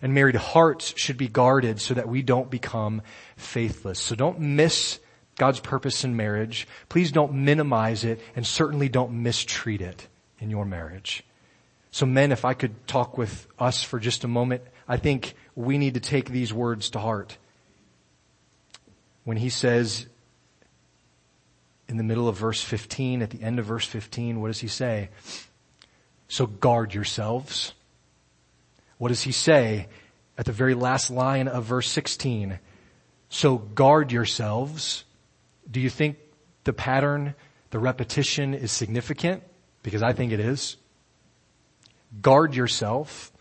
and 0.00 0.14
married 0.14 0.36
hearts 0.36 0.94
should 0.96 1.16
be 1.16 1.26
guarded 1.26 1.80
so 1.80 1.94
that 1.94 2.08
we 2.08 2.22
don't 2.22 2.48
become 2.48 3.02
faithless. 3.36 3.98
So 3.98 4.14
don't 4.14 4.38
miss 4.38 5.00
God's 5.38 5.58
purpose 5.58 6.04
in 6.04 6.14
marriage. 6.14 6.68
Please 6.88 7.10
don't 7.10 7.32
minimize 7.32 8.04
it 8.04 8.20
and 8.36 8.46
certainly 8.46 8.88
don't 8.88 9.24
mistreat 9.24 9.80
it 9.80 10.06
in 10.38 10.50
your 10.50 10.64
marriage. 10.64 11.25
So 11.90 12.06
men, 12.06 12.32
if 12.32 12.44
I 12.44 12.54
could 12.54 12.86
talk 12.86 13.16
with 13.16 13.46
us 13.58 13.82
for 13.82 13.98
just 13.98 14.24
a 14.24 14.28
moment, 14.28 14.62
I 14.88 14.96
think 14.96 15.34
we 15.54 15.78
need 15.78 15.94
to 15.94 16.00
take 16.00 16.28
these 16.28 16.52
words 16.52 16.90
to 16.90 16.98
heart. 16.98 17.38
When 19.24 19.36
he 19.36 19.48
says 19.48 20.06
in 21.88 21.96
the 21.96 22.02
middle 22.02 22.28
of 22.28 22.36
verse 22.36 22.62
15, 22.62 23.22
at 23.22 23.30
the 23.30 23.42
end 23.42 23.58
of 23.58 23.66
verse 23.66 23.86
15, 23.86 24.40
what 24.40 24.48
does 24.48 24.60
he 24.60 24.68
say? 24.68 25.10
So 26.28 26.46
guard 26.46 26.94
yourselves. 26.94 27.72
What 28.98 29.08
does 29.08 29.22
he 29.22 29.32
say 29.32 29.88
at 30.36 30.46
the 30.46 30.52
very 30.52 30.74
last 30.74 31.10
line 31.10 31.48
of 31.48 31.64
verse 31.64 31.88
16? 31.88 32.58
So 33.28 33.58
guard 33.58 34.12
yourselves. 34.12 35.04
Do 35.70 35.80
you 35.80 35.90
think 35.90 36.18
the 36.64 36.72
pattern, 36.72 37.34
the 37.70 37.78
repetition 37.78 38.54
is 38.54 38.72
significant? 38.72 39.42
Because 39.82 40.02
I 40.02 40.12
think 40.12 40.32
it 40.32 40.40
is. 40.40 40.76
Guard 42.20 42.54
yourself. 42.54 43.32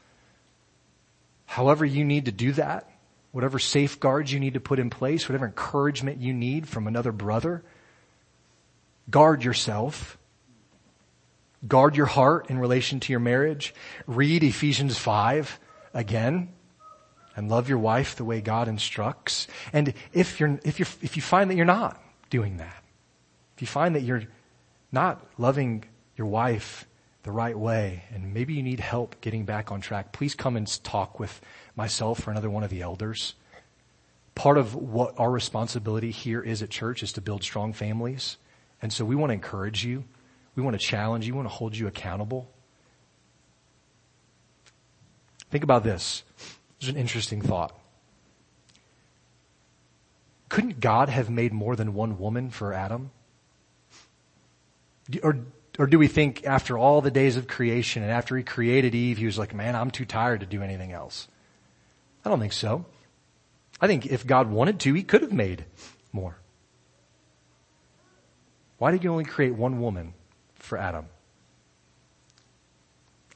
However 1.46 1.86
you 1.86 2.04
need 2.04 2.26
to 2.26 2.32
do 2.32 2.52
that, 2.54 2.90
whatever 3.32 3.60
safeguards 3.60 4.32
you 4.32 4.40
need 4.40 4.56
to 4.56 4.60
put 4.60 4.80
in 4.80 4.90
place, 4.90 5.30
whatever 5.30 5.46
encouragement 5.46 6.20
you 6.20 6.34
need 6.34 6.68
from 6.68 6.88
another 6.88 7.12
brother, 7.12 7.64
Guard 9.10 9.44
yourself. 9.44 10.18
Guard 11.68 11.96
your 11.96 12.06
heart 12.06 12.50
in 12.50 12.60
relation 12.60 13.00
to 13.02 13.14
your 13.14 13.20
marriage. 13.20 13.74
Read 14.08 14.44
Ephesians 14.44 14.98
5 14.98 15.60
again 15.94 16.50
and 17.36 17.50
love 17.50 17.70
your 17.70 17.78
wife 17.78 18.16
the 18.16 18.26
way 18.26 18.42
God 18.42 18.68
instructs. 18.68 19.48
And 19.74 19.94
if 20.14 20.40
you're, 20.40 20.60
if 20.64 20.80
you 20.80 20.86
if 21.02 21.16
you 21.16 21.22
find 21.22 21.50
that 21.50 21.56
you're 21.56 21.66
not 21.66 22.02
doing 22.30 22.58
that, 22.58 22.84
if 23.56 23.62
you 23.62 23.68
find 23.68 23.96
that 23.96 24.02
you're 24.02 24.24
not 24.92 25.26
loving 25.38 25.86
your 26.16 26.28
wife 26.28 26.88
the 27.26 27.32
right 27.32 27.58
way 27.58 28.04
and 28.14 28.36
maybe 28.36 28.54
you 28.54 28.62
need 28.62 28.80
help 28.80 29.20
getting 29.20 29.46
back 29.46 29.72
on 29.72 29.82
track, 29.82 30.12
please 30.12 30.36
come 30.36 30.56
and 30.56 30.84
talk 30.84 31.20
with 31.20 31.42
myself 31.76 32.26
or 32.28 32.32
another 32.32 32.52
one 32.52 32.64
of 32.64 32.70
the 32.70 32.82
elders. 32.82 33.34
Part 34.36 34.60
of 34.60 34.76
what 34.76 35.20
our 35.20 35.32
responsibility 35.32 36.12
here 36.12 36.42
is 36.42 36.62
at 36.62 36.70
church 36.70 37.02
is 37.02 37.12
to 37.14 37.22
build 37.22 37.42
strong 37.42 37.74
families. 37.74 38.38
And 38.80 38.94
so 38.94 39.04
we 39.04 39.16
want 39.16 39.32
to 39.32 39.34
encourage 39.34 39.84
you. 39.84 40.04
We 40.56 40.62
want 40.62 40.80
to 40.80 40.86
challenge 40.86 41.26
you. 41.26 41.34
We 41.34 41.38
want 41.38 41.50
to 41.50 41.56
hold 41.56 41.76
you 41.76 41.88
accountable. 41.88 42.48
Think 45.50 45.64
about 45.64 45.84
this. 45.84 46.24
There's 46.80 46.90
an 46.90 46.98
interesting 46.98 47.42
thought. 47.42 47.76
Couldn't 50.50 50.80
God 50.80 51.10
have 51.10 51.32
made 51.32 51.54
more 51.54 51.76
than 51.76 51.96
one 51.96 52.20
woman 52.20 52.52
for 52.52 52.72
Adam? 52.72 53.10
Or, 55.24 55.40
or 55.78 55.88
do 55.88 56.00
we 56.00 56.08
think 56.08 56.46
after 56.46 56.78
all 56.78 57.02
the 57.02 57.12
days 57.12 57.38
of 57.38 57.48
creation 57.48 58.04
and 58.04 58.12
after 58.12 58.38
he 58.38 58.44
created 58.44 58.96
Eve, 58.96 59.18
he 59.18 59.26
was 59.26 59.38
like, 59.38 59.54
man, 59.54 59.76
I'm 59.76 59.92
too 59.92 60.06
tired 60.06 60.40
to 60.40 60.46
do 60.46 60.62
anything 60.62 60.92
else? 60.92 61.28
I 62.24 62.30
don't 62.30 62.40
think 62.40 62.54
so. 62.54 62.86
I 63.82 63.88
think 63.88 64.06
if 64.06 64.26
God 64.26 64.50
wanted 64.50 64.80
to, 64.82 64.94
he 64.94 65.04
could 65.04 65.22
have 65.22 65.34
made 65.34 65.66
more. 66.14 66.38
Why 68.78 68.92
did 68.92 69.04
you 69.04 69.12
only 69.12 69.26
create 69.26 69.56
one 69.56 69.80
woman 69.82 70.14
for 70.56 70.78
Adam? 70.78 71.08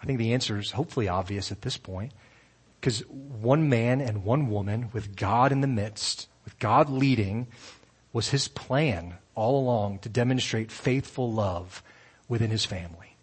I 0.02 0.06
think 0.06 0.18
the 0.18 0.34
answer 0.34 0.58
is 0.58 0.72
hopefully 0.72 1.08
obvious 1.08 1.52
at 1.52 1.62
this 1.62 1.78
point. 1.78 2.14
Because 2.80 3.02
one 3.10 3.68
man 3.68 4.00
and 4.00 4.24
one 4.24 4.50
woman 4.50 4.90
with 4.94 5.18
God 5.18 5.52
in 5.52 5.60
the 5.60 5.68
midst, 5.68 6.30
with 6.46 6.58
God 6.60 6.90
leading, 6.90 7.48
was 8.14 8.30
his 8.30 8.48
plan 8.48 9.16
all 9.36 9.60
along 9.60 10.00
to 10.00 10.10
demonstrate 10.10 10.72
faithful 10.72 11.32
love 11.32 11.84
within 12.30 12.52
his 12.52 12.64
family. 12.64 13.18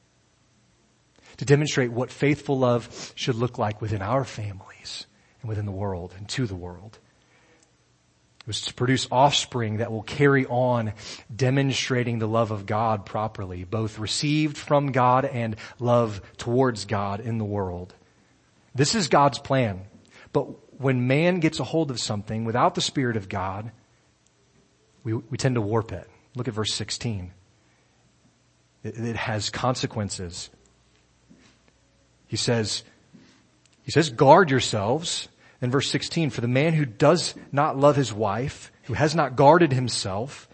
To 1.39 1.45
demonstrate 1.45 1.93
what 1.93 2.11
faithful 2.11 2.59
love 2.59 3.13
should 3.15 3.37
look 3.37 3.57
like 3.57 3.81
within 3.81 4.03
our 4.03 4.25
families 4.25 5.07
and 5.41 5.49
within 5.49 5.65
the 5.65 5.73
world 5.73 6.13
and 6.19 6.29
to 6.31 6.47
the 6.47 6.55
world. 6.55 6.99
It 8.41 8.47
was 8.47 8.61
to 8.63 8.75
produce 8.75 9.09
offspring 9.11 9.79
that 9.79 9.91
will 9.91 10.03
carry 10.03 10.47
on 10.47 10.93
demonstrating 11.35 12.19
the 12.19 12.29
love 12.29 12.53
of 12.53 12.65
God 12.65 13.05
properly, 13.05 13.65
both 13.65 13.99
received 13.99 14.57
from 14.57 14.93
God 14.93 15.25
and 15.25 15.57
love 15.79 16.21
towards 16.37 16.85
God 16.85 17.21
in 17.21 17.39
the 17.39 17.45
world. 17.45 17.93
This 18.75 18.95
is 18.95 19.09
God's 19.09 19.39
plan. 19.39 19.83
But 20.33 20.81
when 20.81 21.07
man 21.07 21.41
gets 21.41 21.61
a 21.61 21.65
hold 21.65 21.91
of 21.91 21.99
something 21.99 22.45
without 22.45 22.75
the 22.75 22.81
Spirit 22.81 23.17
of 23.17 23.29
God, 23.29 23.73
we, 25.03 25.15
we 25.15 25.39
tend 25.39 25.55
to 25.57 25.61
warp 25.61 25.93
it. 25.93 26.09
Look 26.35 26.47
at 26.47 26.55
verse 26.55 26.73
16. 26.75 27.33
It, 28.87 29.17
has 29.17 29.51
consequences. 29.51 30.51
He 32.27 32.37
says, 32.37 32.83
he 33.83 33.91
says, 33.91 34.11
guard 34.11 34.51
yourselves. 34.51 35.29
In 35.63 35.71
verse 35.71 35.91
16, 35.91 36.31
for 36.31 36.43
the 36.43 36.49
man 36.49 36.75
who 36.75 36.85
does 36.85 37.35
not 37.51 37.79
love 37.79 37.97
his 37.97 38.13
wife, 38.13 38.71
who 38.85 38.95
has 38.95 39.15
not 39.15 39.37
guarded 39.37 39.73
himself, 39.73 40.49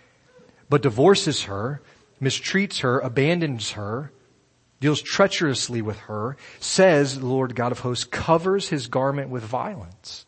but 0.68 0.82
divorces 0.82 1.44
her, 1.44 1.82
mistreats 2.20 2.80
her, 2.80 3.00
abandons 3.00 3.72
her, 3.72 4.12
deals 4.80 5.02
treacherously 5.02 5.82
with 5.82 5.98
her, 6.00 6.36
says 6.60 7.18
the 7.18 7.26
Lord 7.26 7.54
God 7.56 7.72
of 7.72 7.80
hosts, 7.80 8.04
covers 8.04 8.68
his 8.68 8.86
garment 8.86 9.28
with 9.28 9.42
violence. 9.42 10.24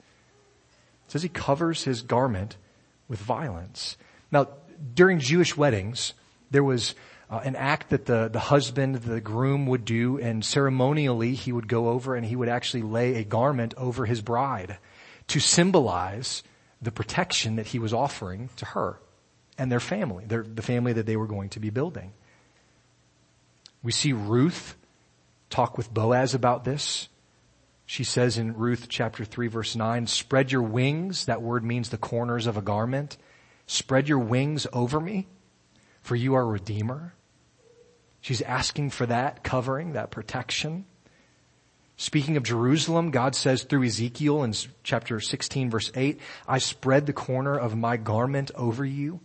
It 1.07 1.13
says 1.13 1.23
he 1.23 1.29
covers 1.29 1.85
his 1.85 2.03
garment 2.03 2.57
with 3.09 3.21
violence. 3.21 3.97
Now, 4.33 4.49
during 4.95 5.21
Jewish 5.21 5.57
weddings, 5.57 6.15
there 6.51 6.65
was 6.65 6.95
uh, 7.31 7.41
an 7.45 7.57
act 7.57 7.91
that 7.91 8.07
the, 8.07 8.29
the 8.29 8.39
husband, 8.39 8.97
the 8.97 9.21
groom 9.21 9.67
would 9.67 9.85
do, 9.85 10.19
and 10.19 10.45
ceremonially 10.45 11.35
he 11.35 11.53
would 11.53 11.69
go 11.69 11.89
over 11.89 12.15
and 12.15 12.27
he 12.27 12.37
would 12.37 12.49
actually 12.49 12.83
lay 12.83 13.17
a 13.17 13.25
garment 13.25 13.75
over 13.77 14.07
his 14.07 14.21
bride 14.21 14.79
to 15.29 15.41
symbolize 15.41 16.43
the 16.83 16.93
protection 16.93 17.57
that 17.57 17.69
he 17.69 17.79
was 17.79 17.95
offering 17.95 18.51
to 18.57 18.67
her 18.67 19.01
and 19.57 19.73
their 19.73 19.81
family, 19.81 20.25
their, 20.27 20.43
the 20.43 20.63
family 20.63 20.93
that 20.93 21.07
they 21.07 21.17
were 21.17 21.27
going 21.27 21.49
to 21.49 21.61
be 21.61 21.71
building. 21.71 22.13
We 23.83 23.93
see 23.93 24.13
Ruth 24.13 24.77
talk 25.49 25.79
with 25.79 25.93
Boaz 25.93 26.35
about 26.35 26.65
this. 26.65 27.09
She 27.87 28.05
says 28.05 28.39
in 28.39 28.57
Ruth 28.57 28.87
chapter 28.89 29.25
3 29.25 29.49
verse 29.49 29.77
9, 29.77 30.07
spread 30.07 30.53
your 30.53 30.63
wings, 30.63 31.27
that 31.27 31.43
word 31.43 31.65
means 31.65 31.89
the 31.89 31.99
corners 31.99 32.47
of 32.47 32.57
a 32.57 32.63
garment, 32.63 33.17
spread 33.67 34.09
your 34.09 34.19
wings 34.19 34.67
over 34.73 35.01
me 35.01 35.27
for 36.05 36.15
you 36.15 36.35
are 36.35 36.47
redeemer. 36.47 37.15
She's 38.21 38.43
asking 38.43 38.91
for 38.91 39.07
that 39.07 39.43
covering, 39.43 39.95
that 39.95 40.11
protection. 40.11 40.85
Speaking 41.97 42.37
of 42.37 42.43
Jerusalem, 42.43 43.11
God 43.11 43.35
says 43.35 43.63
through 43.63 43.85
Ezekiel 43.85 44.45
in 44.45 44.55
chapter 44.83 45.19
16 45.19 45.71
verse 45.71 45.91
8, 45.95 46.21
I 46.47 46.59
spread 46.59 47.07
the 47.07 47.15
corner 47.15 47.59
of 47.59 47.75
my 47.75 47.97
garment 47.97 48.51
over 48.55 48.85
you 48.85 49.21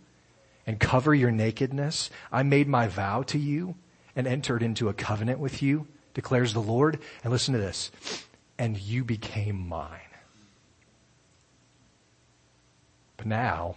and 0.66 0.80
cover 0.80 1.14
your 1.14 1.30
nakedness. 1.30 2.08
I 2.32 2.44
made 2.44 2.66
my 2.66 2.88
vow 2.88 3.22
to 3.24 3.38
you 3.38 3.74
and 4.16 4.26
entered 4.26 4.62
into 4.62 4.88
a 4.88 4.94
covenant 4.94 5.38
with 5.38 5.62
you, 5.62 5.86
declares 6.14 6.54
the 6.54 6.62
Lord. 6.62 6.98
And 7.22 7.30
listen 7.30 7.52
to 7.52 7.60
this. 7.60 7.90
And 8.58 8.78
you 8.78 9.04
became 9.04 9.68
mine. 9.68 10.00
But 13.18 13.26
now, 13.26 13.76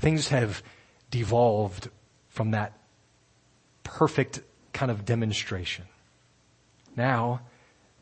things 0.00 0.28
have 0.28 0.64
devolved 1.10 1.88
from 2.28 2.52
that 2.52 2.72
perfect 3.82 4.40
kind 4.72 4.90
of 4.90 5.04
demonstration. 5.04 5.84
Now, 6.96 7.40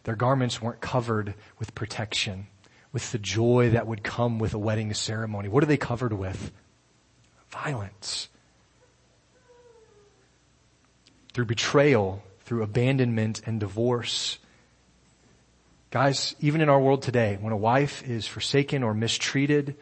their 0.04 0.16
garments 0.16 0.62
weren't 0.62 0.80
covered 0.80 1.34
with 1.58 1.74
protection, 1.74 2.46
with 2.92 3.10
the 3.12 3.18
joy 3.18 3.70
that 3.70 3.86
would 3.86 4.02
come 4.02 4.38
with 4.38 4.54
a 4.54 4.58
wedding 4.58 4.92
ceremony. 4.94 5.48
What 5.48 5.62
are 5.62 5.66
they 5.66 5.76
covered 5.76 6.12
with? 6.12 6.52
Violence. 7.50 8.28
Through 11.32 11.46
betrayal, 11.46 12.22
through 12.40 12.62
abandonment 12.62 13.42
and 13.46 13.60
divorce. 13.60 14.38
Guys, 15.90 16.34
even 16.40 16.60
in 16.60 16.68
our 16.68 16.80
world 16.80 17.02
today, 17.02 17.38
when 17.40 17.52
a 17.52 17.56
wife 17.56 18.02
is 18.08 18.26
forsaken 18.26 18.82
or 18.82 18.94
mistreated, 18.94 19.76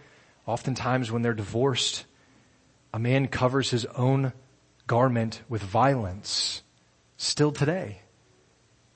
oftentimes 0.46 1.10
when 1.10 1.22
they're 1.22 1.34
divorced, 1.34 2.04
a 2.92 2.98
man 2.98 3.28
covers 3.28 3.70
his 3.70 3.84
own 3.86 4.32
garment 4.86 5.42
with 5.48 5.62
violence 5.62 6.62
still 7.16 7.52
today. 7.52 8.00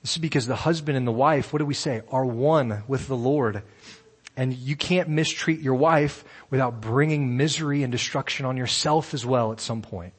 This 0.01 0.13
is 0.13 0.17
because 0.17 0.47
the 0.47 0.55
husband 0.55 0.97
and 0.97 1.07
the 1.07 1.11
wife, 1.11 1.53
what 1.53 1.59
do 1.59 1.65
we 1.65 1.73
say, 1.73 2.01
are 2.09 2.25
one 2.25 2.83
with 2.87 3.07
the 3.07 3.17
Lord. 3.17 3.63
And 4.35 4.53
you 4.53 4.75
can't 4.75 5.09
mistreat 5.09 5.59
your 5.59 5.75
wife 5.75 6.23
without 6.49 6.81
bringing 6.81 7.37
misery 7.37 7.83
and 7.83 7.91
destruction 7.91 8.45
on 8.45 8.57
yourself 8.57 9.13
as 9.13 9.25
well 9.25 9.51
at 9.51 9.59
some 9.59 9.81
point. 9.81 10.13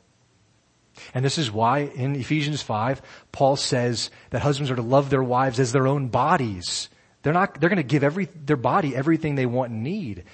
And 1.15 1.25
this 1.25 1.39
is 1.39 1.51
why 1.51 1.81
in 1.81 2.15
Ephesians 2.15 2.63
5, 2.63 3.03
Paul 3.33 3.57
says 3.57 4.11
that 4.31 4.43
husbands 4.43 4.71
are 4.71 4.77
to 4.77 4.83
love 4.83 5.11
their 5.11 5.23
wives 5.23 5.59
as 5.59 5.73
their 5.73 5.89
own 5.89 6.09
bodies. 6.09 6.91
They're 7.23 7.33
not, 7.33 7.59
they're 7.61 7.71
to 7.71 7.83
give 7.83 8.05
every, 8.05 8.27
their 8.27 8.57
body 8.57 8.95
everything 8.95 9.35
they 9.35 9.47
want 9.47 9.73
and 9.73 9.83
need. 9.83 10.25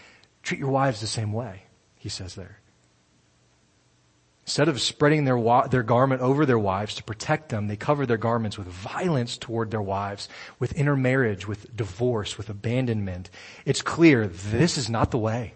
Treat 0.43 0.59
your 0.59 0.71
wives 0.71 1.01
the 1.01 1.07
same 1.07 1.33
way, 1.33 1.63
he 1.97 2.09
says 2.09 2.35
there. 2.35 2.59
Instead 4.49 4.71
of 4.71 4.81
spreading 4.81 5.27
their, 5.27 5.37
wa- 5.37 5.67
their 5.67 5.83
garment 5.83 6.23
over 6.23 6.47
their 6.47 6.59
wives 6.59 6.95
to 6.95 7.05
protect 7.05 7.51
them, 7.51 7.69
they 7.69 7.77
cover 7.77 8.07
their 8.07 8.17
garments 8.17 8.57
with 8.57 8.67
violence 8.67 9.37
toward 9.37 9.71
their 9.71 9.83
wives, 9.83 10.27
with 10.59 10.73
intermarriage, 10.73 11.47
with 11.47 11.77
divorce, 11.77 12.39
with 12.39 12.49
abandonment. 12.49 13.29
It's 13.67 13.83
clear 13.83 14.27
this 14.27 14.79
is 14.79 14.89
not 14.89 15.11
the 15.11 15.19
way. 15.19 15.53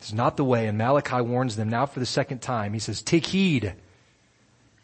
It's 0.00 0.12
not 0.12 0.36
the 0.36 0.44
way. 0.44 0.66
And 0.66 0.76
Malachi 0.76 1.22
warns 1.22 1.56
them 1.56 1.70
now 1.70 1.86
for 1.86 1.98
the 1.98 2.04
second 2.04 2.42
time. 2.42 2.74
He 2.74 2.78
says, 2.78 3.00
take 3.00 3.24
heed. 3.24 3.74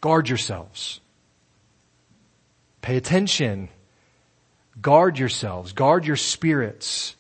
Guard 0.01 0.31
yourselves. 0.31 1.01
Pay 2.81 2.97
attention. 2.97 3.69
Guard 4.81 5.19
yourselves. 5.19 5.75
Guard 5.75 6.07
your 6.07 6.17
spirits. 6.17 7.17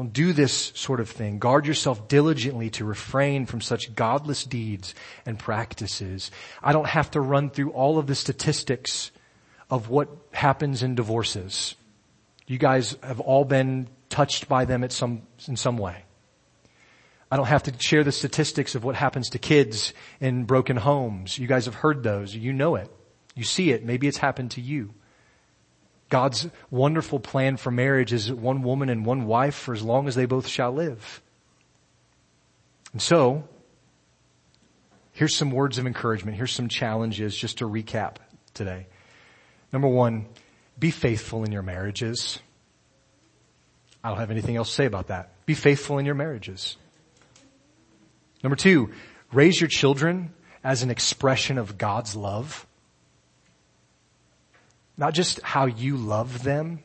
Don't 0.00 0.14
do 0.14 0.32
this 0.32 0.72
sort 0.74 0.98
of 0.98 1.10
thing. 1.10 1.38
Guard 1.38 1.66
yourself 1.66 2.08
diligently 2.08 2.70
to 2.70 2.86
refrain 2.86 3.44
from 3.44 3.60
such 3.60 3.94
godless 3.94 4.44
deeds 4.44 4.94
and 5.26 5.38
practices. 5.38 6.30
I 6.62 6.72
don't 6.72 6.86
have 6.86 7.10
to 7.10 7.20
run 7.20 7.50
through 7.50 7.72
all 7.72 7.98
of 7.98 8.06
the 8.06 8.14
statistics 8.14 9.10
of 9.68 9.90
what 9.90 10.08
happens 10.32 10.82
in 10.82 10.94
divorces. 10.94 11.74
You 12.46 12.56
guys 12.56 12.96
have 13.02 13.20
all 13.20 13.44
been 13.44 13.88
touched 14.08 14.48
by 14.48 14.64
them 14.64 14.84
at 14.84 14.92
some, 14.92 15.20
in 15.46 15.58
some 15.58 15.76
way. 15.76 16.04
I 17.30 17.36
don't 17.36 17.48
have 17.48 17.64
to 17.64 17.74
share 17.78 18.02
the 18.02 18.10
statistics 18.10 18.74
of 18.74 18.84
what 18.84 18.94
happens 18.94 19.28
to 19.28 19.38
kids 19.38 19.92
in 20.18 20.44
broken 20.44 20.78
homes. 20.78 21.38
You 21.38 21.46
guys 21.46 21.66
have 21.66 21.74
heard 21.74 22.02
those. 22.02 22.34
You 22.34 22.54
know 22.54 22.76
it. 22.76 22.90
You 23.34 23.44
see 23.44 23.70
it. 23.70 23.84
Maybe 23.84 24.08
it's 24.08 24.16
happened 24.16 24.52
to 24.52 24.62
you. 24.62 24.94
God's 26.10 26.48
wonderful 26.70 27.20
plan 27.20 27.56
for 27.56 27.70
marriage 27.70 28.12
is 28.12 28.30
one 28.32 28.62
woman 28.62 28.88
and 28.88 29.06
one 29.06 29.26
wife 29.26 29.54
for 29.54 29.72
as 29.72 29.82
long 29.82 30.08
as 30.08 30.16
they 30.16 30.26
both 30.26 30.46
shall 30.46 30.72
live. 30.72 31.22
And 32.92 33.00
so, 33.00 33.44
here's 35.12 35.36
some 35.36 35.52
words 35.52 35.78
of 35.78 35.86
encouragement. 35.86 36.36
Here's 36.36 36.52
some 36.52 36.68
challenges 36.68 37.36
just 37.36 37.58
to 37.58 37.64
recap 37.68 38.16
today. 38.54 38.88
Number 39.72 39.86
one, 39.86 40.26
be 40.78 40.90
faithful 40.90 41.44
in 41.44 41.52
your 41.52 41.62
marriages. 41.62 42.40
I 44.02 44.08
don't 44.08 44.18
have 44.18 44.32
anything 44.32 44.56
else 44.56 44.68
to 44.70 44.74
say 44.74 44.86
about 44.86 45.08
that. 45.08 45.30
Be 45.46 45.54
faithful 45.54 45.98
in 45.98 46.06
your 46.06 46.16
marriages. 46.16 46.76
Number 48.42 48.56
two, 48.56 48.90
raise 49.32 49.60
your 49.60 49.68
children 49.68 50.32
as 50.64 50.82
an 50.82 50.90
expression 50.90 51.56
of 51.58 51.78
God's 51.78 52.16
love. 52.16 52.66
Not 55.00 55.14
just 55.14 55.40
how 55.40 55.64
you 55.64 55.96
love 55.96 56.42
them, 56.42 56.84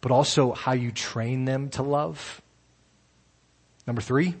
but 0.00 0.10
also 0.10 0.52
how 0.52 0.72
you 0.72 0.90
train 0.90 1.44
them 1.44 1.68
to 1.70 1.82
love. 1.82 2.40
Number 3.86 4.00
three, 4.00 4.34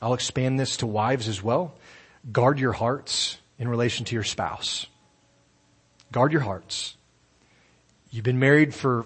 I'll 0.00 0.14
expand 0.14 0.58
this 0.58 0.78
to 0.78 0.86
wives 0.86 1.28
as 1.28 1.42
well. 1.42 1.74
Guard 2.32 2.58
your 2.58 2.72
hearts 2.72 3.36
in 3.58 3.68
relation 3.68 4.06
to 4.06 4.14
your 4.14 4.24
spouse. 4.24 4.86
Guard 6.12 6.32
your 6.32 6.40
hearts. 6.40 6.96
You've 8.10 8.24
been 8.24 8.38
married 8.38 8.74
for 8.74 9.04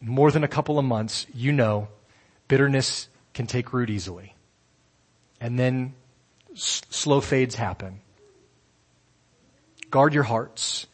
more 0.00 0.30
than 0.30 0.44
a 0.44 0.48
couple 0.48 0.78
of 0.78 0.84
months. 0.84 1.26
You 1.34 1.50
know 1.50 1.88
bitterness 2.46 3.08
can 3.34 3.48
take 3.48 3.72
root 3.72 3.90
easily. 3.90 4.36
And 5.40 5.58
then 5.58 5.94
s- 6.52 6.82
slow 6.88 7.20
fades 7.20 7.56
happen. 7.56 8.00
Guard 9.90 10.14
your 10.14 10.22
hearts. 10.22 10.86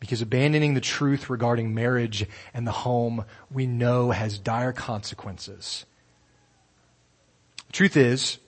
Because 0.00 0.22
abandoning 0.22 0.74
the 0.74 0.80
truth 0.80 1.28
regarding 1.28 1.74
marriage 1.74 2.26
and 2.54 2.66
the 2.66 2.72
home 2.72 3.24
we 3.50 3.66
know 3.66 4.10
has 4.10 4.38
dire 4.38 4.72
consequences. 4.72 5.84
The 7.66 7.72
truth 7.72 7.96
is, 7.96 8.38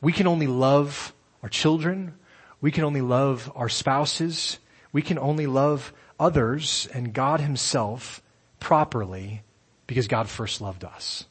we 0.00 0.12
can 0.12 0.26
only 0.26 0.46
love 0.46 1.12
our 1.42 1.48
children, 1.48 2.14
we 2.60 2.70
can 2.70 2.84
only 2.84 3.02
love 3.02 3.52
our 3.54 3.68
spouses, 3.68 4.58
we 4.92 5.02
can 5.02 5.18
only 5.18 5.46
love 5.46 5.92
others 6.18 6.88
and 6.94 7.12
God 7.12 7.40
himself 7.40 8.22
properly 8.60 9.42
because 9.86 10.08
God 10.08 10.28
first 10.28 10.60
loved 10.60 10.84
us. 10.84 11.26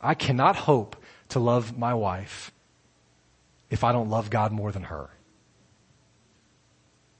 I 0.00 0.14
cannot 0.14 0.56
hope 0.56 0.96
to 1.30 1.38
love 1.40 1.76
my 1.76 1.92
wife 1.92 2.52
if 3.68 3.84
I 3.84 3.92
don't 3.92 4.08
love 4.08 4.30
God 4.30 4.52
more 4.52 4.72
than 4.72 4.84
her. 4.84 5.10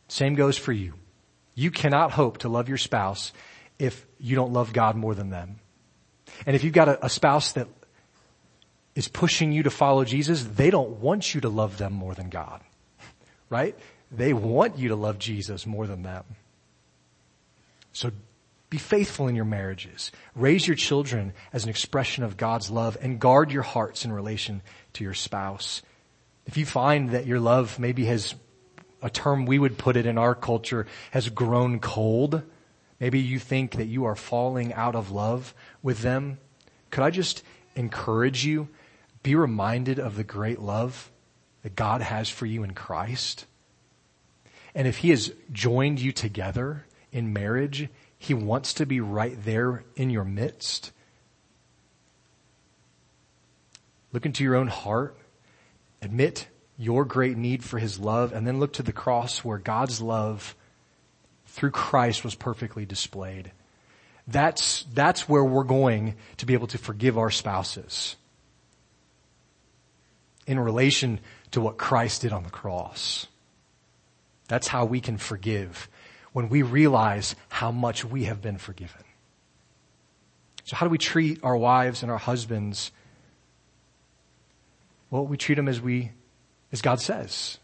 Same 0.08 0.34
goes 0.34 0.56
for 0.58 0.72
you. 0.72 0.94
You 1.54 1.70
cannot 1.70 2.12
hope 2.12 2.38
to 2.38 2.48
love 2.48 2.68
your 2.68 2.78
spouse 2.78 3.32
if 3.78 4.06
you 4.18 4.34
don't 4.34 4.52
love 4.52 4.72
God 4.72 4.96
more 4.96 5.14
than 5.14 5.30
them. 5.30 5.60
And 6.46 6.56
if 6.56 6.64
you've 6.64 6.72
got 6.72 6.88
a, 6.88 7.06
a 7.06 7.10
spouse 7.10 7.52
that 7.52 7.68
is 8.94 9.08
pushing 9.08 9.52
you 9.52 9.62
to 9.62 9.70
follow 9.70 10.04
Jesus, 10.04 10.42
they 10.42 10.70
don't 10.70 11.00
want 11.00 11.34
you 11.34 11.40
to 11.42 11.48
love 11.48 11.78
them 11.78 11.92
more 11.92 12.14
than 12.14 12.30
God. 12.30 12.60
Right? 13.50 13.78
They 14.10 14.32
want 14.32 14.78
you 14.78 14.88
to 14.88 14.96
love 14.96 15.18
Jesus 15.18 15.66
more 15.66 15.86
than 15.86 16.02
them. 16.02 16.24
So 17.92 18.10
be 18.70 18.78
faithful 18.78 19.28
in 19.28 19.36
your 19.36 19.44
marriages. 19.44 20.12
Raise 20.34 20.66
your 20.66 20.76
children 20.76 21.32
as 21.52 21.64
an 21.64 21.70
expression 21.70 22.24
of 22.24 22.36
God's 22.36 22.70
love 22.70 22.96
and 23.00 23.18
guard 23.18 23.50
your 23.50 23.62
hearts 23.62 24.04
in 24.04 24.12
relation 24.12 24.62
to 24.94 25.04
your 25.04 25.14
spouse. 25.14 25.82
If 26.46 26.56
you 26.56 26.66
find 26.66 27.10
that 27.10 27.26
your 27.26 27.40
love 27.40 27.78
maybe 27.78 28.04
has 28.06 28.34
a 29.02 29.10
term 29.10 29.46
we 29.46 29.58
would 29.58 29.78
put 29.78 29.96
it 29.96 30.06
in 30.06 30.18
our 30.18 30.34
culture 30.34 30.86
has 31.12 31.28
grown 31.28 31.78
cold, 31.78 32.42
maybe 33.00 33.20
you 33.20 33.38
think 33.38 33.72
that 33.72 33.86
you 33.86 34.04
are 34.04 34.16
falling 34.16 34.72
out 34.72 34.94
of 34.94 35.10
love 35.10 35.54
with 35.82 36.00
them, 36.00 36.38
could 36.90 37.04
I 37.04 37.10
just 37.10 37.42
encourage 37.76 38.44
you, 38.44 38.68
be 39.22 39.34
reminded 39.34 39.98
of 39.98 40.16
the 40.16 40.24
great 40.24 40.60
love 40.60 41.10
that 41.62 41.76
God 41.76 42.00
has 42.00 42.28
for 42.28 42.46
you 42.46 42.62
in 42.62 42.74
Christ? 42.74 43.46
And 44.74 44.86
if 44.86 44.98
He 44.98 45.10
has 45.10 45.32
joined 45.52 46.00
you 46.00 46.12
together 46.12 46.86
in 47.12 47.32
marriage, 47.32 47.88
He 48.18 48.34
wants 48.34 48.74
to 48.74 48.86
be 48.86 49.00
right 49.00 49.36
there 49.44 49.84
in 49.96 50.10
your 50.10 50.24
midst. 50.24 50.92
Look 54.12 54.24
into 54.26 54.42
your 54.42 54.56
own 54.56 54.68
heart. 54.68 55.16
Admit 56.00 56.48
your 56.78 57.04
great 57.04 57.36
need 57.36 57.64
for 57.64 57.78
His 57.78 57.98
love 57.98 58.32
and 58.32 58.46
then 58.46 58.60
look 58.60 58.74
to 58.74 58.82
the 58.82 58.92
cross 58.92 59.44
where 59.44 59.58
God's 59.58 60.00
love 60.00 60.54
through 61.46 61.72
Christ 61.72 62.24
was 62.24 62.34
perfectly 62.34 62.86
displayed. 62.86 63.50
That's, 64.26 64.84
that's 64.94 65.28
where 65.28 65.44
we're 65.44 65.64
going 65.64 66.14
to 66.36 66.46
be 66.46 66.54
able 66.54 66.66
to 66.68 66.78
forgive 66.78 67.18
our 67.18 67.30
spouses 67.30 68.16
in 70.46 70.58
relation 70.60 71.20
to 71.50 71.60
what 71.60 71.78
Christ 71.78 72.22
did 72.22 72.32
on 72.32 72.44
the 72.44 72.50
cross. 72.50 73.26
That's 74.48 74.68
how 74.68 74.84
we 74.84 75.00
can 75.00 75.18
forgive 75.18 75.88
when 76.32 76.48
we 76.48 76.62
realize 76.62 77.34
how 77.48 77.70
much 77.70 78.04
we 78.04 78.24
have 78.24 78.40
been 78.40 78.58
forgiven. 78.58 79.02
So 80.64 80.76
how 80.76 80.86
do 80.86 80.90
we 80.90 80.98
treat 80.98 81.40
our 81.42 81.56
wives 81.56 82.02
and 82.02 82.12
our 82.12 82.18
husbands? 82.18 82.92
Well, 85.10 85.26
we 85.26 85.38
treat 85.38 85.54
them 85.54 85.68
as 85.68 85.80
we, 85.80 86.12
as 86.72 86.82
God 86.82 87.00
says. 87.00 87.58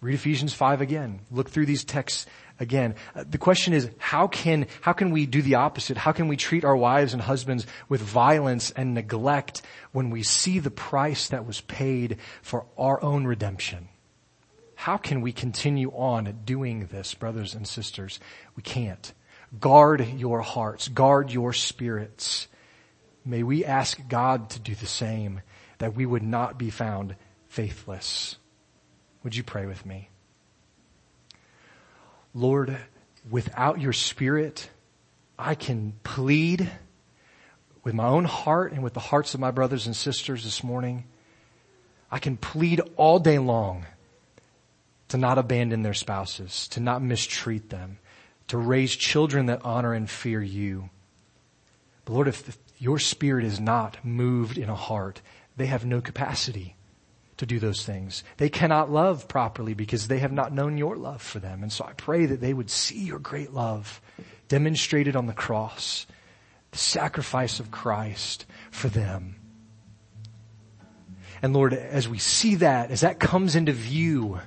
Read 0.00 0.14
Ephesians 0.14 0.54
5 0.54 0.80
again. 0.80 1.20
Look 1.30 1.50
through 1.50 1.66
these 1.66 1.84
texts 1.84 2.26
again. 2.60 2.94
Uh, 3.14 3.24
the 3.28 3.38
question 3.38 3.72
is, 3.72 3.90
how 3.98 4.28
can, 4.28 4.66
how 4.80 4.92
can 4.92 5.10
we 5.10 5.26
do 5.26 5.42
the 5.42 5.56
opposite? 5.56 5.96
How 5.96 6.12
can 6.12 6.28
we 6.28 6.36
treat 6.36 6.64
our 6.64 6.76
wives 6.76 7.12
and 7.12 7.22
husbands 7.22 7.66
with 7.88 8.00
violence 8.00 8.70
and 8.70 8.94
neglect 8.94 9.62
when 9.92 10.10
we 10.10 10.22
see 10.22 10.60
the 10.60 10.70
price 10.70 11.28
that 11.28 11.46
was 11.46 11.60
paid 11.62 12.18
for 12.42 12.66
our 12.76 13.02
own 13.02 13.26
redemption? 13.26 13.88
How 14.76 14.96
can 14.96 15.20
we 15.20 15.32
continue 15.32 15.90
on 15.90 16.42
doing 16.44 16.86
this, 16.86 17.12
brothers 17.14 17.54
and 17.54 17.66
sisters? 17.66 18.20
We 18.54 18.62
can't. 18.62 19.12
Guard 19.58 20.06
your 20.16 20.42
hearts. 20.42 20.86
Guard 20.86 21.32
your 21.32 21.52
spirits. 21.52 22.46
May 23.24 23.42
we 23.42 23.64
ask 23.64 23.98
God 24.08 24.50
to 24.50 24.60
do 24.60 24.76
the 24.76 24.86
same, 24.86 25.40
that 25.78 25.96
we 25.96 26.06
would 26.06 26.22
not 26.22 26.58
be 26.58 26.70
found 26.70 27.16
faithless. 27.58 28.36
Would 29.24 29.34
you 29.34 29.42
pray 29.42 29.66
with 29.66 29.84
me? 29.84 30.10
Lord, 32.32 32.78
without 33.28 33.80
your 33.80 33.92
spirit, 33.92 34.70
I 35.36 35.56
can 35.56 35.94
plead 36.04 36.70
with 37.82 37.94
my 37.94 38.06
own 38.06 38.26
heart 38.26 38.70
and 38.70 38.84
with 38.84 38.94
the 38.94 39.00
hearts 39.00 39.34
of 39.34 39.40
my 39.40 39.50
brothers 39.50 39.86
and 39.86 39.96
sisters 39.96 40.44
this 40.44 40.62
morning. 40.62 41.02
I 42.12 42.20
can 42.20 42.36
plead 42.36 42.80
all 42.94 43.18
day 43.18 43.40
long 43.40 43.86
to 45.08 45.16
not 45.16 45.36
abandon 45.36 45.82
their 45.82 45.94
spouses, 45.94 46.68
to 46.68 46.78
not 46.78 47.02
mistreat 47.02 47.70
them, 47.70 47.98
to 48.46 48.56
raise 48.56 48.94
children 48.94 49.46
that 49.46 49.64
honor 49.64 49.94
and 49.94 50.08
fear 50.08 50.40
you. 50.40 50.90
But 52.04 52.12
Lord, 52.12 52.28
if 52.28 52.56
your 52.78 53.00
spirit 53.00 53.44
is 53.44 53.58
not 53.58 54.04
moved 54.04 54.58
in 54.58 54.68
a 54.68 54.76
heart, 54.76 55.22
they 55.56 55.66
have 55.66 55.84
no 55.84 56.00
capacity 56.00 56.76
to 57.38 57.46
do 57.46 57.58
those 57.58 57.84
things. 57.84 58.22
They 58.36 58.48
cannot 58.48 58.90
love 58.90 59.26
properly 59.28 59.74
because 59.74 60.08
they 60.08 60.18
have 60.18 60.32
not 60.32 60.52
known 60.52 60.76
your 60.76 60.96
love 60.96 61.22
for 61.22 61.38
them. 61.38 61.62
And 61.62 61.72
so 61.72 61.84
I 61.84 61.92
pray 61.92 62.26
that 62.26 62.40
they 62.40 62.52
would 62.52 62.70
see 62.70 62.98
your 62.98 63.18
great 63.18 63.52
love 63.52 64.00
demonstrated 64.48 65.16
on 65.16 65.26
the 65.26 65.32
cross, 65.32 66.06
the 66.72 66.78
sacrifice 66.78 67.60
of 67.60 67.70
Christ 67.70 68.44
for 68.70 68.88
them. 68.88 69.36
And 71.40 71.54
Lord, 71.54 71.72
as 71.72 72.08
we 72.08 72.18
see 72.18 72.56
that, 72.56 72.90
as 72.90 73.02
that 73.02 73.20
comes 73.20 73.54
into 73.54 73.72
view, 73.72 74.40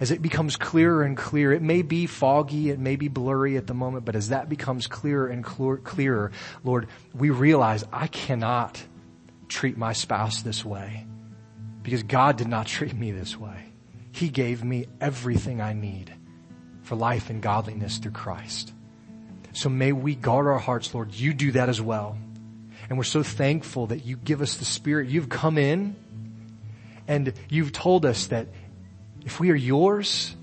as 0.00 0.10
it 0.10 0.22
becomes 0.22 0.56
clearer 0.56 1.02
and 1.02 1.16
clearer, 1.16 1.52
it 1.52 1.60
may 1.60 1.82
be 1.82 2.06
foggy, 2.06 2.70
it 2.70 2.78
may 2.78 2.96
be 2.96 3.08
blurry 3.08 3.58
at 3.58 3.66
the 3.66 3.74
moment, 3.74 4.06
but 4.06 4.16
as 4.16 4.30
that 4.30 4.48
becomes 4.48 4.86
clearer 4.86 5.28
and 5.28 5.44
clearer, 5.44 6.32
Lord, 6.64 6.88
we 7.14 7.28
realize 7.28 7.84
I 7.92 8.06
cannot 8.06 8.82
treat 9.48 9.76
my 9.76 9.92
spouse 9.92 10.40
this 10.40 10.64
way 10.64 11.06
because 11.82 12.02
God 12.02 12.36
did 12.36 12.48
not 12.48 12.66
treat 12.66 12.94
me 12.94 13.10
this 13.10 13.36
way. 13.36 13.72
He 14.12 14.28
gave 14.28 14.62
me 14.62 14.86
everything 15.00 15.60
I 15.60 15.72
need 15.72 16.12
for 16.82 16.96
life 16.96 17.30
and 17.30 17.42
godliness 17.42 17.98
through 17.98 18.12
Christ. 18.12 18.72
So 19.52 19.68
may 19.68 19.92
we 19.92 20.14
guard 20.14 20.46
our 20.46 20.58
hearts, 20.58 20.94
Lord. 20.94 21.14
You 21.14 21.32
do 21.34 21.52
that 21.52 21.68
as 21.68 21.80
well. 21.80 22.18
And 22.88 22.98
we're 22.98 23.04
so 23.04 23.22
thankful 23.22 23.86
that 23.88 24.04
you 24.04 24.16
give 24.16 24.42
us 24.42 24.56
the 24.56 24.64
Spirit. 24.64 25.08
You've 25.08 25.28
come 25.28 25.58
in 25.58 25.96
and 27.08 27.32
you've 27.48 27.72
told 27.72 28.04
us 28.04 28.26
that 28.28 28.48
if 29.24 29.40
we 29.40 29.50
are 29.50 29.56
yours, 29.56 30.34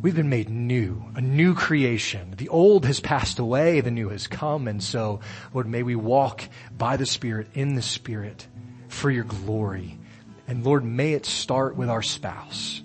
we've 0.00 0.16
been 0.16 0.28
made 0.28 0.48
new, 0.48 1.02
a 1.14 1.20
new 1.20 1.54
creation. 1.54 2.34
The 2.36 2.48
old 2.48 2.84
has 2.86 3.00
passed 3.00 3.38
away, 3.38 3.80
the 3.80 3.90
new 3.90 4.08
has 4.08 4.26
come. 4.26 4.68
And 4.68 4.82
so, 4.82 5.20
Lord, 5.54 5.68
may 5.68 5.82
we 5.82 5.94
walk 5.94 6.42
by 6.76 6.96
the 6.96 7.06
Spirit, 7.06 7.48
in 7.54 7.74
the 7.74 7.82
Spirit, 7.82 8.46
for 8.88 9.10
your 9.10 9.24
glory. 9.24 9.98
And 10.46 10.64
Lord, 10.64 10.84
may 10.84 11.12
it 11.12 11.26
start 11.26 11.76
with 11.76 11.88
our 11.88 12.02
spouse. 12.02 12.82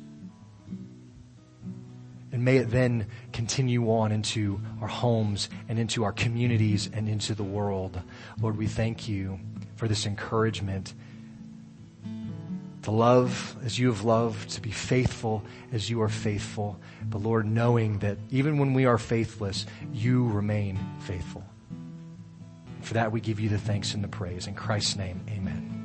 And 2.31 2.45
may 2.45 2.57
it 2.57 2.69
then 2.69 3.07
continue 3.33 3.89
on 3.91 4.11
into 4.11 4.61
our 4.81 4.87
homes 4.87 5.49
and 5.67 5.79
into 5.79 6.03
our 6.03 6.11
communities 6.11 6.89
and 6.91 7.09
into 7.09 7.33
the 7.33 7.43
world. 7.43 7.99
Lord, 8.39 8.57
we 8.57 8.67
thank 8.67 9.07
you 9.07 9.39
for 9.75 9.87
this 9.87 10.05
encouragement 10.05 10.93
to 12.83 12.91
love 12.91 13.57
as 13.65 13.77
you 13.77 13.87
have 13.87 14.05
loved, 14.05 14.49
to 14.51 14.61
be 14.61 14.71
faithful 14.71 15.43
as 15.73 15.89
you 15.89 16.01
are 16.01 16.07
faithful. 16.07 16.79
But 17.09 17.21
Lord, 17.21 17.45
knowing 17.45 17.99
that 17.99 18.17
even 18.29 18.59
when 18.59 18.73
we 18.73 18.85
are 18.85 18.97
faithless, 18.97 19.65
you 19.91 20.25
remain 20.29 20.79
faithful. 21.01 21.43
For 22.83 22.93
that 22.93 23.11
we 23.11 23.19
give 23.19 23.41
you 23.41 23.49
the 23.49 23.57
thanks 23.57 23.93
and 23.93 24.01
the 24.01 24.07
praise. 24.07 24.47
In 24.47 24.53
Christ's 24.53 24.95
name, 24.95 25.19
amen. 25.29 25.76